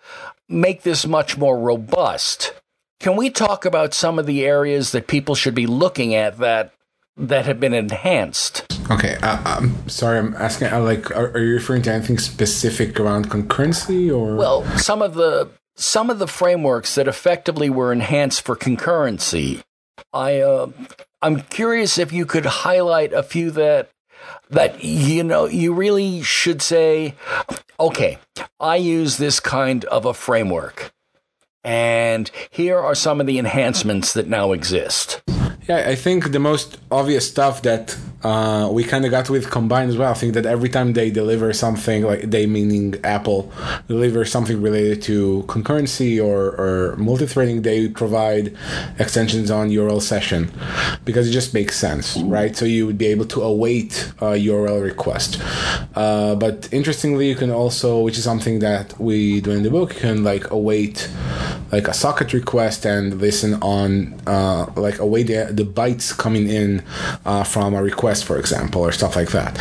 make 0.47 0.83
this 0.83 1.07
much 1.07 1.37
more 1.37 1.57
robust. 1.57 2.53
Can 2.99 3.15
we 3.15 3.29
talk 3.29 3.65
about 3.65 3.93
some 3.93 4.19
of 4.19 4.25
the 4.25 4.45
areas 4.45 4.91
that 4.91 5.07
people 5.07 5.33
should 5.33 5.55
be 5.55 5.65
looking 5.65 6.13
at 6.13 6.37
that 6.37 6.73
that 7.15 7.45
have 7.45 7.59
been 7.59 7.73
enhanced? 7.73 8.65
Okay, 8.91 9.17
uh, 9.23 9.41
I'm 9.43 9.89
sorry. 9.89 10.19
I'm 10.19 10.35
asking. 10.35 10.67
Uh, 10.67 10.81
like, 10.81 11.09
are, 11.11 11.31
are, 11.31 11.43
you 11.43 11.55
referring 11.55 11.81
to 11.83 11.93
anything 11.93 12.19
specific 12.19 12.99
around 12.99 13.29
concurrency, 13.29 14.11
or 14.15 14.35
well, 14.35 14.65
some 14.77 15.01
of 15.01 15.13
the 15.15 15.49
some 15.75 16.09
of 16.09 16.19
the 16.19 16.27
frameworks 16.27 16.95
that 16.95 17.07
effectively 17.07 17.69
were 17.69 17.91
enhanced 17.91 18.43
for 18.43 18.55
concurrency? 18.55 19.63
I 20.13 20.39
uh, 20.39 20.71
I'm 21.21 21.41
curious 21.41 21.97
if 21.97 22.11
you 22.11 22.25
could 22.25 22.45
highlight 22.45 23.13
a 23.13 23.23
few 23.23 23.51
that 23.51 23.89
that 24.49 24.83
you 24.83 25.23
know 25.23 25.45
you 25.45 25.73
really 25.73 26.21
should 26.21 26.61
say, 26.61 27.15
okay, 27.79 28.19
I 28.59 28.77
use 28.77 29.17
this 29.17 29.39
kind 29.39 29.85
of 29.85 30.05
a 30.05 30.13
framework, 30.13 30.93
and 31.63 32.31
here 32.49 32.79
are 32.79 32.95
some 32.95 33.19
of 33.19 33.27
the 33.27 33.39
enhancements 33.39 34.13
that 34.13 34.27
now 34.27 34.51
exist. 34.51 35.21
Yeah, 35.67 35.89
I 35.89 35.95
think 35.95 36.31
the 36.31 36.39
most 36.39 36.77
obvious 36.89 37.29
stuff 37.29 37.61
that 37.63 37.97
uh, 38.27 38.69
we 38.69 38.83
kind 38.83 39.05
of 39.05 39.11
got 39.11 39.29
with 39.29 39.49
Combine 39.49 39.87
as 39.87 39.97
well. 39.97 40.11
I 40.11 40.13
think 40.13 40.33
that 40.33 40.45
every 40.45 40.67
time 40.67 40.91
they 40.91 41.09
deliver 41.09 41.53
something, 41.53 42.03
like 42.03 42.23
they 42.29 42.45
meaning 42.45 42.95
Apple, 43.05 43.49
deliver 43.87 44.25
something 44.25 44.61
related 44.61 45.01
to 45.03 45.45
concurrency 45.47 46.21
or, 46.21 46.39
or 46.61 46.97
multi-threading, 46.97 47.61
they 47.61 47.87
provide 47.87 48.53
extensions 48.99 49.49
on 49.49 49.69
URL 49.69 50.01
session 50.01 50.51
because 51.05 51.29
it 51.29 51.31
just 51.31 51.53
makes 51.53 51.77
sense, 51.77 52.17
right? 52.17 52.53
So 52.53 52.65
you 52.65 52.85
would 52.85 52.97
be 52.97 53.07
able 53.07 53.25
to 53.27 53.43
await 53.43 54.11
a 54.19 54.35
URL 54.49 54.83
request. 54.83 55.41
Uh, 55.95 56.35
but 56.35 56.67
interestingly, 56.73 57.29
you 57.29 57.35
can 57.35 57.49
also, 57.49 58.01
which 58.01 58.17
is 58.17 58.25
something 58.25 58.59
that 58.59 58.99
we 58.99 59.39
do 59.39 59.51
in 59.51 59.63
the 59.63 59.71
book, 59.71 59.93
you 59.93 60.01
can 60.01 60.25
like 60.25 60.51
await 60.51 61.09
like 61.71 61.87
a 61.87 61.93
socket 61.93 62.33
request 62.33 62.85
and 62.85 63.19
listen 63.19 63.55
on 63.55 64.19
uh, 64.25 64.65
like 64.75 64.99
await 64.99 65.23
the, 65.23 65.49
the 65.51 65.63
bytes 65.63 66.17
coming 66.17 66.47
in 66.47 66.83
uh, 67.25 67.43
from 67.43 67.73
a 67.73 67.81
request 67.81 68.16
for 68.21 68.37
example, 68.37 68.81
or 68.81 68.91
stuff 68.91 69.15
like 69.15 69.29
that. 69.31 69.59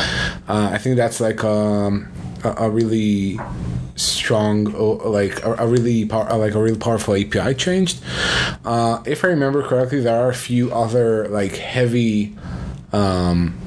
Uh, 0.49 0.71
I 0.73 0.79
think 0.79 0.97
that's 0.97 1.21
like 1.21 1.42
um, 1.45 2.09
a, 2.45 2.64
a, 2.64 2.71
really 2.71 3.38
strong, 3.97 4.64
like 4.64 5.42
a, 5.45 5.55
a 5.55 5.66
really 5.66 6.05
like 6.05 6.55
a 6.55 6.62
real 6.62 6.77
powerful 6.77 7.14
API 7.14 7.55
changed. 7.55 8.03
Uh, 8.64 9.03
if 9.07 9.25
I 9.25 9.29
remember 9.29 9.62
correctly, 9.62 10.01
there 10.01 10.19
are 10.19 10.31
a 10.31 10.35
few 10.35 10.73
other 10.73 11.29
like 11.29 11.57
heavy. 11.57 12.37
Um, 12.92 13.59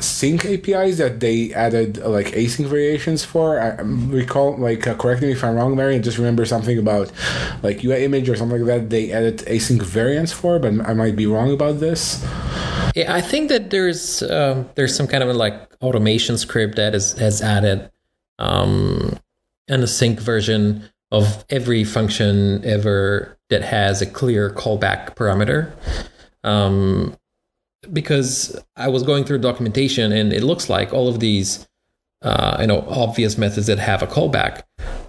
sync 0.00 0.44
APIs 0.44 0.98
that 0.98 1.20
they 1.20 1.52
added 1.52 1.98
like 1.98 2.28
async 2.28 2.66
variations 2.66 3.24
for. 3.24 3.60
I 3.60 3.80
recall, 3.80 4.56
like, 4.56 4.86
uh, 4.86 4.94
correct 4.94 5.22
me 5.22 5.32
if 5.32 5.42
I'm 5.42 5.56
wrong, 5.56 5.74
Marin, 5.76 5.96
and 5.96 6.04
just 6.04 6.18
remember 6.18 6.44
something 6.44 6.78
about 6.78 7.10
like 7.62 7.84
UI 7.84 8.04
image 8.04 8.28
or 8.28 8.36
something 8.36 8.64
like 8.64 8.66
that. 8.66 8.90
They 8.90 9.12
added 9.12 9.38
async 9.38 9.82
variants 9.82 10.32
for, 10.32 10.58
but 10.58 10.88
I 10.88 10.94
might 10.94 11.16
be 11.16 11.26
wrong 11.26 11.52
about 11.52 11.80
this. 11.80 12.24
Yeah, 12.94 13.12
I 13.14 13.20
think 13.20 13.48
that 13.48 13.70
there's 13.70 14.22
um, 14.22 14.68
there's 14.74 14.94
some 14.94 15.06
kind 15.06 15.22
of 15.22 15.30
a, 15.30 15.34
like 15.34 15.68
automation 15.82 16.38
script 16.38 16.76
that 16.76 16.94
is 16.94 17.12
has 17.14 17.42
added 17.42 17.90
um, 18.38 19.18
an 19.68 19.82
async 19.82 20.20
version 20.20 20.88
of 21.10 21.44
every 21.50 21.84
function 21.84 22.64
ever 22.64 23.36
that 23.48 23.62
has 23.62 24.02
a 24.02 24.06
clear 24.06 24.50
callback 24.50 25.16
parameter. 25.16 25.72
Um, 26.44 27.16
because 27.92 28.58
I 28.76 28.88
was 28.88 29.02
going 29.02 29.24
through 29.24 29.38
documentation 29.38 30.12
and 30.12 30.32
it 30.32 30.42
looks 30.42 30.68
like 30.68 30.92
all 30.92 31.08
of 31.08 31.20
these, 31.20 31.68
uh, 32.22 32.58
you 32.60 32.66
know, 32.66 32.84
obvious 32.88 33.38
methods 33.38 33.66
that 33.66 33.78
have 33.78 34.02
a 34.02 34.06
callback, 34.06 34.62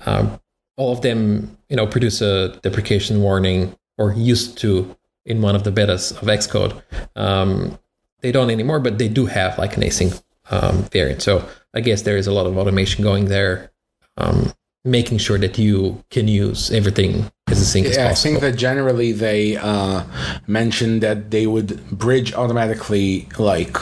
um, 0.05 0.39
all 0.77 0.93
of 0.93 1.01
them, 1.01 1.57
you 1.69 1.75
know, 1.75 1.85
produce 1.85 2.21
a 2.21 2.57
deprecation 2.61 3.21
warning 3.21 3.75
or 3.97 4.13
used 4.13 4.57
to 4.59 4.95
in 5.25 5.41
one 5.41 5.55
of 5.55 5.63
the 5.63 5.71
betas 5.71 6.11
of 6.11 6.27
Xcode. 6.27 6.81
Um, 7.15 7.77
they 8.21 8.31
don't 8.31 8.49
anymore, 8.49 8.79
but 8.79 8.97
they 8.97 9.07
do 9.07 9.25
have 9.25 9.57
like 9.57 9.77
an 9.77 9.83
async 9.83 10.21
um, 10.51 10.83
variant. 10.91 11.21
So 11.21 11.47
I 11.73 11.81
guess 11.81 12.01
there 12.01 12.17
is 12.17 12.27
a 12.27 12.31
lot 12.31 12.47
of 12.47 12.57
automation 12.57 13.03
going 13.03 13.25
there, 13.25 13.71
um, 14.17 14.53
making 14.83 15.19
sure 15.19 15.37
that 15.37 15.57
you 15.57 16.03
can 16.09 16.27
use 16.27 16.71
everything 16.71 17.31
as 17.51 17.75
yeah, 17.75 17.89
as 17.89 17.97
possible. 17.97 18.09
I 18.11 18.13
think 18.13 18.39
that 18.41 18.59
generally 18.59 19.11
they 19.11 19.57
uh, 19.57 20.03
mentioned 20.47 21.01
that 21.01 21.31
they 21.31 21.47
would 21.47 21.89
bridge 21.89 22.33
automatically 22.33 23.27
like 23.37 23.77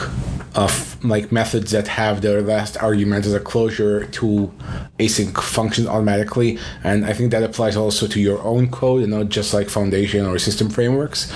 of 0.54 1.04
like 1.04 1.30
methods 1.30 1.70
that 1.70 1.86
have 1.86 2.20
their 2.22 2.42
last 2.42 2.76
argument 2.82 3.24
as 3.24 3.34
a 3.34 3.38
closure 3.38 4.06
to 4.06 4.52
async 4.98 5.40
functions 5.40 5.86
automatically. 5.86 6.58
And 6.82 7.04
i 7.04 7.12
think 7.12 7.30
that 7.30 7.42
applies 7.44 7.76
also 7.76 8.08
to 8.08 8.20
your 8.20 8.40
own 8.42 8.68
code 8.70 9.02
and 9.02 9.12
not 9.12 9.28
just 9.28 9.54
like 9.54 9.68
foundation 9.68 10.26
or 10.26 10.38
system 10.38 10.68
frameworks 10.68 11.30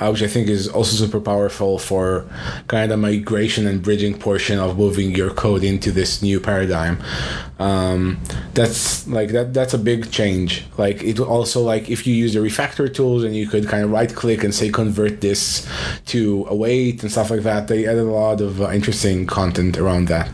uh, 0.00 0.08
which 0.10 0.22
i 0.22 0.26
think 0.26 0.48
is 0.48 0.68
also 0.68 0.96
super 0.96 1.20
powerful 1.20 1.78
for 1.78 2.26
kind 2.66 2.92
of 2.92 2.98
migration 2.98 3.66
and 3.66 3.82
bridging 3.82 4.18
portion 4.18 4.58
of 4.58 4.76
moving 4.76 5.14
your 5.14 5.30
code 5.30 5.64
into 5.64 5.90
this 5.90 6.22
new 6.22 6.40
paradigm. 6.40 7.02
Um, 7.58 8.20
that's 8.54 9.06
like 9.08 9.30
that 9.30 9.54
that's 9.54 9.74
a 9.74 9.78
big 9.78 10.10
change. 10.10 10.64
Like 10.76 11.02
it 11.02 11.18
also 11.18 11.60
like 11.68 11.88
if 11.88 12.06
you 12.06 12.14
use 12.14 12.34
the 12.34 12.40
refactor 12.40 12.92
tools 12.92 13.22
and 13.22 13.36
you 13.36 13.46
could 13.46 13.68
kind 13.68 13.84
of 13.84 13.90
right 13.90 14.12
click 14.14 14.42
and 14.42 14.54
say 14.54 14.68
convert 14.70 15.20
this 15.20 15.68
to 16.06 16.46
await 16.48 17.02
and 17.02 17.12
stuff 17.12 17.30
like 17.30 17.42
that 17.42 17.68
they 17.68 17.86
added 17.86 18.00
a 18.00 18.16
lot 18.24 18.40
of 18.40 18.60
uh, 18.60 18.70
interesting 18.70 19.26
content 19.26 19.78
around 19.78 20.08
that. 20.08 20.26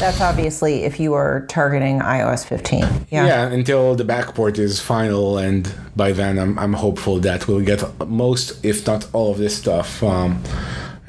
That's 0.00 0.20
obviously 0.20 0.84
if 0.84 0.98
you 0.98 1.14
are 1.14 1.46
targeting 1.46 2.00
ios 2.00 2.44
15 2.44 2.80
yeah. 3.10 3.26
Yeah 3.26 3.48
until 3.48 3.94
the 3.94 4.04
backport 4.04 4.58
is 4.58 4.80
final 4.80 5.38
and 5.38 5.72
by 5.94 6.12
then 6.12 6.38
i'm, 6.38 6.58
I'm 6.58 6.72
hopeful 6.72 7.20
that 7.20 7.46
we'll 7.46 7.60
get 7.72 7.82
most 8.08 8.64
if 8.64 8.86
not 8.86 9.06
all 9.12 9.30
of 9.30 9.38
this 9.38 9.56
stuff 9.56 10.02
um, 10.02 10.42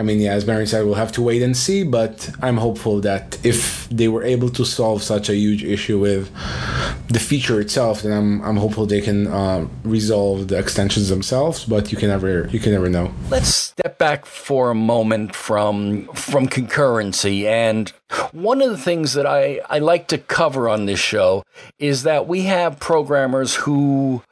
I 0.02 0.04
mean, 0.04 0.20
yeah, 0.20 0.34
as 0.34 0.48
Marin 0.48 0.66
said, 0.66 0.84
we'll 0.84 0.96
have 0.96 1.12
to 1.12 1.22
wait 1.22 1.44
and 1.44 1.56
see, 1.56 1.84
but 1.84 2.32
I'm 2.42 2.58
hopeful 2.58 3.02
that 3.02 3.38
if 3.46 3.88
they 3.90 4.08
were 4.08 4.24
able 4.24 4.50
to 4.50 4.66
solve 4.66 5.04
such 5.04 5.30
a 5.30 5.36
huge 5.36 5.64
issue 5.64 6.00
with 6.00 6.32
the 7.08 7.20
feature 7.20 7.62
itself, 7.62 8.02
then 8.02 8.12
I'm 8.12 8.42
I'm 8.42 8.58
hopeful 8.58 8.88
they 8.88 9.02
can 9.02 9.28
uh, 9.28 9.68
resolve 9.84 10.48
the 10.48 10.58
extensions 10.58 11.10
themselves. 11.10 11.66
But 11.66 11.92
you 11.92 12.00
can 12.00 12.10
never 12.10 12.48
you 12.48 12.60
can 12.60 12.72
never 12.72 12.90
know. 12.90 13.14
Let's 13.30 13.54
step 13.54 14.00
back 14.00 14.26
for 14.26 14.72
a 14.72 14.76
moment 14.76 15.36
from 15.36 16.08
from 16.16 16.48
concurrency. 16.48 17.44
And 17.44 17.94
one 18.32 18.64
of 18.64 18.72
the 18.72 18.80
things 18.80 19.14
that 19.14 19.28
I, 19.28 19.62
I 19.70 19.78
like 19.78 20.08
to 20.08 20.18
cover 20.18 20.68
on 20.68 20.88
this 20.88 21.00
show 21.00 21.44
is 21.78 22.02
that 22.04 22.28
we 22.28 22.42
have 22.44 22.80
programmers 22.80 23.54
who 23.54 24.24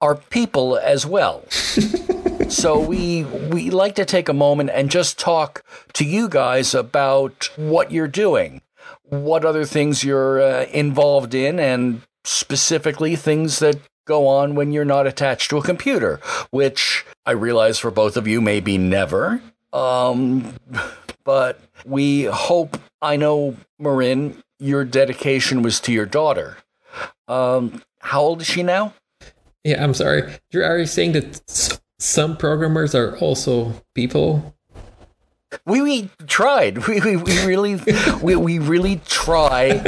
are 0.00 0.14
people 0.14 0.78
as 0.78 1.04
well. 1.04 1.42
so 2.48 2.80
we 2.80 3.24
we 3.24 3.70
like 3.70 3.94
to 3.96 4.04
take 4.04 4.28
a 4.28 4.32
moment 4.32 4.70
and 4.72 4.90
just 4.90 5.18
talk 5.18 5.62
to 5.92 6.04
you 6.04 6.28
guys 6.28 6.74
about 6.74 7.50
what 7.56 7.92
you're 7.92 8.08
doing, 8.08 8.62
what 9.02 9.44
other 9.44 9.64
things 9.64 10.02
you're 10.02 10.40
uh, 10.40 10.64
involved 10.72 11.34
in, 11.34 11.58
and 11.60 12.02
specifically 12.24 13.16
things 13.16 13.58
that 13.58 13.78
go 14.06 14.26
on 14.26 14.54
when 14.54 14.72
you're 14.72 14.84
not 14.84 15.06
attached 15.06 15.50
to 15.50 15.58
a 15.58 15.62
computer, 15.62 16.20
which 16.50 17.04
I 17.26 17.32
realize 17.32 17.78
for 17.78 17.90
both 17.90 18.16
of 18.16 18.26
you 18.26 18.40
maybe 18.40 18.78
never. 18.78 19.42
Um, 19.72 20.54
but 21.24 21.60
we 21.84 22.24
hope. 22.24 22.78
I 23.00 23.16
know, 23.16 23.56
Marin, 23.78 24.42
your 24.58 24.84
dedication 24.84 25.62
was 25.62 25.78
to 25.80 25.92
your 25.92 26.06
daughter. 26.06 26.56
Um, 27.28 27.82
how 28.00 28.22
old 28.22 28.40
is 28.40 28.46
she 28.46 28.62
now? 28.62 28.94
Yeah, 29.62 29.84
I'm 29.84 29.94
sorry. 29.94 30.32
Dru, 30.50 30.64
are 30.64 30.78
you 30.78 30.86
saying 30.86 31.12
that 31.12 31.80
some 31.98 32.36
programmers 32.36 32.94
are 32.94 33.16
also 33.18 33.74
people? 33.94 34.54
We, 35.64 35.80
we 35.80 36.10
tried. 36.26 36.78
We, 36.88 37.00
we, 37.00 37.16
we 37.16 37.46
really 37.46 37.80
we, 38.22 38.36
we 38.36 38.58
really 38.58 39.00
try 39.06 39.78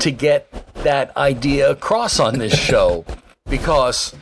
to 0.00 0.10
get 0.10 0.50
that 0.82 1.16
idea 1.16 1.70
across 1.70 2.20
on 2.20 2.38
this 2.38 2.54
show 2.54 3.04
because 3.48 4.14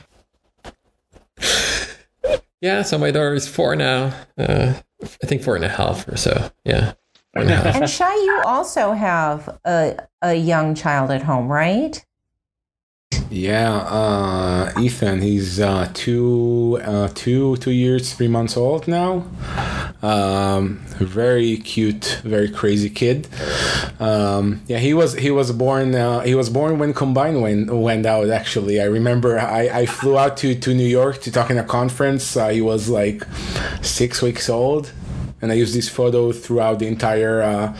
yeah, 2.60 2.82
so 2.82 2.98
my 2.98 3.10
daughter 3.10 3.34
is 3.34 3.48
four 3.48 3.74
now. 3.74 4.14
Uh, 4.38 4.74
I 5.02 5.26
think 5.26 5.42
four 5.42 5.56
and 5.56 5.64
a 5.64 5.68
half 5.68 6.06
or 6.06 6.16
so. 6.16 6.50
Yeah. 6.64 6.92
And, 7.34 7.50
and 7.50 7.88
Shai, 7.88 8.14
you 8.14 8.42
also 8.44 8.92
have 8.92 9.58
a 9.64 10.06
a 10.20 10.34
young 10.34 10.74
child 10.74 11.10
at 11.10 11.22
home, 11.22 11.48
right? 11.50 12.04
Yeah, 13.32 13.76
uh, 13.76 14.72
Ethan. 14.78 15.22
He's 15.22 15.58
uh, 15.58 15.90
two, 15.94 16.78
uh, 16.84 17.08
two, 17.14 17.56
two 17.56 17.70
years, 17.70 18.12
three 18.12 18.28
months 18.28 18.58
old 18.58 18.86
now. 18.86 19.24
Um, 20.02 20.84
very 20.98 21.56
cute, 21.56 22.20
very 22.24 22.50
crazy 22.50 22.90
kid. 22.90 23.28
Um, 23.98 24.60
yeah, 24.66 24.78
he 24.78 24.92
was 24.92 25.14
he 25.14 25.30
was 25.30 25.50
born 25.50 25.94
uh, 25.94 26.20
he 26.20 26.34
was 26.34 26.50
born 26.50 26.78
when 26.78 26.92
Combine 26.92 27.40
went 27.40 27.72
went 27.72 28.04
out. 28.04 28.28
Actually, 28.28 28.82
I 28.82 28.84
remember 28.84 29.38
I, 29.38 29.80
I 29.80 29.86
flew 29.86 30.18
out 30.18 30.36
to, 30.38 30.54
to 30.54 30.74
New 30.74 30.86
York 30.86 31.22
to 31.22 31.32
talk 31.32 31.48
in 31.48 31.56
a 31.56 31.64
conference. 31.64 32.36
Uh, 32.36 32.48
he 32.48 32.60
was 32.60 32.90
like 32.90 33.24
six 33.80 34.20
weeks 34.20 34.50
old 34.50 34.92
and 35.42 35.50
I 35.50 35.56
used 35.56 35.74
this 35.74 35.88
photo 35.88 36.30
throughout 36.30 36.78
the 36.78 36.86
entire 36.86 37.42
uh, 37.42 37.76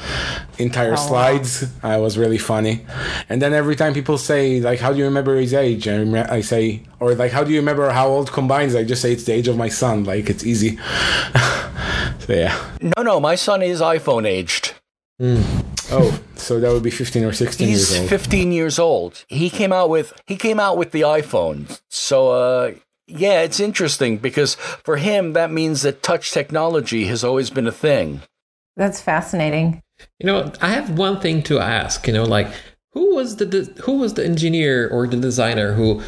entire 0.58 0.94
oh, 0.94 0.96
slides. 0.96 1.64
Wow. 1.82 1.96
Uh, 1.96 2.00
was 2.00 2.18
really 2.18 2.38
funny. 2.38 2.84
And 3.28 3.40
then 3.40 3.54
every 3.54 3.76
time 3.76 3.94
people 3.94 4.18
say 4.18 4.60
like, 4.60 4.80
"How 4.80 4.92
do 4.92 4.98
you 4.98 5.04
remember 5.04 5.36
his 5.36 5.54
age?" 5.54 5.86
I, 5.86 5.98
rem- 5.98 6.26
I 6.28 6.40
say, 6.40 6.82
or 6.98 7.14
like, 7.14 7.30
"How 7.30 7.44
do 7.44 7.52
you 7.52 7.60
remember 7.60 7.88
how 7.90 8.08
old 8.08 8.32
combines?" 8.32 8.74
I 8.74 8.82
just 8.82 9.00
say 9.00 9.12
it's 9.12 9.24
the 9.24 9.32
age 9.32 9.48
of 9.48 9.56
my 9.56 9.68
son. 9.68 10.04
Like 10.04 10.28
it's 10.28 10.44
easy. 10.44 10.76
so 12.18 12.34
yeah. 12.34 12.58
No, 12.80 13.02
no, 13.02 13.20
my 13.20 13.36
son 13.36 13.62
is 13.62 13.80
iPhone 13.80 14.26
aged. 14.26 14.74
Mm. 15.20 15.64
Oh, 15.92 16.20
so 16.36 16.58
that 16.58 16.72
would 16.72 16.82
be 16.82 16.90
15 16.90 17.24
or 17.24 17.32
16 17.32 17.68
He's 17.68 17.90
years 17.90 18.00
old. 18.00 18.08
15 18.08 18.52
years 18.52 18.78
old. 18.78 19.24
He 19.28 19.50
came 19.50 19.72
out 19.72 19.88
with 19.88 20.12
he 20.26 20.36
came 20.36 20.58
out 20.58 20.76
with 20.76 20.90
the 20.90 21.02
iPhone. 21.02 21.80
So 21.88 22.30
uh 22.30 22.72
yeah, 23.18 23.42
it's 23.42 23.60
interesting 23.60 24.18
because 24.18 24.54
for 24.54 24.96
him, 24.96 25.32
that 25.34 25.50
means 25.50 25.82
that 25.82 26.02
touch 26.02 26.30
technology 26.30 27.06
has 27.06 27.24
always 27.24 27.50
been 27.50 27.66
a 27.66 27.72
thing. 27.72 28.22
That's 28.76 29.00
fascinating. 29.00 29.82
You 30.18 30.26
know, 30.26 30.52
I 30.60 30.68
have 30.68 30.98
one 30.98 31.20
thing 31.20 31.42
to 31.44 31.58
ask. 31.58 32.06
You 32.06 32.14
know, 32.14 32.24
like 32.24 32.48
who 32.92 33.14
was 33.14 33.36
the 33.36 33.72
who 33.84 33.98
was 33.98 34.14
the 34.14 34.24
engineer 34.24 34.88
or 34.88 35.06
the 35.06 35.16
designer 35.16 35.74
who 35.74 36.02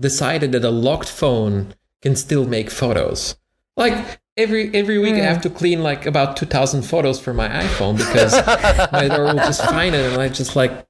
decided 0.00 0.52
that 0.52 0.64
a 0.64 0.70
locked 0.70 1.08
phone 1.08 1.74
can 2.02 2.16
still 2.16 2.46
make 2.46 2.70
photos? 2.70 3.36
Like 3.76 4.20
every 4.36 4.74
every 4.74 4.98
week, 4.98 5.14
mm. 5.14 5.20
I 5.20 5.24
have 5.24 5.42
to 5.42 5.50
clean 5.50 5.82
like 5.82 6.06
about 6.06 6.36
two 6.36 6.46
thousand 6.46 6.82
photos 6.82 7.20
for 7.20 7.34
my 7.34 7.48
iPhone 7.48 7.98
because 7.98 8.32
my 8.92 9.08
door 9.08 9.26
will 9.26 9.34
just 9.34 9.62
find 9.64 9.94
it, 9.94 10.12
and 10.12 10.20
I 10.20 10.28
just 10.28 10.56
like 10.56 10.86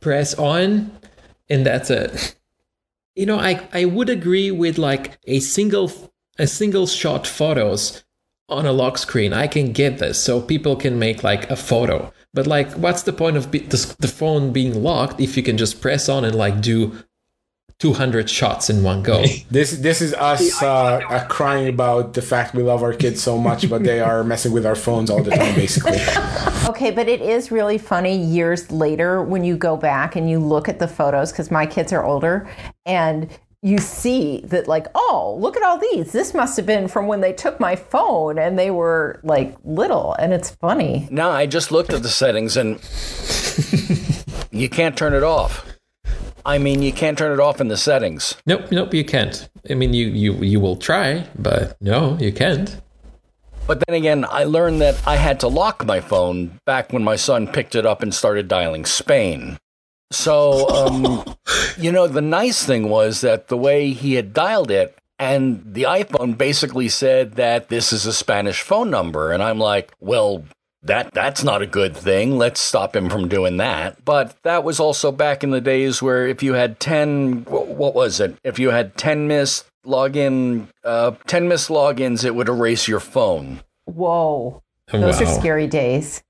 press 0.00 0.34
on, 0.34 0.92
and 1.48 1.66
that's 1.66 1.90
it 1.90 2.35
you 3.16 3.26
know, 3.26 3.38
I 3.38 3.66
I 3.72 3.86
would 3.86 4.10
agree 4.10 4.50
with 4.50 4.78
like 4.78 5.18
a 5.24 5.40
single 5.40 5.90
a 6.38 6.46
single 6.46 6.86
shot 6.86 7.26
photos 7.26 8.04
on 8.48 8.66
a 8.66 8.72
lock 8.72 8.98
screen. 8.98 9.32
I 9.32 9.48
can 9.48 9.72
get 9.72 9.98
this, 9.98 10.22
so 10.22 10.40
people 10.40 10.76
can 10.76 10.98
make 10.98 11.24
like 11.24 11.50
a 11.50 11.56
photo. 11.56 12.12
But 12.32 12.46
like, 12.46 12.70
what's 12.72 13.02
the 13.02 13.12
point 13.12 13.36
of 13.36 13.50
be- 13.50 13.60
the, 13.60 13.96
the 13.98 14.08
phone 14.08 14.52
being 14.52 14.82
locked 14.82 15.20
if 15.20 15.36
you 15.36 15.42
can 15.42 15.56
just 15.56 15.80
press 15.80 16.08
on 16.08 16.24
and 16.24 16.36
like 16.36 16.60
do 16.60 16.92
200 17.78 18.30
shots 18.30 18.70
in 18.70 18.82
one 18.82 19.02
go. 19.02 19.22
this 19.50 19.72
this 19.78 20.00
is 20.00 20.14
us 20.14 20.62
uh, 20.62 21.00
uh, 21.08 21.26
crying 21.28 21.68
about 21.68 22.14
the 22.14 22.22
fact 22.22 22.54
we 22.54 22.62
love 22.62 22.82
our 22.82 22.94
kids 22.94 23.22
so 23.22 23.36
much, 23.36 23.68
but 23.68 23.84
they 23.84 24.00
are 24.00 24.24
messing 24.24 24.52
with 24.52 24.64
our 24.64 24.74
phones 24.74 25.10
all 25.10 25.22
the 25.22 25.30
time, 25.30 25.54
basically. 25.54 25.98
okay, 26.68 26.90
but 26.90 27.08
it 27.08 27.20
is 27.20 27.50
really 27.50 27.78
funny 27.78 28.16
years 28.16 28.70
later 28.70 29.22
when 29.22 29.44
you 29.44 29.56
go 29.56 29.76
back 29.76 30.16
and 30.16 30.30
you 30.30 30.38
look 30.38 30.68
at 30.68 30.78
the 30.78 30.88
photos 30.88 31.32
because 31.32 31.50
my 31.50 31.66
kids 31.66 31.92
are 31.92 32.04
older 32.04 32.48
and 32.86 33.28
you 33.62 33.78
see 33.78 34.40
that 34.44 34.68
like 34.68 34.86
oh 34.94 35.36
look 35.40 35.56
at 35.56 35.62
all 35.62 35.78
these 35.78 36.12
this 36.12 36.34
must 36.34 36.56
have 36.56 36.66
been 36.66 36.86
from 36.86 37.06
when 37.06 37.20
they 37.20 37.32
took 37.32 37.58
my 37.58 37.74
phone 37.74 38.38
and 38.38 38.58
they 38.58 38.70
were 38.70 39.18
like 39.24 39.56
little 39.64 40.12
and 40.14 40.32
it's 40.32 40.50
funny 40.50 41.08
no 41.10 41.30
i 41.30 41.46
just 41.46 41.72
looked 41.72 41.90
at 41.92 42.02
the 42.02 42.08
settings 42.08 42.56
and 42.56 42.78
you 44.52 44.68
can't 44.68 44.96
turn 44.96 45.14
it 45.14 45.22
off 45.22 45.66
I 46.46 46.58
mean, 46.58 46.80
you 46.80 46.92
can't 46.92 47.18
turn 47.18 47.32
it 47.32 47.40
off 47.40 47.60
in 47.60 47.66
the 47.66 47.76
settings. 47.76 48.36
Nope, 48.46 48.70
nope, 48.70 48.94
you 48.94 49.04
can't. 49.04 49.48
I 49.68 49.74
mean, 49.74 49.92
you 49.92 50.06
you 50.06 50.34
you 50.34 50.60
will 50.60 50.76
try, 50.76 51.26
but 51.36 51.76
no, 51.82 52.16
you 52.20 52.32
can't. 52.32 52.80
But 53.66 53.82
then 53.84 53.96
again, 53.96 54.24
I 54.24 54.44
learned 54.44 54.80
that 54.80 55.02
I 55.08 55.16
had 55.16 55.40
to 55.40 55.48
lock 55.48 55.84
my 55.84 56.00
phone 56.00 56.60
back 56.64 56.92
when 56.92 57.02
my 57.02 57.16
son 57.16 57.48
picked 57.48 57.74
it 57.74 57.84
up 57.84 58.00
and 58.00 58.14
started 58.14 58.46
dialing 58.46 58.86
Spain. 58.86 59.58
So, 60.12 60.68
um, 60.68 61.24
you 61.78 61.90
know, 61.90 62.06
the 62.06 62.22
nice 62.22 62.64
thing 62.64 62.88
was 62.88 63.22
that 63.22 63.48
the 63.48 63.56
way 63.56 63.90
he 63.90 64.14
had 64.14 64.32
dialed 64.32 64.70
it, 64.70 64.96
and 65.18 65.64
the 65.66 65.82
iPhone 65.82 66.38
basically 66.38 66.88
said 66.88 67.32
that 67.32 67.70
this 67.70 67.92
is 67.92 68.06
a 68.06 68.12
Spanish 68.12 68.62
phone 68.62 68.88
number. 68.88 69.32
And 69.32 69.42
I'm 69.42 69.58
like, 69.58 69.92
well, 69.98 70.44
that 70.86 71.12
that's 71.12 71.42
not 71.42 71.62
a 71.62 71.66
good 71.66 71.96
thing. 71.96 72.38
Let's 72.38 72.60
stop 72.60 72.94
him 72.94 73.08
from 73.08 73.28
doing 73.28 73.56
that. 73.58 74.04
But 74.04 74.36
that 74.42 74.64
was 74.64 74.80
also 74.80 75.12
back 75.12 75.44
in 75.44 75.50
the 75.50 75.60
days 75.60 76.02
where 76.02 76.26
if 76.26 76.42
you 76.42 76.54
had 76.54 76.80
10 76.80 77.44
what 77.44 77.94
was 77.94 78.20
it? 78.20 78.36
If 78.44 78.58
you 78.58 78.70
had 78.70 78.96
10 78.96 79.28
missed 79.28 79.66
login 79.84 80.68
uh 80.84 81.12
10 81.26 81.48
missed 81.48 81.68
logins, 81.68 82.24
it 82.24 82.34
would 82.34 82.48
erase 82.48 82.88
your 82.88 83.00
phone. 83.00 83.60
Whoa. 83.84 84.62
Those 84.92 85.20
wow. 85.20 85.26
are 85.26 85.40
scary 85.40 85.66
days. 85.66 86.22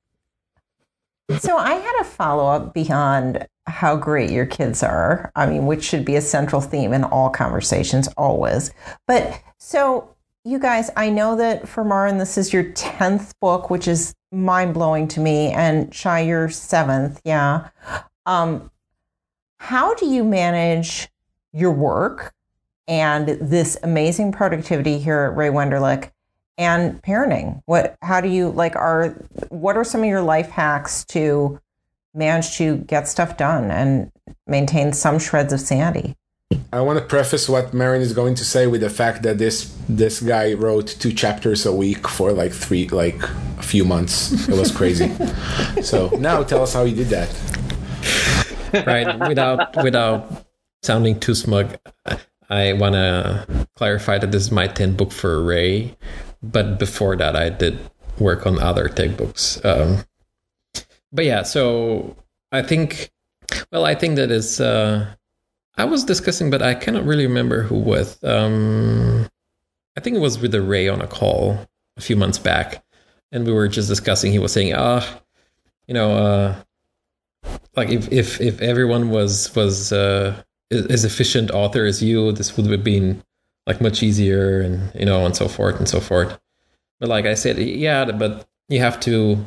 So 1.38 1.56
I 1.56 1.74
had 1.74 2.00
a 2.00 2.04
follow-up 2.04 2.72
beyond 2.72 3.48
how 3.66 3.96
great 3.96 4.30
your 4.30 4.46
kids 4.46 4.82
are. 4.82 5.32
I 5.34 5.46
mean, 5.46 5.66
which 5.66 5.82
should 5.82 6.04
be 6.04 6.14
a 6.14 6.20
central 6.20 6.60
theme 6.60 6.92
in 6.92 7.02
all 7.02 7.30
conversations 7.30 8.08
always. 8.16 8.70
But 9.06 9.42
so 9.58 10.14
you 10.44 10.60
guys, 10.60 10.90
I 10.96 11.10
know 11.10 11.34
that 11.36 11.68
for 11.68 11.82
Marin, 11.82 12.18
this 12.18 12.38
is 12.38 12.52
your 12.52 12.64
10th 12.64 13.32
book, 13.40 13.68
which 13.68 13.88
is 13.88 14.14
mind 14.36 14.74
blowing 14.74 15.08
to 15.08 15.20
me, 15.20 15.52
and 15.52 15.92
Shai, 15.94 16.20
you're 16.20 16.48
seventh. 16.48 17.20
Yeah. 17.24 17.68
Um, 18.26 18.70
how 19.58 19.94
do 19.94 20.06
you 20.06 20.22
manage 20.22 21.08
your 21.52 21.72
work 21.72 22.34
and 22.86 23.28
this 23.28 23.76
amazing 23.82 24.32
productivity 24.32 24.98
here 24.98 25.30
at 25.30 25.36
Ray 25.36 25.48
Wenderlich 25.48 26.10
and 26.58 27.02
parenting? 27.02 27.62
What, 27.66 27.96
how 28.02 28.20
do 28.20 28.28
you 28.28 28.50
like, 28.50 28.76
are, 28.76 29.10
what 29.48 29.76
are 29.76 29.84
some 29.84 30.02
of 30.02 30.06
your 30.06 30.22
life 30.22 30.50
hacks 30.50 31.04
to 31.06 31.60
manage 32.14 32.56
to 32.58 32.78
get 32.78 33.08
stuff 33.08 33.36
done 33.36 33.70
and 33.70 34.12
maintain 34.46 34.92
some 34.92 35.18
shreds 35.18 35.52
of 35.52 35.60
sanity? 35.60 36.16
I 36.72 36.80
want 36.80 36.98
to 36.98 37.04
preface 37.04 37.48
what 37.48 37.72
Marin 37.74 38.02
is 38.02 38.12
going 38.12 38.34
to 38.36 38.44
say 38.44 38.66
with 38.66 38.82
the 38.82 38.90
fact 38.90 39.22
that 39.22 39.38
this 39.38 39.74
this 39.88 40.20
guy 40.20 40.52
wrote 40.52 40.86
two 40.86 41.12
chapters 41.12 41.64
a 41.64 41.72
week 41.72 42.06
for 42.06 42.32
like 42.32 42.52
three 42.52 42.86
like 42.88 43.22
a 43.58 43.62
few 43.62 43.84
months. 43.84 44.48
It 44.48 44.56
was 44.56 44.70
crazy. 44.70 45.10
so 45.82 46.08
now 46.18 46.42
tell 46.42 46.62
us 46.62 46.74
how 46.74 46.84
you 46.84 46.94
did 46.94 47.08
that. 47.08 47.30
Right, 48.86 49.18
without 49.28 49.82
without 49.82 50.46
sounding 50.82 51.18
too 51.18 51.34
smug, 51.34 51.78
I 52.50 52.74
want 52.74 52.94
to 52.94 53.46
clarify 53.74 54.18
that 54.18 54.30
this 54.30 54.42
is 54.42 54.52
my 54.52 54.68
10th 54.68 54.96
book 54.96 55.12
for 55.12 55.42
Ray, 55.42 55.96
but 56.42 56.78
before 56.78 57.16
that 57.16 57.34
I 57.34 57.48
did 57.48 57.78
work 58.18 58.46
on 58.46 58.58
other 58.58 58.88
tech 58.88 59.16
books. 59.16 59.64
Um, 59.64 60.04
but 61.10 61.24
yeah, 61.24 61.42
so 61.42 62.16
I 62.52 62.62
think 62.62 63.10
Well, 63.72 63.84
I 63.84 63.94
think 63.94 64.16
that 64.16 64.30
is. 64.30 64.60
Uh, 64.60 65.14
I 65.76 65.84
was 65.84 66.04
discussing, 66.04 66.50
but 66.50 66.62
I 66.62 66.74
cannot 66.74 67.04
really 67.04 67.26
remember 67.26 67.62
who 67.62 67.78
with. 67.78 68.22
Um, 68.24 69.28
I 69.96 70.00
think 70.00 70.16
it 70.16 70.20
was 70.20 70.38
with 70.38 70.52
the 70.52 70.62
Ray 70.62 70.88
on 70.88 71.02
a 71.02 71.06
call 71.06 71.58
a 71.96 72.00
few 72.00 72.16
months 72.16 72.38
back, 72.38 72.84
and 73.30 73.46
we 73.46 73.52
were 73.52 73.68
just 73.68 73.88
discussing. 73.88 74.32
He 74.32 74.38
was 74.38 74.52
saying, 74.52 74.72
"Ah, 74.74 75.20
you 75.86 75.94
know, 75.94 76.12
uh, 76.16 76.54
like 77.76 77.90
if 77.90 78.10
if 78.10 78.40
if 78.40 78.60
everyone 78.60 79.10
was 79.10 79.54
was 79.54 79.92
uh, 79.92 80.42
as 80.70 81.04
efficient 81.04 81.50
author 81.50 81.84
as 81.84 82.02
you, 82.02 82.32
this 82.32 82.56
would 82.56 82.66
have 82.70 82.84
been 82.84 83.22
like 83.66 83.80
much 83.80 84.02
easier, 84.02 84.60
and 84.60 84.90
you 84.94 85.04
know, 85.04 85.26
and 85.26 85.36
so 85.36 85.48
forth 85.48 85.78
and 85.78 85.88
so 85.88 86.00
forth." 86.00 86.38
But 87.00 87.10
like 87.10 87.26
I 87.26 87.34
said, 87.34 87.58
yeah, 87.58 88.04
but 88.12 88.46
you 88.68 88.80
have 88.80 88.98
to 89.00 89.44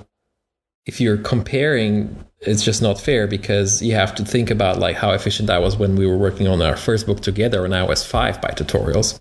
if 0.86 1.02
you're 1.02 1.18
comparing 1.18 2.26
it's 2.42 2.64
just 2.64 2.82
not 2.82 3.00
fair 3.00 3.28
because 3.28 3.82
you 3.82 3.94
have 3.96 4.16
to 4.16 4.24
think 4.24 4.50
about 4.50 4.80
like 4.80 4.96
how 4.96 5.12
efficient 5.12 5.50
I 5.50 5.60
was 5.60 5.76
when 5.76 5.96
we 5.96 6.08
were 6.08 6.18
working 6.18 6.48
on 6.48 6.62
our 6.62 6.78
first 6.78 7.06
book 7.06 7.22
together 7.22 7.66
and 7.66 7.74
iOS 7.74 8.06
five 8.06 8.42
by 8.42 8.50
Tutorials. 8.50 9.20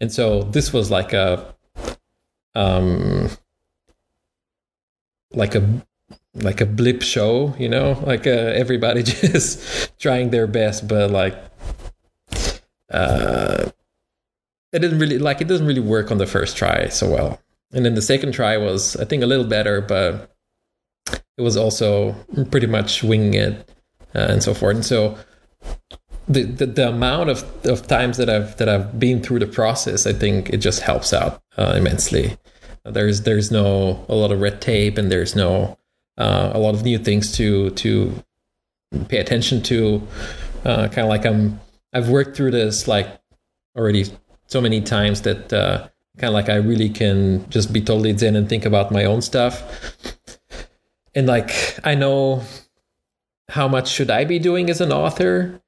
And 0.00 0.12
so 0.12 0.42
this 0.42 0.72
was 0.72 0.90
like 0.90 1.12
a 1.12 1.54
um 2.54 3.28
like 5.32 5.54
a 5.54 5.84
like 6.34 6.60
a 6.60 6.66
blip 6.66 7.02
show, 7.02 7.54
you 7.58 7.68
know, 7.68 8.00
like 8.06 8.26
uh, 8.26 8.30
everybody 8.30 9.02
just 9.04 9.98
trying 9.98 10.30
their 10.30 10.46
best, 10.46 10.86
but 10.86 11.10
like 11.10 11.36
uh 12.90 13.70
it 14.72 14.78
didn't 14.78 15.00
really 15.00 15.18
like 15.18 15.40
it 15.40 15.48
doesn't 15.48 15.66
really 15.66 15.80
work 15.80 16.12
on 16.12 16.18
the 16.18 16.26
first 16.26 16.56
try 16.56 16.88
so 16.88 17.10
well. 17.10 17.40
And 17.72 17.84
then 17.84 17.94
the 17.94 18.02
second 18.02 18.30
try 18.32 18.56
was 18.56 18.94
I 18.96 19.04
think 19.04 19.24
a 19.24 19.26
little 19.26 19.44
better, 19.44 19.80
but 19.80 20.36
it 21.38 21.42
was 21.42 21.56
also 21.56 22.12
pretty 22.50 22.66
much 22.66 23.02
winging 23.04 23.34
it 23.34 23.70
uh, 24.14 24.26
and 24.28 24.42
so 24.42 24.52
forth. 24.52 24.74
And 24.74 24.84
so 24.84 25.16
the, 26.28 26.42
the, 26.42 26.66
the 26.66 26.88
amount 26.88 27.30
of, 27.30 27.44
of 27.64 27.86
times 27.86 28.16
that 28.18 28.28
I've 28.28 28.56
that 28.58 28.68
I've 28.68 28.98
been 28.98 29.22
through 29.22 29.38
the 29.38 29.46
process, 29.46 30.06
I 30.06 30.12
think 30.12 30.50
it 30.50 30.58
just 30.58 30.80
helps 30.80 31.12
out 31.12 31.40
uh, 31.56 31.74
immensely. 31.76 32.36
There's 32.84 33.22
there's 33.22 33.50
no 33.50 34.04
a 34.08 34.14
lot 34.14 34.32
of 34.32 34.40
red 34.40 34.60
tape 34.60 34.98
and 34.98 35.10
there's 35.10 35.36
no 35.36 35.78
uh, 36.18 36.50
a 36.52 36.58
lot 36.58 36.74
of 36.74 36.82
new 36.82 36.98
things 36.98 37.32
to 37.36 37.70
to 37.70 38.12
pay 39.08 39.18
attention 39.18 39.62
to. 39.62 40.06
Uh, 40.64 40.88
kind 40.88 41.04
of 41.04 41.08
like 41.08 41.24
I'm 41.24 41.60
I've 41.92 42.08
worked 42.08 42.36
through 42.36 42.50
this 42.50 42.88
like 42.88 43.08
already 43.76 44.06
so 44.46 44.60
many 44.60 44.80
times 44.80 45.22
that 45.22 45.52
uh, 45.52 45.88
kind 46.18 46.28
of 46.28 46.34
like 46.34 46.48
I 46.48 46.56
really 46.56 46.88
can 46.88 47.48
just 47.48 47.72
be 47.72 47.80
totally 47.80 48.16
zen 48.16 48.34
and 48.34 48.48
think 48.48 48.66
about 48.66 48.90
my 48.90 49.04
own 49.04 49.22
stuff 49.22 49.62
and 51.14 51.26
like 51.26 51.50
I 51.84 51.94
know 51.94 52.42
how 53.48 53.68
much 53.68 53.88
should 53.88 54.10
I 54.10 54.24
be 54.24 54.38
doing 54.38 54.70
as 54.70 54.80
an 54.80 54.92
author? 54.92 55.60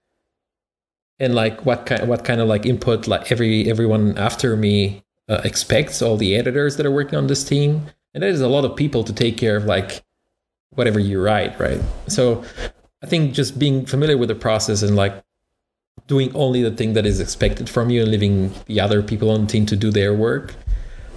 And 1.19 1.35
like 1.35 1.67
what 1.67 1.87
kind 1.87 2.09
what 2.09 2.25
kind 2.25 2.41
of 2.41 2.49
like 2.49 2.65
input 2.67 3.07
like 3.07 3.31
every 3.31 3.71
everyone 3.71 4.17
after 4.17 4.57
me 4.57 5.05
uh, 5.29 5.41
expects 5.45 6.03
all 6.03 6.17
the 6.17 6.35
editors 6.35 6.77
that 6.77 6.87
are 6.87 6.91
working 6.91 7.19
on 7.19 7.27
this 7.27 7.45
team. 7.45 7.87
And 8.15 8.23
there's 8.23 8.41
a 8.41 8.49
lot 8.49 8.65
of 8.65 8.75
people 8.75 9.05
to 9.05 9.13
take 9.13 9.37
care 9.37 9.57
of 9.57 9.65
like 9.65 10.03
whatever 10.71 10.99
you 10.99 11.23
write 11.23 11.59
right? 11.61 11.81
So 12.09 12.45
i 13.03 13.07
think 13.07 13.33
just 13.33 13.59
being 13.59 13.87
familiar 13.87 14.17
with 14.17 14.29
the 14.29 14.35
process 14.35 14.83
and 14.83 14.97
like 14.97 15.23
doing 16.07 16.35
only 16.35 16.63
the 16.63 16.71
thing 16.71 16.93
that 16.95 17.07
is 17.07 17.21
expected 17.21 17.69
from 17.69 17.91
you 17.91 18.03
and 18.03 18.11
leaving 18.11 18.53
the 18.67 18.81
other 18.81 19.03
people 19.03 19.31
on 19.31 19.43
the 19.43 19.47
team 19.47 19.67
to 19.67 19.77
do 19.77 19.91
their 19.91 20.15
work 20.15 20.55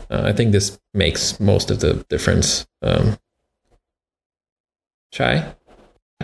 uh, 0.10 0.22
i 0.26 0.34
think 0.34 0.52
this 0.52 0.80
makes 0.94 1.40
most 1.40 1.72
of 1.72 1.80
the 1.80 1.94
difference 2.10 2.66
um, 2.82 3.18
Shai? 5.14 5.54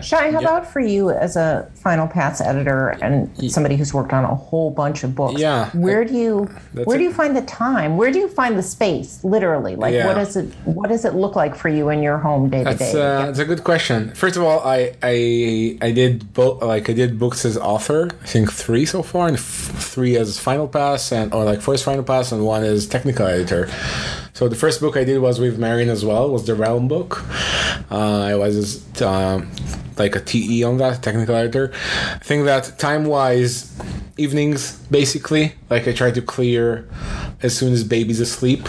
Shai, 0.01 0.31
how 0.31 0.39
about 0.39 0.65
for 0.65 0.79
you 0.79 1.09
as 1.09 1.35
a 1.35 1.69
Final 1.75 2.07
Pass 2.07 2.39
editor 2.39 2.87
and 3.01 3.29
somebody 3.51 3.75
who's 3.75 3.93
worked 3.93 4.13
on 4.13 4.23
a 4.23 4.33
whole 4.33 4.71
bunch 4.71 5.03
of 5.03 5.13
books? 5.13 5.39
Yeah, 5.39 5.69
where 5.71 6.05
do 6.05 6.13
you 6.13 6.45
where 6.85 6.97
do 6.97 7.03
you 7.03 7.11
find 7.11 7.35
the 7.35 7.41
time? 7.41 7.97
Where 7.97 8.09
do 8.09 8.17
you 8.17 8.29
find 8.29 8.57
the 8.57 8.63
space? 8.63 9.21
Literally, 9.25 9.75
like 9.75 9.93
Yeah. 9.93 10.07
what 10.07 10.15
does 10.15 10.37
it 10.37 10.45
what 10.63 10.87
does 10.87 11.03
it 11.03 11.15
look 11.15 11.35
like 11.35 11.53
for 11.53 11.67
you 11.67 11.89
in 11.89 12.01
your 12.01 12.17
home 12.17 12.49
day 12.49 12.63
to 12.63 12.73
day? 12.75 12.91
uh, 12.91 13.25
that's 13.25 13.39
a 13.39 13.45
good 13.45 13.65
question. 13.65 14.11
First 14.15 14.37
of 14.37 14.43
all, 14.43 14.61
I 14.61 14.95
I 15.03 15.77
I 15.81 15.91
did 15.91 16.33
both 16.33 16.63
like 16.63 16.89
I 16.89 16.93
did 16.93 17.19
books 17.19 17.43
as 17.43 17.57
author. 17.57 18.09
I 18.23 18.25
think 18.25 18.53
three 18.53 18.85
so 18.85 19.03
far, 19.03 19.27
and 19.27 19.35
f- 19.37 19.43
three 19.43 20.15
as 20.15 20.39
Final 20.39 20.67
Pass 20.69 21.11
and 21.11 21.33
or 21.33 21.43
like 21.43 21.61
first 21.61 21.83
Final 21.83 22.03
Pass, 22.03 22.31
and 22.31 22.45
one 22.45 22.63
as 22.63 22.87
technical 22.87 23.27
editor. 23.27 23.69
So 24.33 24.47
the 24.47 24.55
first 24.55 24.79
book 24.79 24.95
I 24.95 25.03
did 25.03 25.19
was 25.19 25.41
with 25.41 25.59
Marin 25.59 25.89
as 25.89 26.05
well. 26.05 26.29
Was 26.29 26.45
the 26.45 26.55
Realm 26.55 26.87
book. 26.87 27.21
Uh, 27.91 28.21
I 28.23 28.35
was 28.35 29.01
um, 29.01 29.49
like 29.97 30.15
a 30.15 30.19
TE 30.19 30.63
on 30.63 30.77
that 30.77 31.01
technical 31.03 31.35
editor. 31.35 31.71
I 32.13 32.19
think 32.19 32.45
that 32.45 32.79
time 32.79 33.05
wise, 33.05 33.75
evenings 34.17 34.77
basically. 34.91 35.53
Like 35.69 35.87
I 35.87 35.93
try 35.93 36.11
to 36.11 36.21
clear 36.21 36.87
as 37.41 37.57
soon 37.57 37.73
as 37.73 37.83
baby's 37.83 38.19
asleep, 38.19 38.67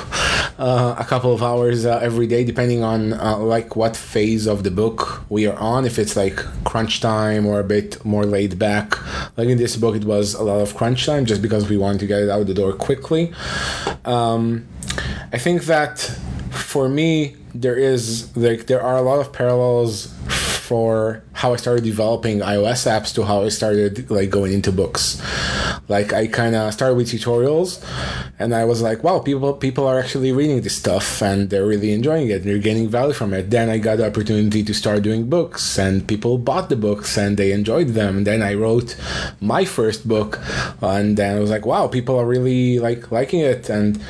uh, 0.59 0.95
a 0.99 1.05
couple 1.05 1.33
of 1.33 1.43
hours 1.43 1.85
uh, 1.85 1.99
every 1.99 2.27
day, 2.27 2.45
depending 2.45 2.85
on 2.85 3.13
uh, 3.15 3.37
like 3.39 3.77
what 3.77 3.97
phase 3.97 4.47
of 4.47 4.63
the 4.63 4.71
book 4.71 5.23
we 5.29 5.47
are 5.47 5.57
on. 5.59 5.85
If 5.85 5.99
it's 5.99 6.17
like 6.17 6.37
crunch 6.65 7.01
time 7.01 7.47
or 7.47 7.61
a 7.61 7.65
bit 7.65 8.05
more 8.05 8.25
laid 8.25 8.59
back, 8.59 8.97
like 9.37 9.49
in 9.49 9.59
this 9.59 9.77
book, 9.77 9.97
it 9.97 10.05
was 10.05 10.35
a 10.35 10.43
lot 10.43 10.61
of 10.61 10.75
crunch 10.75 11.07
time 11.07 11.25
just 11.27 11.43
because 11.43 11.69
we 11.69 11.77
wanted 11.77 12.01
to 12.01 12.07
get 12.07 12.23
it 12.23 12.31
out 12.31 12.47
the 12.47 12.55
door 12.55 12.73
quickly. 12.73 13.33
Um, 14.05 14.67
I 15.33 15.39
think 15.39 15.65
that 15.65 16.17
for 16.71 16.89
me, 16.89 17.35
there 17.53 17.75
is 17.75 18.37
like 18.37 18.69
there 18.69 18.81
are 18.81 18.97
a 18.97 19.03
lot 19.03 19.19
of 19.19 19.33
parallels 19.33 20.15
for 20.71 21.21
how 21.33 21.53
I 21.53 21.57
started 21.57 21.83
developing 21.83 22.39
iOS 22.39 22.87
apps 22.87 23.13
to 23.17 23.25
how 23.25 23.43
I 23.43 23.49
started 23.49 24.09
like 24.09 24.31
going 24.31 24.53
into 24.53 24.71
books. 24.71 25.21
Like 25.89 26.13
I 26.13 26.29
kind 26.29 26.55
of 26.55 26.73
started 26.73 26.95
with 26.95 27.09
tutorials, 27.09 27.83
and 28.39 28.55
I 28.55 28.65
was 28.65 28.81
like, 28.81 29.03
wow, 29.03 29.19
people 29.19 29.53
people 29.55 29.85
are 29.89 29.99
actually 29.99 30.31
reading 30.31 30.61
this 30.61 30.77
stuff 30.77 31.23
and 31.23 31.51
they're 31.51 31.67
really 31.67 31.91
enjoying 31.91 32.29
it. 32.29 32.43
And 32.43 32.45
they're 32.45 32.67
getting 32.71 32.89
value 32.89 33.13
from 33.13 33.35
it. 33.35 33.51
Then 33.51 33.69
I 33.69 33.79
got 33.79 33.97
the 33.97 34.07
opportunity 34.07 34.63
to 34.63 34.73
start 34.73 35.03
doing 35.03 35.29
books, 35.29 35.77
and 35.77 36.07
people 36.07 36.39
bought 36.39 36.69
the 36.69 36.77
books 36.77 37.19
and 37.19 37.37
they 37.37 37.51
enjoyed 37.51 37.89
them. 37.99 38.19
And 38.19 38.27
then 38.29 38.41
I 38.41 38.55
wrote 38.55 38.95
my 39.41 39.65
first 39.65 40.07
book, 40.07 40.39
and 40.81 41.17
then 41.17 41.37
I 41.37 41.41
was 41.41 41.51
like, 41.51 41.67
wow, 41.67 41.89
people 41.89 42.17
are 42.17 42.27
really 42.27 42.79
like 42.79 43.11
liking 43.11 43.41
it. 43.41 43.69
And 43.69 44.01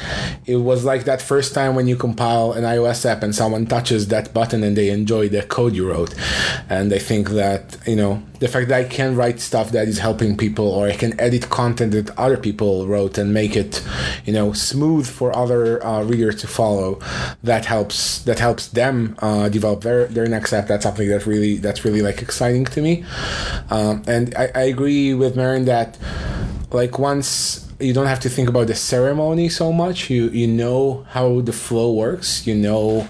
it 0.45 0.57
was 0.57 0.85
like 0.85 1.05
that 1.05 1.23
first 1.23 1.55
time 1.55 1.75
when 1.75 1.87
you 1.87 1.97
compile 1.97 2.53
an 2.53 2.65
iOS 2.65 3.07
app 3.07 3.23
and 3.23 3.35
someone 3.35 3.65
touches 3.65 4.09
that 4.09 4.35
button 4.35 4.63
and 4.63 4.77
they 4.77 4.91
enjoy 4.91 5.31
the 5.31 5.43
code 5.57 5.75
you 5.75 5.89
wrote. 5.89 6.13
And 6.69 6.93
I 6.93 6.99
think 6.99 7.31
that, 7.31 7.77
you 7.87 7.97
know, 7.97 8.23
the 8.39 8.49
fact 8.49 8.69
that 8.69 8.81
I 8.81 8.85
can 8.85 9.17
write 9.17 9.41
stuff 9.41 9.73
that 9.73 9.87
is 9.87 9.99
helping 9.99 10.37
people 10.37 10.69
or 10.69 10.87
I 10.89 10.97
can 10.97 11.19
edit 11.21 11.51
content 11.51 11.93
that 11.93 12.17
other 12.19 12.37
people 12.37 12.87
wrote 12.87 13.19
and 13.19 13.35
make 13.35 13.57
it, 13.57 13.83
you 14.25 14.33
know, 14.33 14.53
smooth 14.53 15.07
for 15.07 15.37
other 15.37 15.85
uh, 15.85 16.03
readers 16.05 16.37
to 16.43 16.47
follow, 16.47 17.01
that 17.43 17.67
helps 17.67 18.23
that 18.25 18.39
helps 18.39 18.69
them 18.69 19.17
uh, 19.21 19.49
develop 19.49 19.83
their, 19.83 20.07
their 20.07 20.27
next 20.27 20.53
app. 20.53 20.67
That's 20.69 20.85
something 20.85 21.09
that 21.09 21.27
really 21.27 21.57
that's 21.57 21.85
really 21.85 22.03
like 22.03 22.23
exciting 22.23 22.65
to 22.67 22.81
me. 22.81 23.05
Um, 23.71 24.03
and 24.07 24.35
I, 24.35 24.51
I 24.55 24.63
agree 24.63 25.15
with 25.15 25.37
Marin 25.37 25.67
that 25.67 25.99
like 26.71 26.99
once 26.99 27.70
you 27.81 27.93
don't 27.93 28.07
have 28.07 28.21
to 28.21 28.29
think 28.29 28.49
about 28.49 28.67
the 28.67 28.75
ceremony 28.75 29.49
so 29.49 29.73
much. 29.73 30.11
You 30.11 30.29
you 30.29 30.47
know 30.47 31.07
how 31.11 31.41
the 31.41 31.53
flow 31.53 31.93
works. 31.93 32.47
You 32.47 32.55
know 32.55 33.09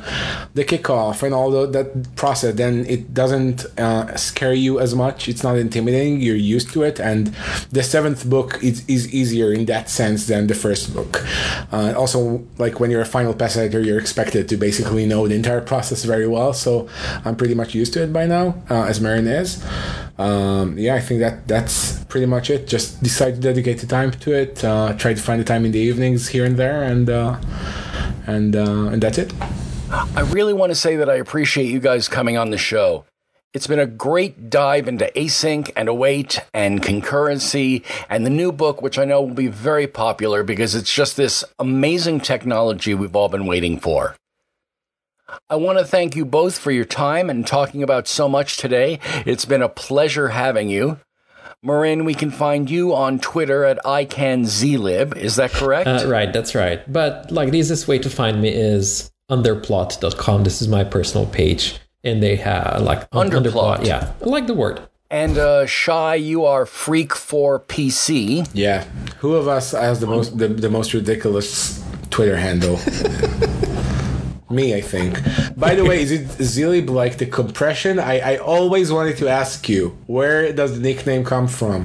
the 0.54 0.64
kickoff 0.64 1.22
and 1.22 1.34
all 1.34 1.50
the, 1.50 1.66
that 1.66 2.16
process. 2.16 2.54
Then 2.54 2.86
it 2.86 3.14
doesn't 3.14 3.66
uh, 3.78 4.16
scare 4.16 4.52
you 4.52 4.80
as 4.80 4.94
much. 4.94 5.28
It's 5.28 5.42
not 5.42 5.56
intimidating. 5.56 6.20
You're 6.20 6.36
used 6.36 6.72
to 6.72 6.82
it. 6.82 7.00
And 7.00 7.28
the 7.70 7.82
seventh 7.82 8.28
book 8.28 8.62
is, 8.62 8.86
is 8.88 9.12
easier 9.12 9.52
in 9.52 9.66
that 9.66 9.88
sense 9.90 10.26
than 10.26 10.46
the 10.46 10.54
first 10.54 10.94
book. 10.94 11.24
Uh, 11.72 11.94
also, 11.96 12.44
like 12.58 12.80
when 12.80 12.90
you're 12.90 13.00
a 13.00 13.06
final 13.06 13.34
pass 13.34 13.56
editor, 13.56 13.80
you're 13.80 13.98
expected 13.98 14.48
to 14.48 14.56
basically 14.56 15.06
know 15.06 15.26
the 15.28 15.34
entire 15.34 15.60
process 15.60 16.04
very 16.04 16.26
well. 16.26 16.52
So 16.52 16.88
I'm 17.24 17.36
pretty 17.36 17.54
much 17.54 17.74
used 17.74 17.92
to 17.94 18.02
it 18.02 18.12
by 18.12 18.26
now, 18.26 18.62
uh, 18.68 18.84
as 18.84 19.00
Marin 19.00 19.26
is. 19.26 19.64
Um, 20.20 20.76
yeah, 20.76 20.96
I 20.96 21.00
think 21.00 21.20
that 21.20 21.48
that's 21.48 22.04
pretty 22.04 22.26
much 22.26 22.50
it. 22.50 22.66
Just 22.66 23.02
decide 23.02 23.36
to 23.36 23.40
dedicate 23.40 23.78
the 23.78 23.86
time 23.86 24.10
to 24.10 24.34
it. 24.34 24.62
Uh, 24.62 24.92
try 24.92 25.14
to 25.14 25.20
find 25.20 25.40
the 25.40 25.44
time 25.44 25.64
in 25.64 25.72
the 25.72 25.78
evenings 25.78 26.28
here 26.28 26.44
and 26.44 26.58
there, 26.58 26.82
and 26.82 27.08
uh, 27.08 27.40
and 28.26 28.54
uh, 28.54 28.90
and 28.92 29.02
that's 29.02 29.16
it. 29.16 29.32
I 29.90 30.20
really 30.20 30.52
want 30.52 30.72
to 30.72 30.74
say 30.74 30.96
that 30.96 31.08
I 31.08 31.14
appreciate 31.14 31.70
you 31.70 31.80
guys 31.80 32.06
coming 32.06 32.36
on 32.36 32.50
the 32.50 32.58
show. 32.58 33.06
It's 33.54 33.66
been 33.66 33.80
a 33.80 33.86
great 33.86 34.50
dive 34.50 34.86
into 34.86 35.10
async 35.16 35.70
and 35.74 35.88
await 35.88 36.38
and 36.52 36.82
concurrency 36.82 37.82
and 38.08 38.24
the 38.24 38.30
new 38.30 38.52
book, 38.52 38.82
which 38.82 38.98
I 38.98 39.06
know 39.06 39.22
will 39.22 39.34
be 39.34 39.48
very 39.48 39.88
popular 39.88 40.44
because 40.44 40.74
it's 40.74 40.92
just 40.94 41.16
this 41.16 41.42
amazing 41.58 42.20
technology 42.20 42.94
we've 42.94 43.16
all 43.16 43.28
been 43.30 43.46
waiting 43.46 43.80
for. 43.80 44.14
I 45.48 45.56
want 45.56 45.78
to 45.78 45.84
thank 45.84 46.16
you 46.16 46.24
both 46.24 46.58
for 46.58 46.70
your 46.70 46.84
time 46.84 47.30
and 47.30 47.46
talking 47.46 47.82
about 47.82 48.08
so 48.08 48.28
much 48.28 48.56
today. 48.56 48.98
It's 49.26 49.44
been 49.44 49.62
a 49.62 49.68
pleasure 49.68 50.28
having 50.28 50.68
you. 50.68 50.98
Marin, 51.62 52.04
we 52.04 52.14
can 52.14 52.30
find 52.30 52.70
you 52.70 52.94
on 52.94 53.18
Twitter 53.18 53.64
at 53.64 53.78
icanzilb. 53.84 55.16
Is 55.16 55.36
that 55.36 55.50
correct? 55.50 55.86
Uh, 55.86 56.06
right, 56.08 56.32
that's 56.32 56.54
right. 56.54 56.80
But 56.90 57.30
like 57.30 57.50
the 57.50 57.58
easiest 57.58 57.86
way 57.86 57.98
to 57.98 58.08
find 58.08 58.40
me 58.40 58.48
is 58.48 59.10
underplot.com. 59.30 60.44
This 60.44 60.62
is 60.62 60.68
my 60.68 60.84
personal 60.84 61.26
page. 61.26 61.78
And 62.02 62.22
they 62.22 62.36
have 62.36 62.80
like 62.80 63.06
un- 63.12 63.30
Underplot. 63.30 63.84
Yeah, 63.84 64.10
I 64.22 64.24
like 64.24 64.46
the 64.46 64.54
word. 64.54 64.80
And 65.10 65.36
uh, 65.36 65.66
Shai, 65.66 66.14
you 66.14 66.44
are 66.46 66.64
freak4pc. 66.64 68.48
Yeah. 68.54 68.84
Who 69.18 69.34
of 69.34 69.48
us 69.48 69.72
has 69.72 70.00
the 70.00 70.06
most 70.06 70.38
the, 70.38 70.48
the 70.48 70.70
most 70.70 70.94
ridiculous 70.94 71.84
Twitter 72.08 72.36
handle? 72.36 72.78
Me, 74.50 74.74
I 74.74 74.80
think. 74.80 75.18
By 75.56 75.74
the 75.76 75.84
way, 75.84 76.02
is 76.02 76.10
it 76.10 76.26
Zilib 76.26 76.90
like 76.90 77.18
the 77.18 77.26
compression? 77.26 77.98
I, 77.98 78.18
I 78.18 78.36
always 78.38 78.90
wanted 78.92 79.16
to 79.18 79.28
ask 79.28 79.68
you, 79.68 79.96
where 80.06 80.52
does 80.52 80.74
the 80.74 80.80
nickname 80.80 81.24
come 81.24 81.46
from? 81.46 81.84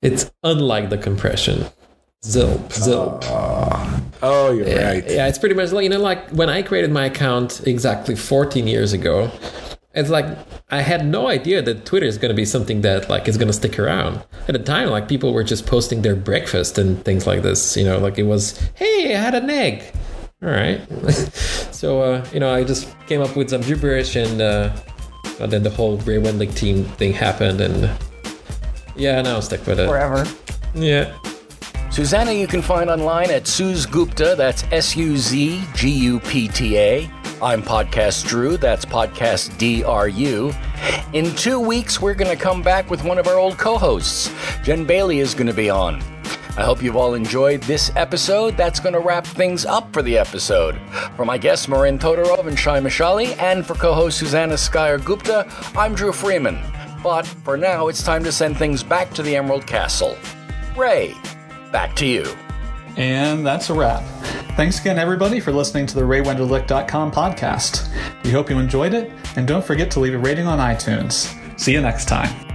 It's 0.00 0.30
unlike 0.42 0.90
the 0.90 0.98
compression. 0.98 1.66
Zilp, 2.22 2.68
Zilp. 2.68 3.24
Ah. 3.24 4.02
Oh, 4.22 4.52
you're 4.52 4.66
yeah, 4.66 4.88
right. 4.88 5.10
yeah, 5.10 5.26
it's 5.26 5.38
pretty 5.38 5.54
much 5.54 5.72
like 5.72 5.82
you 5.82 5.90
know, 5.90 5.98
like 5.98 6.30
when 6.30 6.48
I 6.48 6.62
created 6.62 6.90
my 6.90 7.06
account 7.06 7.66
exactly 7.66 8.14
14 8.14 8.66
years 8.66 8.92
ago. 8.92 9.30
It's 9.94 10.10
like 10.10 10.26
I 10.70 10.80
had 10.80 11.06
no 11.06 11.28
idea 11.28 11.62
that 11.62 11.84
Twitter 11.84 12.06
is 12.06 12.18
going 12.18 12.30
to 12.30 12.34
be 12.34 12.44
something 12.44 12.80
that 12.80 13.08
like 13.08 13.28
is 13.28 13.36
going 13.36 13.46
to 13.48 13.52
stick 13.52 13.78
around. 13.78 14.22
At 14.48 14.54
the 14.54 14.58
time, 14.58 14.88
like 14.88 15.08
people 15.08 15.32
were 15.32 15.44
just 15.44 15.66
posting 15.66 16.02
their 16.02 16.16
breakfast 16.16 16.78
and 16.78 17.04
things 17.04 17.26
like 17.26 17.42
this. 17.42 17.76
You 17.76 17.84
know, 17.84 17.98
like 17.98 18.18
it 18.18 18.24
was, 18.24 18.58
hey, 18.74 19.14
I 19.14 19.20
had 19.20 19.34
an 19.34 19.50
egg. 19.50 19.84
All 20.44 20.50
right. 20.50 20.78
so 21.72 22.02
uh, 22.02 22.26
you 22.32 22.40
know, 22.40 22.52
I 22.52 22.64
just 22.64 22.94
came 23.06 23.22
up 23.22 23.34
with 23.34 23.48
some 23.48 23.62
gibberish, 23.62 24.14
and, 24.14 24.42
uh, 24.42 24.76
and 25.40 25.50
then 25.50 25.62
the 25.62 25.70
whole 25.70 25.96
Ray 25.98 26.18
Wenderlich 26.18 26.54
team 26.54 26.84
thing 26.84 27.14
happened, 27.14 27.62
and 27.62 27.90
yeah, 28.94 29.22
now 29.22 29.36
I'm 29.36 29.42
stuck 29.42 29.66
with 29.66 29.80
it. 29.80 29.86
Forever. 29.86 30.26
Yeah. 30.74 31.16
Susannah, 31.90 32.32
you 32.32 32.46
can 32.46 32.60
find 32.60 32.90
online 32.90 33.30
at 33.30 33.46
Suz 33.46 33.86
Gupta. 33.86 34.34
That's 34.36 34.64
S 34.70 34.96
U 34.96 35.16
Z 35.16 35.62
G 35.74 35.88
U 35.90 36.20
P 36.20 36.48
T 36.48 36.76
A. 36.76 37.10
I'm 37.40 37.62
Podcast 37.62 38.26
Dru. 38.26 38.56
That's 38.56 38.84
Podcast 38.84 39.56
D 39.56 39.82
R 39.82 40.08
U. 40.08 40.52
In 41.14 41.34
two 41.36 41.58
weeks, 41.58 42.02
we're 42.02 42.14
going 42.14 42.36
to 42.36 42.42
come 42.42 42.62
back 42.62 42.90
with 42.90 43.02
one 43.04 43.18
of 43.18 43.28
our 43.28 43.38
old 43.38 43.56
co 43.56 43.78
hosts. 43.78 44.30
Jen 44.62 44.84
Bailey 44.84 45.20
is 45.20 45.32
going 45.32 45.46
to 45.46 45.54
be 45.54 45.70
on. 45.70 46.02
I 46.56 46.62
hope 46.62 46.82
you've 46.82 46.96
all 46.96 47.14
enjoyed 47.14 47.62
this 47.64 47.90
episode. 47.96 48.56
That's 48.56 48.78
going 48.78 48.92
to 48.92 49.00
wrap 49.00 49.26
things 49.26 49.66
up 49.66 49.92
for 49.92 50.02
the 50.02 50.16
episode. 50.16 50.78
For 51.16 51.24
my 51.24 51.36
guests, 51.36 51.66
Marin 51.66 51.98
Todorov 51.98 52.46
and 52.46 52.58
Shai 52.58 52.78
Mishali, 52.80 53.36
and 53.42 53.66
for 53.66 53.74
co 53.74 53.92
host 53.92 54.18
Susannah 54.18 54.54
Skyer 54.54 55.04
Gupta, 55.04 55.50
I'm 55.76 55.94
Dru 55.94 56.12
Freeman. 56.12 56.60
But 57.02 57.26
for 57.26 57.56
now, 57.56 57.88
it's 57.88 58.02
time 58.02 58.22
to 58.24 58.32
send 58.32 58.56
things 58.56 58.82
back 58.82 59.12
to 59.14 59.22
the 59.22 59.36
Emerald 59.36 59.66
Castle. 59.66 60.16
Ray, 60.76 61.14
back 61.72 61.96
to 61.96 62.06
you. 62.06 62.24
And 62.96 63.44
that's 63.44 63.70
a 63.70 63.74
wrap. 63.74 64.04
Thanks 64.56 64.80
again, 64.80 64.98
everybody, 64.98 65.40
for 65.40 65.52
listening 65.52 65.86
to 65.86 65.96
the 65.96 66.02
RayWenderlich.com 66.02 67.10
podcast. 67.10 67.88
We 68.22 68.30
hope 68.30 68.48
you 68.48 68.60
enjoyed 68.60 68.94
it, 68.94 69.10
and 69.36 69.48
don't 69.48 69.64
forget 69.64 69.90
to 69.92 70.00
leave 70.00 70.14
a 70.14 70.18
rating 70.18 70.46
on 70.46 70.60
iTunes. 70.60 71.36
See 71.58 71.72
you 71.72 71.80
next 71.80 72.06
time. 72.06 72.53